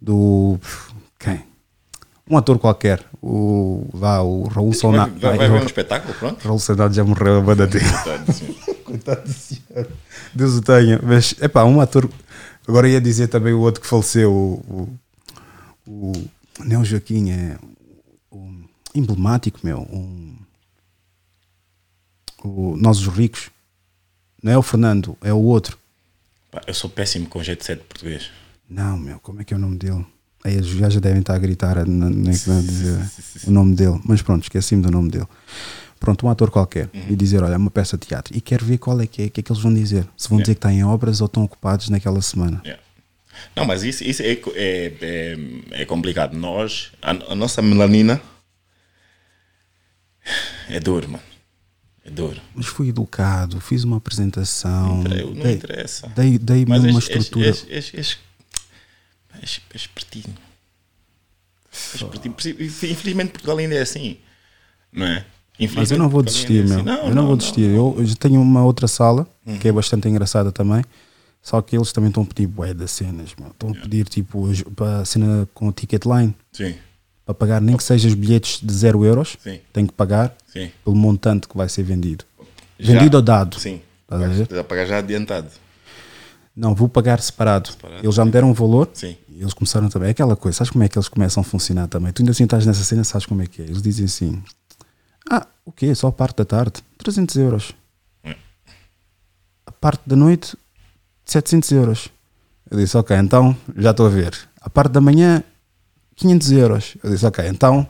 [0.00, 0.60] do
[1.18, 1.42] quem?
[2.28, 3.04] Um ator qualquer.
[3.22, 5.18] O, vá, o Raul vai, Sonato.
[5.20, 6.44] vai, vai ver um espetáculo, pronto.
[6.44, 7.84] Raul Sonato já morreu a banda dele.
[8.32, 8.52] Sim.
[8.84, 9.88] Coitado do senhor.
[10.34, 11.00] Deus o tenha.
[11.02, 12.08] Mas, é pá, um ator.
[12.66, 14.98] Agora ia dizer também o outro que faleceu, o.
[15.86, 16.12] o, o
[16.64, 17.58] não Joaquim, é.
[18.30, 18.52] O,
[18.94, 19.80] emblemático, meu.
[19.82, 20.36] Um,
[22.42, 23.50] o Nós os Ricos.
[24.42, 25.78] Não é o Fernando, é o outro.
[26.66, 28.30] Eu sou péssimo com jeito 7 de português.
[28.68, 30.06] Não, meu, como é que é o nome dele?
[30.54, 32.98] Os gajos já devem estar a gritar, a, a dizer
[33.46, 34.00] o nome dele.
[34.04, 35.26] Mas pronto, esqueci-me do nome dele.
[35.98, 38.36] Pronto, um ator qualquer e dizer: Olha, é uma peça de teatro.
[38.36, 40.06] E quero ver qual é que é, o que é que eles vão dizer.
[40.16, 42.60] Se vão dizer que está em obras ou estão ocupados naquela semana.
[42.64, 42.82] Yeah.
[43.54, 45.36] Não, mas isso, isso é, é, é,
[45.72, 46.36] é complicado.
[46.36, 48.20] Nós, a, a nossa melanina
[50.68, 51.24] é duro, mano.
[52.04, 52.40] É duro.
[52.54, 55.02] Mas fui educado, fiz uma apresentação.
[55.02, 56.08] Não, dei, interessa.
[56.14, 57.48] Dei, dei Mas uma estrutura.
[57.48, 58.18] És, és, és,
[59.42, 59.88] és, és.
[62.82, 64.18] Infelizmente Portugal ainda é assim.
[64.92, 65.24] Não é?
[65.74, 66.94] Mas eu não vou Portugal desistir, é meu.
[66.94, 67.08] assim.
[67.08, 67.62] eu não, vou desistir.
[67.62, 69.26] Eu, eu tenho uma outra sala
[69.60, 70.84] que é bastante engraçada também.
[71.40, 73.50] Só que eles também estão a pedir bué das cenas, meu.
[73.50, 76.34] Estão a pedir tipo para a cena com o ticket line.
[76.52, 76.74] Sim,
[77.24, 79.60] Para pagar nem que seja os bilhetes de 0 euros, Sim.
[79.72, 80.70] tem que pagar sim.
[80.84, 82.24] pelo montante que vai ser vendido.
[82.78, 83.60] Já- Vendido ou dado?
[83.60, 83.80] Sim.
[84.02, 84.64] Estás a ver?
[84.64, 85.48] Pagar já adiantado.
[86.54, 87.68] Não, vou pagar separado.
[87.70, 89.16] Separado, Eles já me deram um valor Sim.
[89.36, 90.08] E eles começaram também.
[90.08, 92.10] É aquela coisa, sabes como é que eles começam a funcionar também?
[92.10, 93.66] Tu ainda assim estás nessa cena, sabes como é que é?
[93.66, 94.42] Eles dizem assim:
[95.30, 95.94] Ah, o quê?
[95.94, 96.82] Só a parte da tarde?
[96.96, 97.72] 300 euros.
[98.24, 98.34] É.
[99.66, 100.56] A parte da noite,
[101.26, 102.08] 700 euros.
[102.70, 104.34] Eu disse: Ok, então já estou a ver.
[104.58, 105.44] A parte da manhã,
[106.14, 106.96] 500 euros.
[107.04, 107.86] Eu disse: Ok, então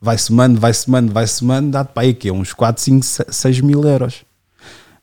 [0.00, 3.84] vai somando, vai somando, vai somando, dá-te para aí que uns 4, 5, 6 mil
[3.84, 4.24] euros.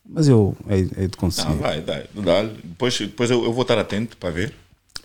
[0.05, 1.51] Mas eu hei, hei de conseguir.
[1.51, 2.43] Não, vai, dá, dá.
[2.43, 4.53] Depois, depois eu, eu vou estar atento para ver.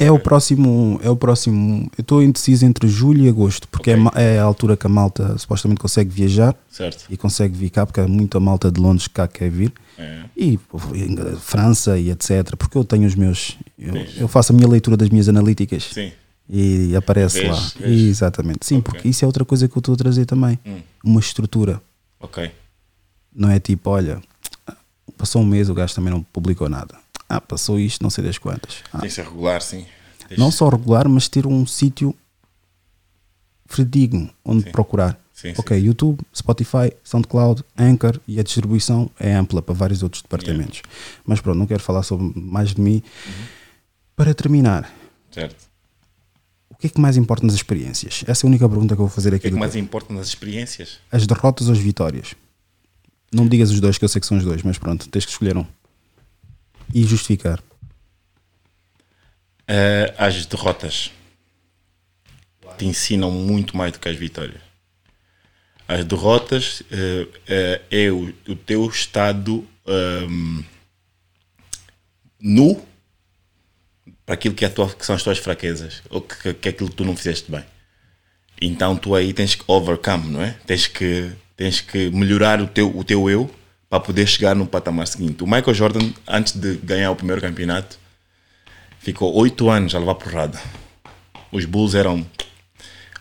[0.01, 1.91] É o próximo, é o próximo.
[1.97, 4.89] Eu estou indeciso entre julho e agosto, porque é ma- é, a altura que a
[4.91, 7.05] malta supostamente consegue viajar Certo.
[7.11, 9.73] e consegue vir cá, porque há muita malta de Londres que cá quer vir.
[9.99, 10.23] É.
[10.35, 12.57] E pô, em França e etc.
[12.57, 13.59] Porque eu tenho os meus.
[13.79, 16.11] Eu, eu faço a minha leitura das minhas analíticas Sim.
[16.49, 17.73] e aparece Vês, lá.
[17.81, 18.01] vês.
[18.01, 18.67] Exatamente.
[18.67, 18.79] Sim, Ok.
[18.79, 18.83] Hum.
[18.83, 20.59] porque isso é outra coisa que eu estou a trazer também.
[21.05, 21.81] Uma estrutura.
[22.19, 22.51] Ok.
[23.35, 24.19] Não é tipo, olha,
[25.19, 26.95] passou um mês, o gajo também não publicou nada.
[27.31, 28.79] Ah, passou isto, não sei das quantas.
[28.93, 29.87] Ah, Tem que ser regular, sim.
[30.29, 32.15] Tens- não só regular, mas ter um sítio
[33.67, 35.19] fidedigno onde procurar.
[35.33, 40.83] Sim, ok, YouTube, Spotify, SoundCloud, Anchor e a distribuição é ampla para vários outros departamentos.
[41.25, 43.03] Mas pronto, não quero falar sobre mais de mim.
[43.27, 43.33] Uhum.
[44.17, 44.93] Para terminar,
[45.31, 45.57] Certo.
[46.69, 48.23] o que é que mais importa nas experiências?
[48.27, 49.43] Essa é a única pergunta que eu vou fazer O aqui.
[49.43, 49.85] que é que mais tempo.
[49.85, 50.99] importa nas experiências?
[51.11, 52.35] As derrotas ou as vitórias?
[53.33, 55.25] Não me digas os dois, que eu sei que são os dois, mas pronto, tens
[55.25, 55.65] que escolher um.
[56.95, 57.63] E justificar.
[59.69, 61.13] Eh, as derrotas
[62.77, 64.61] te ensinam muito mais do que as vitórias.
[65.87, 70.63] As derrotas eh, eh, é o, o teu estado ehm,
[72.41, 72.85] nu
[74.25, 76.91] para aquilo que, é tua- que são as tuas fraquezas ou que, que é aquilo
[76.91, 77.65] que tu não fizeste bem.
[78.61, 80.53] Então tu aí tens que overcome, não é?
[80.67, 83.51] Tens que, tens que melhorar o teu, o teu eu
[83.91, 85.43] para poder chegar no patamar seguinte.
[85.43, 87.99] O Michael Jordan, antes de ganhar o primeiro campeonato,
[89.01, 90.61] ficou oito anos a levar porrada.
[91.51, 92.25] Os Bulls eram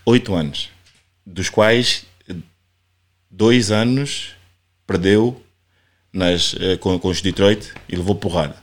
[0.06, 0.70] oito anos,
[1.26, 2.36] dos quais eh,
[3.32, 4.36] dois anos
[4.86, 5.44] perdeu
[6.14, 8.56] nas, eh, com, com os Detroit e levou porrada.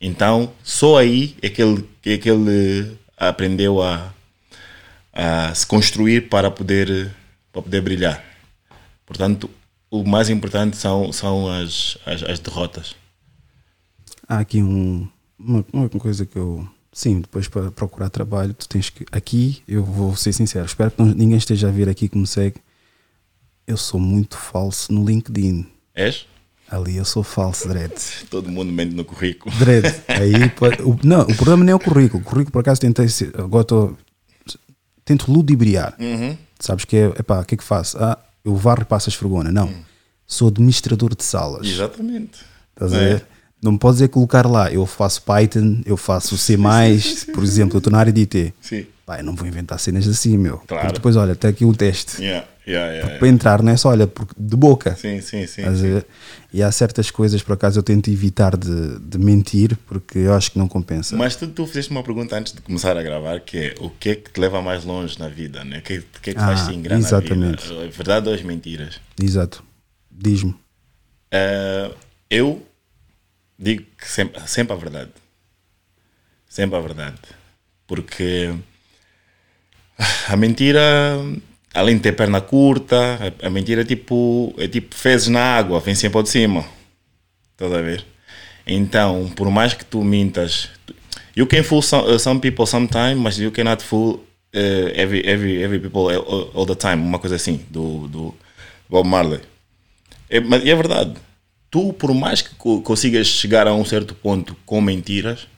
[0.00, 4.12] Então, só aí é que ele, é que ele aprendeu a,
[5.12, 7.14] a se construir para poder,
[7.52, 8.24] para poder brilhar.
[9.06, 9.48] Portanto,
[9.92, 12.96] o mais importante são, são as, as, as derrotas.
[14.26, 15.06] Há aqui um,
[15.38, 19.04] uma, uma coisa que eu, Sim, depois para procurar trabalho, tu tens que.
[19.12, 22.26] Aqui, eu vou ser sincero, espero que não- ninguém esteja a vir aqui que me
[22.26, 22.56] segue.
[23.66, 25.66] Eu sou muito falso no LinkedIn.
[25.94, 26.26] És?
[26.70, 27.92] Ali eu sou falso, Dredd.
[28.30, 29.54] Todo mundo mente no currículo.
[29.56, 29.84] Dredd.
[30.08, 30.32] Aí,
[30.84, 32.22] o, não, o problema nem é o currículo.
[32.22, 33.06] O currículo, por acaso, tentei.
[33.38, 33.98] Agora estou.
[35.04, 35.94] Tento ludibriar.
[35.98, 36.36] Uhum.
[36.58, 37.04] Sabes que é.
[37.18, 37.98] Epá, o que é que faço?
[37.98, 39.50] Ah, eu varro e passo a esfregona.
[39.52, 39.72] Não.
[40.26, 41.66] Sou administrador de salas.
[41.66, 42.40] Exatamente.
[42.74, 43.08] Estás a É.
[43.14, 43.26] ver?
[43.62, 46.56] Não me podes dizer colocar lá, eu faço Python, eu faço C,
[47.32, 48.52] por exemplo, eu estou na área de IT.
[48.60, 48.86] Sim.
[49.18, 50.58] Eu não vou inventar cenas assim, meu.
[50.66, 50.82] Claro.
[50.84, 52.20] Porque depois, olha, até aqui um teste.
[52.22, 53.18] Yeah, yeah, yeah, yeah.
[53.18, 54.94] Para entrar, não é só, olha, porque de boca.
[54.96, 55.62] Sim, sim, sim.
[55.76, 56.02] Sim.
[56.52, 60.52] E há certas coisas, por acaso, eu tento evitar de, de mentir, porque eu acho
[60.52, 61.16] que não compensa.
[61.16, 64.10] Mas tu, tu fizeste uma pergunta antes de começar a gravar, que é o que
[64.10, 65.78] é que te leva mais longe na vida, né?
[65.78, 67.66] O que, é- o que é que te faz Ah, te ingrar exatamente.
[67.68, 67.84] na vida?
[67.86, 69.00] É Verdade ou as mentiras?
[69.20, 69.64] Exato.
[70.10, 70.54] Diz-me.
[71.32, 71.90] Ah,
[72.30, 72.62] eu
[73.58, 75.10] digo que sempre, sempre a verdade.
[76.48, 77.16] Sempre a verdade.
[77.86, 78.54] Porque
[80.28, 80.80] a mentira,
[81.74, 85.80] além de ter perna curta, a, a mentira é tipo, é tipo fezes na água,
[85.80, 86.64] vem sempre ao de cima.
[87.52, 88.04] Estás a ver?
[88.66, 90.68] Então, por mais que tu mintas,
[91.34, 94.14] you can fool some, uh, some people sometime, mas you cannot fool
[94.54, 97.02] uh, every, every, every people all, all the time.
[97.02, 98.34] Uma coisa assim, do, do
[98.88, 99.40] Bob Marley.
[100.30, 101.14] É, mas é verdade.
[101.70, 105.48] Tu, por mais que co- consigas chegar a um certo ponto com mentiras,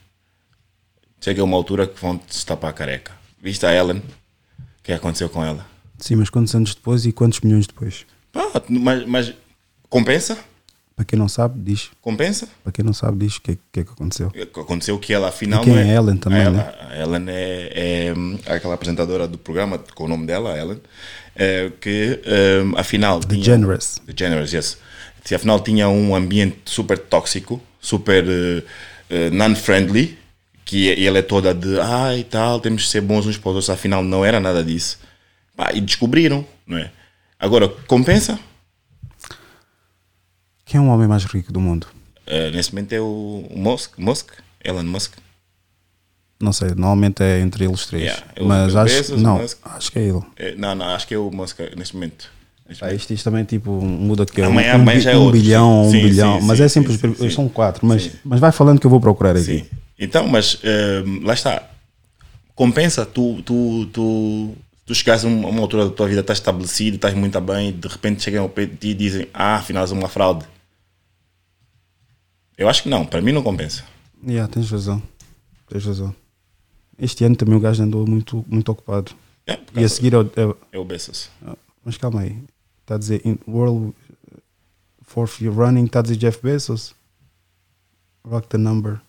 [1.19, 3.11] chega uma altura que vão te tapar a careca.
[3.41, 3.97] Viste a Ellen?
[3.99, 5.65] O que aconteceu com ela?
[5.99, 8.05] Sim, mas quantos anos depois e quantos milhões depois?
[8.33, 9.33] Ah, mas, mas
[9.89, 10.37] compensa?
[10.95, 11.89] Para quem não sabe, diz.
[12.01, 12.47] Compensa?
[12.63, 14.31] Para quem não sabe, diz o que, é- que é que aconteceu.
[14.55, 15.61] Aconteceu que ela afinal.
[15.61, 16.73] E quem é a Ellen também, a Ellen, né?
[16.89, 18.13] a Ellen é,
[18.47, 20.79] é, aquela apresentadora do programa, com o nome dela, Ellen,
[21.35, 22.21] é, que
[22.63, 23.19] hum, afinal.
[23.19, 24.01] The tinha- Generous.
[24.05, 24.77] The Generous, yes.
[25.23, 28.23] Que afinal tinha um ambiente super tóxico, super
[29.09, 30.17] eh, non-friendly,
[30.63, 33.55] que e ela é toda de ai tal, temos que ser bons uns para os
[33.55, 34.99] outros, afinal não era nada disso.
[35.55, 36.91] Pá, e descobriram, não é?
[37.39, 38.39] Agora, compensa?
[40.65, 41.87] Quem é o homem mais rico do mundo?
[42.25, 44.31] Eh, nesse momento é o, o Musk, Musk,
[44.63, 45.13] Elon Musk.
[46.41, 48.03] Não sei, normalmente é entre eles três.
[48.03, 49.57] Yeah, eu- mas eu acho, não, Musk.
[49.63, 50.21] acho que é ele.
[50.35, 52.29] Eh, não, não, acho que é o Musk neste momento.
[52.67, 52.99] Neste momento.
[52.99, 55.39] isto, isto também tipo muda que é um, Amanhã- um, amanhã já é um outro,
[55.39, 55.87] bilhão sim.
[55.87, 58.87] um Sim, bilhão, sim, mas é sempre os- são quatro, mas, mas vai falando que
[58.87, 59.65] eu vou procurar aqui.
[59.99, 60.59] Então, mas
[61.05, 61.69] hum, lá está.
[62.55, 64.55] Compensa tu, tu, tu,
[64.85, 67.87] tu chegares a uma, altura da tua vida, estás estabelecido, estás muito bem, e de
[67.87, 70.45] repente chegam ao pé de ti e dizem: Ah, afinal és uma fraude.
[72.57, 73.83] Eu acho que não, para mim não compensa.
[74.25, 75.01] Yeah, tens razão.
[75.67, 76.15] Tens razão.
[76.97, 79.11] Este ano também o gajo andou muito, muito ocupado.
[79.45, 81.29] É, E a seguir, é- é o Bezos.
[81.83, 82.41] mas calma aí,
[82.81, 83.93] está a dizer in World
[85.03, 86.95] Fourth Year Running, está a dizer Jeff Bezos.
[88.23, 88.99] Rock the number.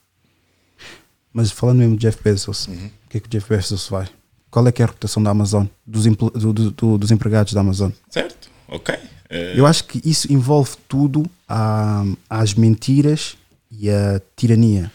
[1.32, 2.86] Mas falando mesmo de Jeff Bezos, Uhum.
[2.86, 4.10] o que é que o Jeff Bezos faz?
[4.56, 7.60] Qual é que é a reputação da Amazon, dos, do- do- do- dos empregados da
[7.60, 7.90] Amazon?
[8.08, 8.48] Certo?
[8.66, 8.94] Ok.
[9.28, 13.36] Eh, Eu acho que isso envolve tudo à- às mentiras
[13.70, 14.90] e à tirania.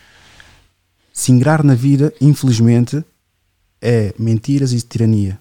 [1.14, 3.06] Se ingrar na vida, infelizmente,
[3.80, 5.38] é mentiras e tirania.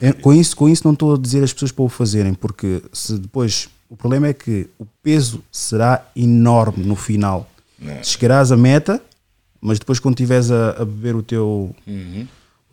[0.00, 2.82] É, com, isso, com isso não estou a dizer as pessoas para o fazerem, porque
[2.94, 7.46] se depois o problema é que o peso será enorme no final.
[7.78, 8.02] Não.
[8.02, 9.02] Chegarás à meta,
[9.60, 12.26] mas depois quando estiveres a, a beber o teu, Uhum.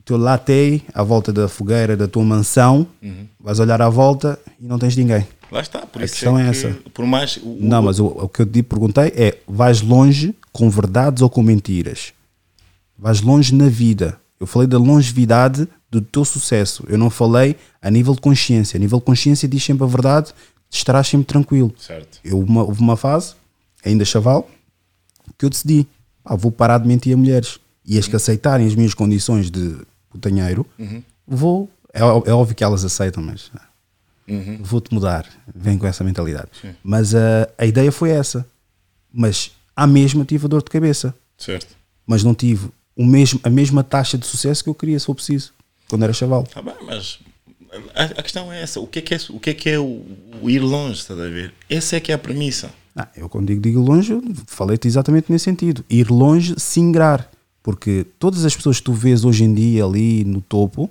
[0.08, 3.28] O teu latte à volta da fogueira da tua mansão, Uhum.
[3.40, 5.28] vais olhar à volta e não tens ninguém.
[5.52, 6.78] Lá está, por A isso questão é que, essa.
[6.94, 7.38] Por mais.
[7.38, 11.30] O, Não, mas o, o que eu te perguntei é: vais longe com verdades ou
[11.30, 12.14] com mentiras?
[12.98, 14.18] Vais longe na vida.
[14.40, 16.84] Eu falei da longevidade do teu sucesso.
[16.88, 18.78] Eu não falei a nível de consciência.
[18.78, 20.34] A nível de consciência diz sempre a verdade,
[20.70, 21.74] estarás sempre tranquilo.
[21.78, 22.20] Certo.
[22.24, 23.36] Eu, uma, houve uma fase,
[23.86, 24.50] ainda chaval,
[25.38, 25.88] que eu decidi:
[26.24, 27.60] pá, vou parar de mentir a mulheres.
[27.86, 29.78] E as que aceitarem as minhas condições de
[30.18, 30.66] putanheiro,
[31.28, 31.70] vou.
[31.94, 33.50] É, é óbvio que elas aceitam, mas
[34.62, 35.26] vou-te mudar.
[35.56, 36.50] Vem com essa mentalidade.
[36.84, 38.46] Mas a, a ideia foi essa.
[39.12, 41.14] Mas à mesma tive a dor de cabeça.
[41.38, 41.76] Certo.
[42.06, 45.16] Mas não tive o mesmo, a mesma taxa de sucesso que eu queria, se for
[45.16, 45.54] preciso,
[45.88, 46.44] quando era chaval.
[46.44, 47.20] Tá bem, mas
[47.94, 48.80] a, a questão é essa.
[48.80, 50.04] O que é que é, o que é, que é o,
[50.42, 51.54] o ir longe, estás a ver?
[51.70, 52.72] Essa é que é a premissa.
[52.96, 55.86] Ah, eu quando digo, digo longe, falei-te exatamente nesse sentido.
[55.88, 57.30] Ir longe, se ingrar.
[57.68, 60.90] Porque todas as pessoas que tu vês hoje em dia ali no topo,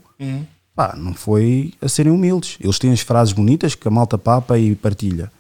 [0.74, 2.58] pá, não foi a serem humildes.
[2.60, 5.32] Eles têm as frases bonitas que a malta papa e partilha.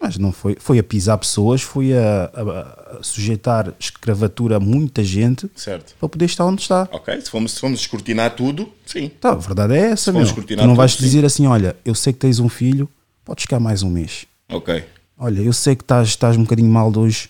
[0.00, 0.56] Mas não foi.
[0.58, 5.94] Foi a pisar pessoas, foi a, a- a sujeitar escravatura a muita gente Certo.
[6.00, 6.88] para poder estar onde está.
[6.90, 9.08] Ok, se formos, se formos escurtinar tudo, sim.
[9.20, 10.22] Tá, a verdade é essa, meu.
[10.22, 11.04] Tu escrutinar não tudo, vais sim.
[11.04, 12.88] dizer assim, olha, eu sei que tens um filho,
[13.24, 14.26] podes ficar mais um mês.
[14.50, 14.84] Ok.
[15.16, 17.28] Olha, eu sei que estás, estás um bocadinho mal de hoje,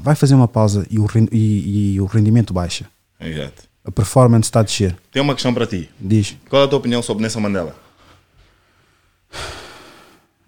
[0.00, 2.86] vai fazer uma pausa e o, e- e o rendimento baixa.
[3.20, 3.64] Exato.
[3.84, 4.96] A performance está a descer.
[5.10, 5.90] Tenho uma questão para ti.
[6.00, 7.74] Diz, Qual é a tua opinião sobre Nelson Mandela?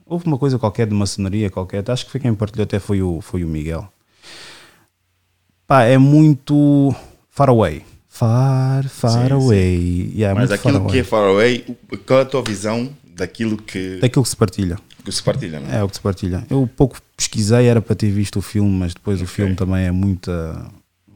[0.07, 3.21] houve uma coisa qualquer de maçonaria qualquer, acho que foi quem partilhou até foi o,
[3.21, 3.89] foi o Miguel.
[5.67, 6.95] Pá, é muito
[7.31, 7.83] far away.
[8.09, 10.13] Far, far Sim, away.
[10.15, 11.01] Yeah, Mas muito far aquilo que away.
[11.01, 11.65] é far away,
[12.07, 14.79] qual é a tua visão daquilo que, Daquilo que se partilha.
[15.05, 15.61] Que se partilha?
[15.61, 15.77] Não é?
[15.79, 16.47] É o que se partilha.
[16.51, 19.91] Eu pouco pesquisei, era para ter visto o filme, mas depois o filme também é
[19.93, 20.31] muito,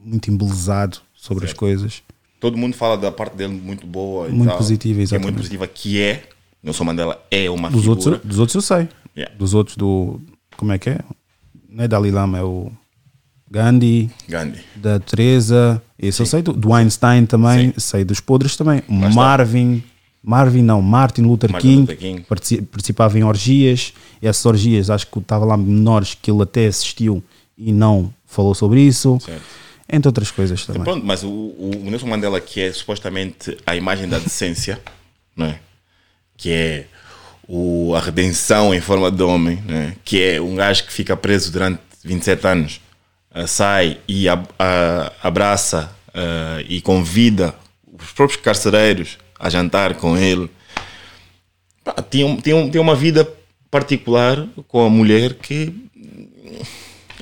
[0.04, 2.02] muito embelezado sobre as coisas.
[2.40, 4.28] Todo mundo fala da parte dele muito boa.
[4.28, 5.24] e Muito tal, positiva, que É exatamente.
[5.26, 6.22] muito positiva, que é.
[6.62, 8.00] Nelson Mandela é uma Dos figura.
[8.00, 8.88] outros, dos outros eu sei.
[9.16, 9.34] Yeah.
[9.36, 10.20] Dos outros do.
[10.56, 11.00] Como é que é?
[11.68, 12.70] Não é Dalai Lama, é o
[13.50, 14.60] Gandhi, Gandhi.
[14.76, 15.82] da Teresa.
[15.98, 16.42] Esse eu sei.
[16.42, 17.72] Do, do Einstein também.
[17.72, 17.80] Sim.
[17.80, 18.78] Sei dos podres também.
[18.88, 19.08] está.
[19.10, 19.82] Marvin.
[20.28, 22.20] Marvin não, Martin Luther, Martin King, Luther King.
[22.22, 23.94] partici- participava em orgias.
[24.20, 27.22] Essas orgias, acho que estava lá menores que ele até assistiu
[27.56, 29.18] e não falou sobre isso.
[29.24, 29.42] Certo.
[29.90, 30.82] Entre outras coisas também.
[30.84, 34.78] Pronto, mas o, o Nelson Mandela, que é supostamente a imagem da decência,
[35.34, 35.58] não é?
[36.36, 36.84] que é
[37.48, 39.94] o, a redenção em forma de homem, não é?
[40.04, 42.80] que é um gajo que fica preso durante 27 anos,
[43.32, 47.54] ah, sai e ab- ah, abraça ah, e convida
[47.98, 50.50] os próprios carcereiros a jantar com ele.
[51.84, 53.28] Pá, tinha, tinha, tinha uma vida
[53.70, 55.74] particular com a mulher que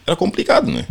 [0.06, 0.86] era complicado, não é?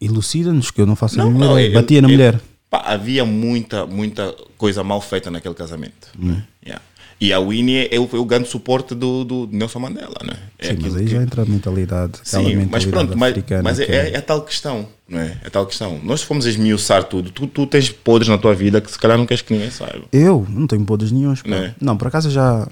[0.00, 1.74] Elucida-nos que eu não faço a Não, mínima não, ideia.
[1.74, 2.40] Batia na mulher.
[2.70, 6.08] Pá, havia muita, muita coisa mal feita naquele casamento.
[6.18, 6.28] Hum.
[6.28, 6.46] né?
[6.64, 6.82] Yeah.
[7.18, 10.34] E a Winnie é o, é o grande suporte do, do Nelson Mandela, né?
[10.58, 12.18] É Sim, mas aí que- já entra a mentalidade.
[12.22, 15.38] Sim, mentalidade mas pronto, mas, mas é, que é, é tal questão, não é?
[15.42, 15.98] É tal questão.
[16.04, 17.30] Nós fomos esmiuçar tudo.
[17.30, 20.04] Tu, tu tens podres na tua vida que se calhar não queres que ninguém saiba.
[20.12, 21.40] Eu não tenho podres nenhums.
[21.40, 21.48] pá.
[21.48, 21.74] Não é?
[21.80, 22.68] Não, por acaso já.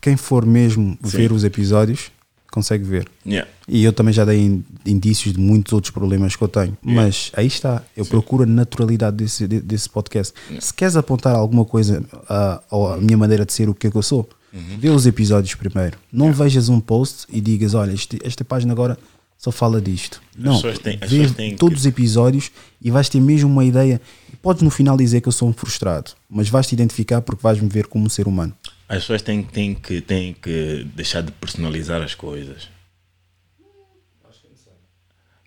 [0.00, 2.12] Quem for mesmo ver os episódios
[2.56, 3.06] consegue ver.
[3.26, 3.48] Yeah.
[3.68, 6.76] E eu também já dei in- indícios de muitos outros problemas que eu tenho.
[6.82, 10.32] Mas aí está, eu procuro a naturalidade desse, de- desse podcast.
[10.58, 12.60] Se queres apontar alguma coisa a,
[12.94, 14.78] a minha maneira de ser, o que é que eu sou, Uhum.
[14.78, 15.98] vê os episódios primeiro.
[16.10, 18.96] Não vejas um post e digas: olha, este- esta página agora
[19.36, 20.22] só fala disto.
[20.38, 22.50] Não, têm- vê todos os episódios
[22.80, 24.00] e vais ter mesmo uma ideia.
[24.40, 27.60] Podes no final dizer que eu sou um frustrado, mas vais te identificar porque vais
[27.60, 28.54] me ver como um ser humano.
[28.88, 32.68] As pessoas têm, têm, que, têm que deixar de personalizar as coisas.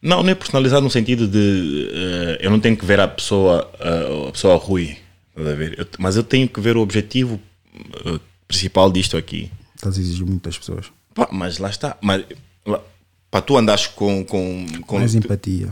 [0.02, 3.70] Não, não é personalizar no sentido de eh, eu não tenho que ver a pessoa,
[3.80, 4.96] eh, a pessoa ruim?
[5.36, 7.40] Eu- mas eu tenho que ver o objetivo
[8.06, 9.52] eh, principal disto aqui.
[9.76, 10.86] Estás a exigir muito das pessoas.
[11.14, 11.98] Pá, mas lá está.
[12.02, 12.24] Mas,
[12.66, 12.82] lá-
[13.30, 14.24] para tu andares com.
[14.24, 15.70] com, com Mais empatia.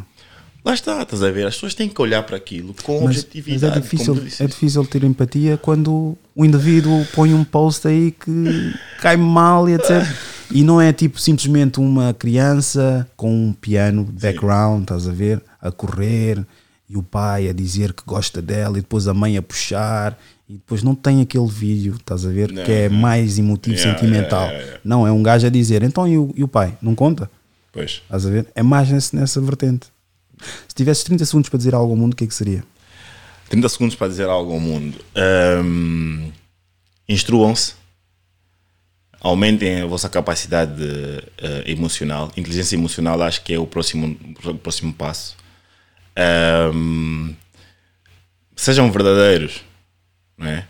[0.67, 1.47] Lá está, estás a ver?
[1.47, 3.77] As pessoas têm que olhar para aquilo com Mas, mas objetividade.
[3.77, 9.15] é, difícil, é difícil ter empatia quando o indivíduo põe um post aí que cai
[9.17, 10.05] mal e etc.
[10.51, 15.41] E não é tipo simplesmente uma criança com um piano background, estás a ver?
[15.61, 16.45] A correr
[16.89, 20.17] e o pai a dizer que gosta dela e depois a mãe a puxar
[20.49, 22.53] e depois não tem aquele vídeo, estás a ver?
[22.63, 24.43] que é mais emotivo, Yeah, sentimental.
[24.45, 24.79] yeah, yeah.
[24.85, 26.77] Não, é um gajo a dizer, então e o, e o pai?
[26.81, 27.29] Não conta?
[27.73, 28.01] Pois.
[28.03, 28.47] Estás a ver?
[28.55, 29.87] É mais nesse, nessa vertente.
[30.67, 32.63] Se tivesses 30 segundos para dizer algo ao mundo, o que é que seria?
[33.49, 34.97] 30 segundos para dizer algo ao mundo.
[35.15, 36.31] Ahm,
[37.09, 37.73] Instruam-se.
[39.19, 40.83] Aumentem a vossa capacidade
[41.39, 42.31] eh, emocional.
[42.37, 45.35] Inteligência emocional acho que é o próximo, o próximo passo.
[46.15, 47.33] Ahm,
[48.55, 49.61] sejam verdadeiros.
[50.37, 50.67] Não é?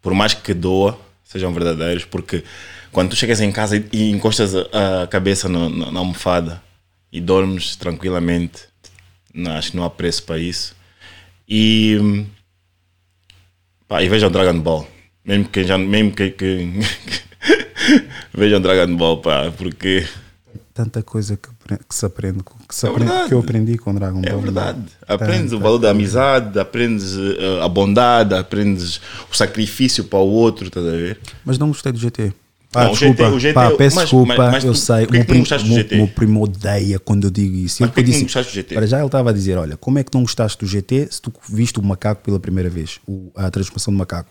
[0.00, 2.04] Por mais que doa, sejam verdadeiros.
[2.04, 2.42] Porque
[2.90, 6.62] quando tu chegas em casa e, e encostas a, a cabeça no- no- na almofada
[7.12, 8.62] e dormes tranquilamente,
[9.34, 10.74] não, acho que não há preço para isso.
[11.48, 12.24] E,
[13.88, 14.86] pá, e vejam Dragon Ball.
[15.24, 16.68] Mesmo que já mesmo que, que
[18.34, 20.06] vejam Dragon Ball, pá, porque
[20.74, 24.22] Tanta coisa que, que se aprende, que, se É aprende- que eu aprendi com Dragon
[24.22, 24.32] Ball.
[24.38, 24.82] é verdade.
[25.06, 28.98] Aprendes o Tanta valor da amizade, aprendes eh, a bondade, aprendes
[29.30, 31.20] o sacrifício para o outro, estás a ver?
[31.44, 32.32] Mas não gostei do GT.
[32.72, 34.78] Pá, Não, o desculpa, GT o GT pá, peço mas- desculpa, mas- mas eu tu-
[34.78, 35.04] sei.
[35.04, 37.76] o que tu não gostaste do meu, meu primo odeia quando eu digo isso.
[37.80, 38.74] Mas Ele porquê que disse, não gostaste do GT?
[38.74, 41.20] Para já ele estava a dizer: Olha, como é que não gostaste do GT se
[41.20, 42.98] tu viste o macaco pela primeira vez?
[43.06, 44.30] O- a transformação do macaco.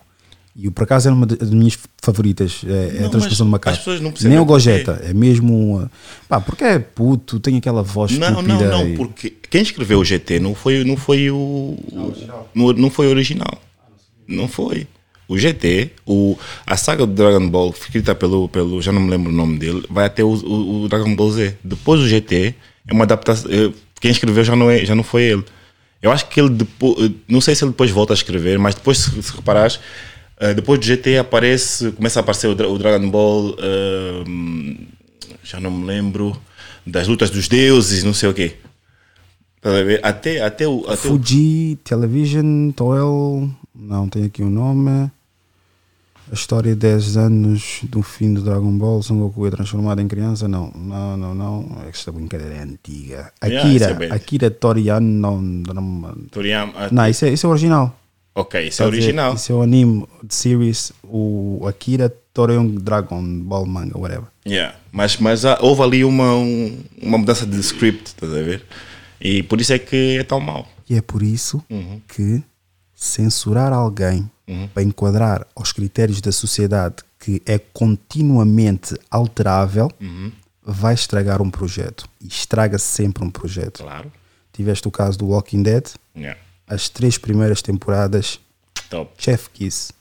[0.54, 3.72] E por acaso era uma das minhas favoritas, é, Não, a transformação do macaco.
[3.72, 4.44] as pessoas não percebem Nem o.
[4.44, 5.78] Gogeta, é mesmo.
[5.80, 5.90] uh,
[6.28, 8.54] Pá, porque é puto, tem aquela voz Não, estúpida.
[8.68, 11.36] não, não, e- porque quem escreveu o GT não foi, não foi o.
[11.36, 12.14] o-
[12.54, 13.62] não, não foi o original.
[14.28, 14.86] Não foi.
[15.32, 16.36] O GT, o,
[16.66, 18.82] a saga do Dragon Ball, escrita pelo, pelo.
[18.82, 21.56] Já não me lembro o nome dele, vai até o, o, o Dragon Ball Z.
[21.64, 22.54] Depois o GT
[22.86, 23.50] é uma adaptação.
[24.00, 25.44] Quem escreveu já não, é, já não foi ele.
[26.02, 27.12] Eu acho que ele depois.
[27.26, 29.80] Não sei se ele depois volta a escrever, mas depois, se, se reparares,
[30.38, 31.92] eh, depois do GT aparece.
[31.92, 33.56] Começa a aparecer o, o Dragon Ball.
[33.58, 34.24] eh,
[35.44, 36.36] já não me lembro.
[36.86, 38.56] das lutas dos deuses, não sei o quê.
[40.02, 40.80] Até, até o.
[40.80, 43.48] Até o Fuji Television, Toel.
[43.74, 45.10] Não, tem aqui o nome.
[46.32, 49.02] A história de 10 anos do fim do Dragon Ball.
[49.02, 50.48] Son Goku é transformado em criança.
[50.48, 51.82] Não, não, não, não.
[51.86, 53.30] Esta brincadeira é antiga.
[53.44, 53.84] Yeah, Akira.
[53.90, 55.00] é bem- Akira Toriyama.
[55.06, 56.88] Não, não, Toriyama.
[56.90, 57.94] não isso, é, isso é original.
[58.34, 59.34] Ok, isso é Quer dizer, original.
[59.34, 60.90] Isso é o anime de series.
[61.04, 64.24] O Akira Toriyama Dragon Ball Manga, whatever.
[64.46, 64.74] Yeah.
[64.90, 68.64] Mas, mas há- houve ali uma, um- uma mudança de script, estás a ver?
[69.20, 70.66] E por isso é que é tão mau.
[70.88, 72.00] E é por isso Uhum.
[72.08, 72.42] que
[72.94, 74.30] censurar alguém
[74.74, 80.32] para enquadrar aos critérios da sociedade que é continuamente alterável Uhum.
[80.64, 82.08] vai estragar um projeto.
[82.20, 83.82] E estraga sempre um projeto.
[83.82, 84.10] Claro.
[84.52, 86.38] Tiveste o caso do Walking Dead, Yeah.
[86.66, 88.38] as três primeiras temporadas,
[88.90, 89.10] Top.
[89.16, 89.92] Chef Kiss,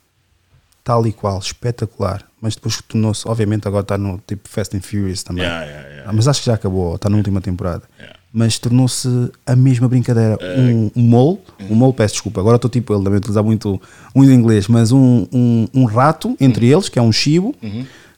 [0.84, 2.28] tal e qual, espetacular.
[2.42, 5.44] Mas depois que tornou-se, obviamente agora está no tipo Fast and Furious também.
[5.44, 6.10] Yeah, yeah.
[6.10, 7.84] Ah, mas acho que já acabou, está na última temporada.
[8.00, 8.20] Yeah.
[8.34, 9.08] Mas tornou-se
[9.46, 10.38] a mesma brincadeira.
[10.58, 11.40] Um, um mole,
[11.70, 13.82] um mole, peço desculpa, agora estou tipo ele, também utilizar muito,
[14.16, 17.54] muito inglês, mas um, um, um rato entre eles, que é um chibo,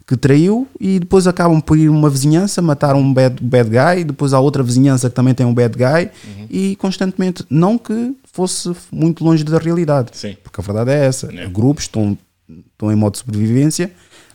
[0.05, 4.33] que traiu e depois acabam por ir uma vizinhança, matar um bad, bad guy, depois
[4.33, 6.11] há outra vizinhança que também tem um bad guy
[6.49, 10.35] e constantemente, não que fosse muito longe da realidade, Sim.
[10.43, 11.51] porque a verdade é essa, Yeah.
[11.51, 12.15] grupos estão,
[12.73, 13.91] estão em modo de sobrevivência,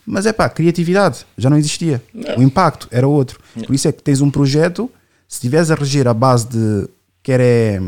[0.06, 2.02] mas é pá, criatividade já não existia,
[2.36, 4.90] o impacto era outro, por isso é que tens um projeto,
[5.28, 6.88] se estiveres a reger a base de
[7.22, 7.80] quer é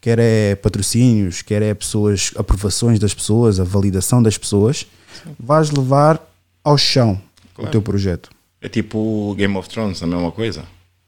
[0.00, 4.86] quer é patrocínios, quer é pessoas, aprovações das pessoas, a validação das pessoas,
[5.40, 6.20] vais levar
[6.62, 7.18] ao chão
[7.56, 8.28] o teu projeto.
[8.60, 10.64] É tipo Game of Thrones, a mesma coisa.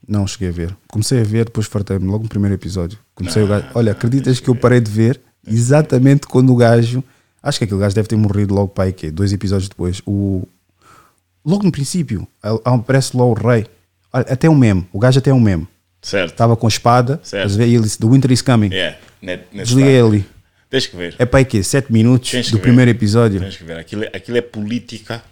[0.08, 0.76] Não cheguei a ver.
[0.88, 2.98] Comecei a ver, depois fartei-me logo no primeiro episódio.
[3.14, 3.66] Comecei o gajo.
[3.74, 7.04] Olha, acreditas que eu parei de ver exatamente quando o gajo.
[7.42, 9.10] Acho que aquele gajo deve ter morrido logo para aí, quê?
[9.10, 10.00] Dois episódios depois.
[10.06, 10.48] O,
[11.44, 12.26] logo no princípio,
[12.64, 13.66] aparece lá o rei.
[14.20, 14.86] Até um meme.
[14.92, 15.66] O gajo até é um meme.
[16.02, 16.32] Certo.
[16.32, 17.20] Estava com a espada.
[17.22, 17.48] Certo.
[17.56, 17.66] ver?
[17.68, 18.70] E ele disse: The winter is coming.
[18.72, 18.96] Yeah.
[19.22, 20.26] Net, net Desliguei ali.
[20.70, 21.14] Tens que ver.
[21.18, 21.62] É para aí quê?
[21.62, 23.40] Sete minutos Tens do primeiro episódio.
[23.40, 23.78] Tens que ver.
[23.78, 25.22] Aquilo, é- aquilo é política.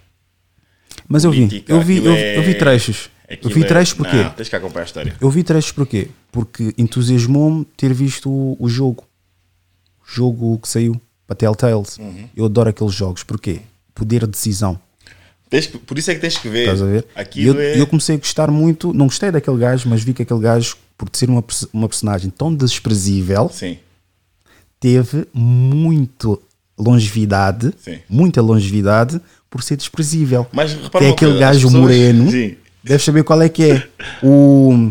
[1.09, 3.11] Mas eu vi, política, eu vi, eu, aquilo é- eu vi trechos.
[3.29, 4.17] Eu aquilo vi é- trechos porquê?
[4.17, 5.17] Não, tens que acompanhar a história.
[5.21, 6.09] Eu vi trechos porquê?
[6.31, 9.05] Porque entusiasmou-me ter visto o, o jogo.
[10.01, 11.99] O jogo que saiu para Telltales.
[11.99, 12.29] Uhum.
[12.37, 13.23] Eu adoro aqueles jogos.
[13.23, 13.61] Porquê?
[13.95, 14.79] Poder de decisão.
[15.61, 16.61] Que- por isso é que tens que ver.
[16.63, 17.05] Estás a ver?
[17.37, 17.81] E eu, é.
[17.81, 18.93] eu comecei a gostar muito.
[18.93, 22.55] Não gostei daquele gajo, mas vi que aquele gajo, por ser uma, uma personagem tão
[22.55, 23.79] desprezível, Sim.
[24.81, 26.41] teve muito
[26.79, 27.73] longevidade.
[27.79, 27.99] Sim.
[28.09, 29.21] Muita longevidade
[29.51, 30.47] por ser desprezível.
[30.53, 32.31] Mas repara é aquele coisa, gajo pessoas- moreno.
[32.31, 32.57] Sim.
[32.83, 33.89] Deve saber qual é que é.
[34.23, 34.91] O.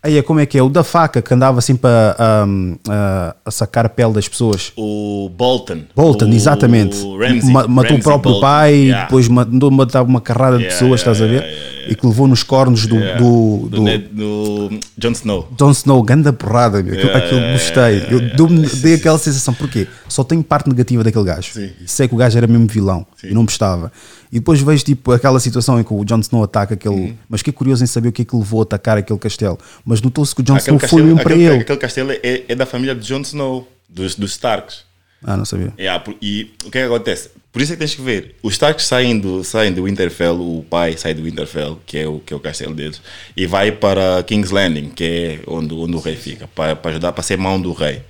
[0.00, 0.62] Aí, como é que é?
[0.62, 2.46] O da faca que andava sempre a,
[2.88, 4.72] a, a sacar a pele das pessoas.
[4.76, 5.80] O Bolton.
[5.94, 6.96] Bolton, o exatamente.
[7.02, 8.40] Ramsey, Ma- matou Ramsey o próprio Bolton.
[8.46, 9.04] pai, Yeah.
[9.06, 11.77] depois mandou matar uma carrada de Yeah, pessoas, yeah, estás a ver?
[11.90, 13.18] E que levou nos cornos do, Yeah.
[13.20, 15.48] do, do, Ned- do Jon Snow.
[15.58, 16.92] Jon Snow, ganda porrada, meu.
[16.92, 17.98] aquilo, Yeah, aquilo yeah, gostei.
[18.18, 19.86] yeah, eu dei aquela sensação, porquê?
[20.08, 21.52] Só tenho parte negativa daquele gajo.
[21.52, 21.70] Sim.
[21.86, 23.90] Sei que o gajo era mesmo vilão e não prestava.
[24.30, 26.94] E depois vejo tipo aquela situação em que o Jon Snow ataca aquele.
[26.94, 27.14] Uhum.
[27.28, 29.58] Mas fiquei curioso em saber o que é que levou a atacar aquele castelo.
[29.84, 31.60] Mas notou-se que o Jon Aquele Snow foi mesmo para aquele, ele.
[31.62, 34.86] aquele castelo é, é da família de Jon Snow, dos, dos Starks.
[35.24, 35.72] Ah, não sabia.
[35.78, 37.30] Yeah, e o que é que acontece?
[37.52, 38.34] Por isso é que tens que ver.
[38.42, 42.20] Os Starks saem do, saem do Winterfell, o pai sai do Winterfell, que é o,
[42.20, 43.00] que é o castelo deles,
[43.36, 47.12] e vai para King's Landing, que é onde, onde o rei fica, para, para ajudar,
[47.12, 48.02] para ser mão do rei.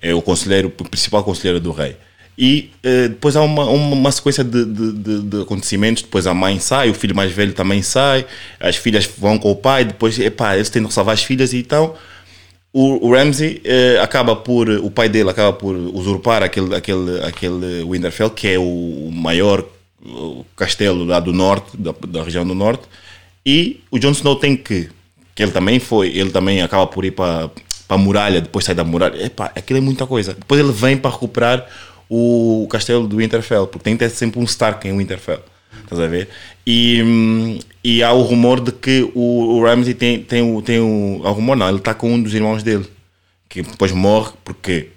[0.00, 1.96] É o conselheiro, o principal conselheiro do rei.
[2.38, 6.02] E eh, depois há uma, uma, uma sequência de, de, de- de acontecimentos.
[6.02, 8.26] Depois a mãe sai, o filho mais velho também sai,
[8.60, 11.94] as filhas vão com o pai, depois epá, eles tentam salvar as filhas e então
[12.78, 17.82] o, o Ramsey eh, acaba por, o pai dele acaba por usurpar aquele, aquele, aquele
[17.84, 18.62] Winterfell, que é o,
[19.08, 19.64] o maior
[20.04, 22.82] o castelo lá do norte, da, da região do norte,
[23.46, 24.90] e o Jon Snow tem que,
[25.34, 27.50] que ele também foi, ele também acaba por ir para
[27.88, 30.34] a muralha, depois sai da muralha, epá, aquilo é muita coisa.
[30.34, 31.66] Depois ele vem para recuperar
[32.10, 35.40] o castelo do Winterfell, porque tem que ter sempre um Stark em Winterfell.
[35.82, 36.28] Estás a ver?
[36.66, 41.20] E, e há o rumor de que o, o Ramsey tem, tem, o, tem o.
[41.24, 42.86] Há o rumor não, ele está com um dos irmãos dele,
[43.48, 44.88] que depois morre porque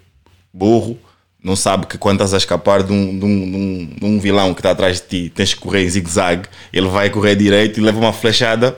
[0.52, 0.98] burro,
[1.42, 4.20] não sabe que quando estás a escapar de um, de um, de um, de um
[4.20, 7.78] vilão que está atrás de ti, tens que correr em zigue-zague, ele vai correr direito
[7.78, 8.76] e leva uma flechada.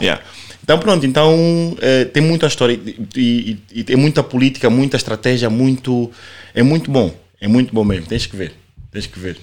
[0.00, 0.22] Yeah.
[0.62, 2.78] Então pronto, então eh, tem muita história
[3.16, 6.10] e tem muita política, muita estratégia, muito.
[6.54, 7.14] É muito bom.
[7.40, 8.06] É muito bom mesmo.
[8.06, 8.52] Tens que ver.
[8.92, 9.38] Tens que ver.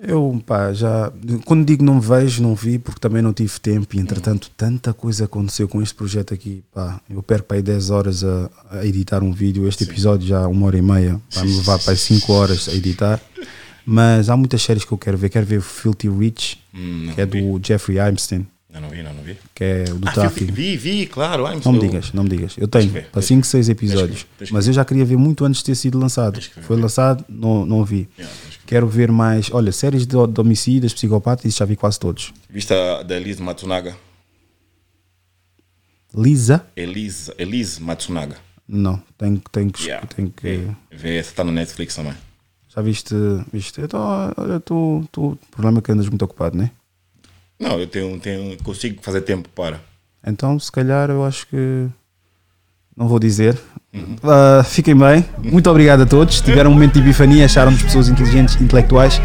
[0.00, 1.12] Eu, pá, já.
[1.44, 5.24] Quando digo não vejo, não vi, porque também não tive tempo e entretanto tanta coisa
[5.24, 6.62] aconteceu com este projeto aqui.
[6.72, 9.66] Pá, eu perco para aí 10 horas a, a editar um vídeo.
[9.66, 12.74] Este episódio já uma hora e meia, vai me levar para aí 5 horas a
[12.74, 13.20] editar.
[13.84, 15.30] Mas há muitas séries que eu quero ver.
[15.30, 16.58] Quero ver Filthy Rich,
[17.14, 18.46] que é do Jeffrey Epstein.
[18.72, 19.34] Eu não vi, não, não vi.
[19.54, 21.46] que é o do Ah, vi, vi, vi, claro.
[21.46, 22.54] Ai, Não me digas, não me digas.
[22.58, 24.20] Eu tenho ver, para deixa 5, 6 episódios.
[24.20, 26.38] ver, deixa mas eu já queria ver muito antes de ter sido lançado.
[26.62, 28.06] Foi lançado, não, não vi.
[28.18, 29.50] Yeah, deixa Quero ver mais.
[29.50, 32.34] Olha, séries de, de homicídios, psicopatas, já vi quase todos.
[32.50, 33.96] Viste a da Elise Matsunaga?
[36.14, 36.66] Lisa?
[36.76, 38.36] Elise, Elise Matsunaga.
[38.68, 40.06] Não, tenho, tenho, que- Yeah.
[40.08, 40.42] tenho que.
[40.46, 42.12] Vê, vê, essa está no Netflix também.
[42.68, 43.14] Já viste?
[43.50, 43.80] viste?
[43.80, 43.96] Eu tô,
[44.36, 46.70] olha, tu, tu, o problema é que andas muito ocupado, né?
[47.58, 49.80] Não, eu tenho, tenho, consigo fazer tempo para.
[50.26, 51.88] Então, se calhar, eu acho que.
[52.94, 53.58] Não vou dizer.
[54.22, 55.24] Ah, fiquem bem.
[55.42, 56.40] Muito obrigado a todos.
[56.40, 59.20] Tiveram um momento de epifania, acharam-nos pessoas inteligentes, intelectuais.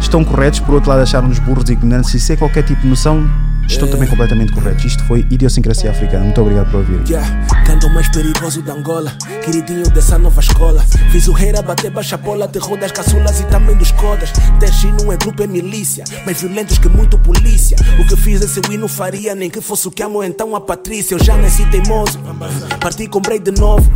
[0.00, 2.14] Estão corretos, por outro lado, acharam-nos burros e ignorantes.
[2.14, 3.28] E sem qualquer tipo de noção,
[3.66, 4.84] estão também completamente corretos.
[4.84, 6.24] Isto foi Idiosincrasia Africana.
[6.24, 7.02] Muito obrigado por ouvir.
[7.08, 9.12] Yeah, canto mais perigoso da Angola,
[9.44, 10.84] queridinho dessa nova escola.
[11.10, 14.32] Fiz o rei a bater baixa bola, terror das caçulas e também dos codas.
[14.58, 17.76] Teste não é grupo, é milícia, mais violentos que muito polícia.
[17.98, 20.60] O que fiz esse win não faria, nem que fosse o que amo então a
[20.60, 21.14] Patrícia.
[21.14, 22.18] Eu já nasci teimoso,
[22.80, 23.90] parti comprei de novo.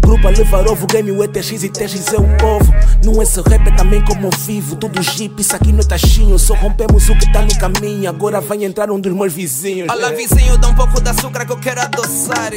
[0.00, 2.72] Grupo a levar ovo, game o ETX e TX é o povo.
[3.04, 6.38] Não esse rap é também como vivo, tudo jeep, isso aqui não é taxinho.
[6.38, 9.88] Só rompemos o que tá no caminho, agora vai entrar um dos meus vizinhos.
[9.90, 12.52] Olha, vizinho, dá um pouco de açúcar que eu quero adoçar.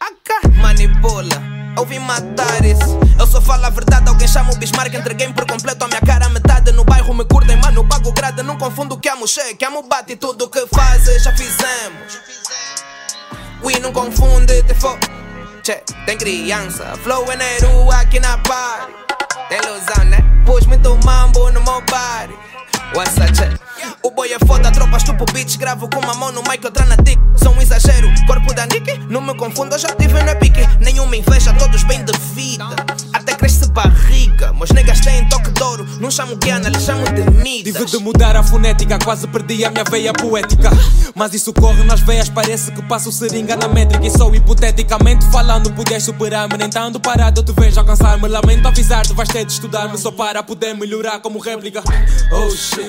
[0.00, 1.42] Acá, manipula,
[1.78, 2.98] ouvi matar isso.
[3.18, 6.28] Eu só falo a verdade, alguém chama o Bismarck, entreguei por completo a minha cara.
[6.28, 8.42] Metade no bairro me curtem, mano, pago grade.
[8.42, 12.20] Não confundo que amo cheque, amo bate tudo que fazes, já fizemos.
[13.62, 14.98] We não confunde, te fo.
[15.64, 18.92] Che, tem criança, flow é aqui na party.
[19.48, 20.18] Tem ilusão, né?
[20.44, 22.45] Pus muito mambo no meu body.
[22.94, 23.48] What's up, che?
[24.02, 26.96] O boy é foda, tropa estupo beats, gravo com uma mão no mic, outra na.
[27.36, 30.60] Sou um exagero, corpo da Nick, não me confundo, eu já tive no pique.
[30.80, 32.64] Nenhuma inveja, todos bem de vida.
[33.76, 35.86] Barriga, mas negas têm toque de ouro.
[36.00, 37.74] Não chamo Guiana, lhes chamo de Midas.
[37.74, 40.70] Tive de mudar a fonética, quase perdi a minha veia poética.
[41.14, 44.06] Mas isso corre nas veias, parece que passo seringa na métrica.
[44.06, 46.56] E só hipoteticamente falando, podias superar-me.
[46.56, 48.26] Nem estando parado, eu te vejo alcançar-me.
[48.26, 51.82] Lamento avisar-te, vais ter de estudar-me só para poder melhorar como réplica.
[52.32, 52.80] Oh shit,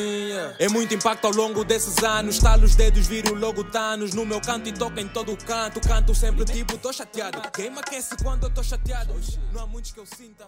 [0.58, 2.36] é muito impacto ao longo desses anos.
[2.36, 4.14] Estalo os dedos, viro logo Thanos.
[4.14, 5.82] No meu canto e toca em todo o canto.
[5.82, 7.42] Canto sempre tipo, tô chateado.
[7.52, 9.14] Quem me aquece quando eu tô chateado?
[9.54, 10.46] Não há muitos que eu sinta.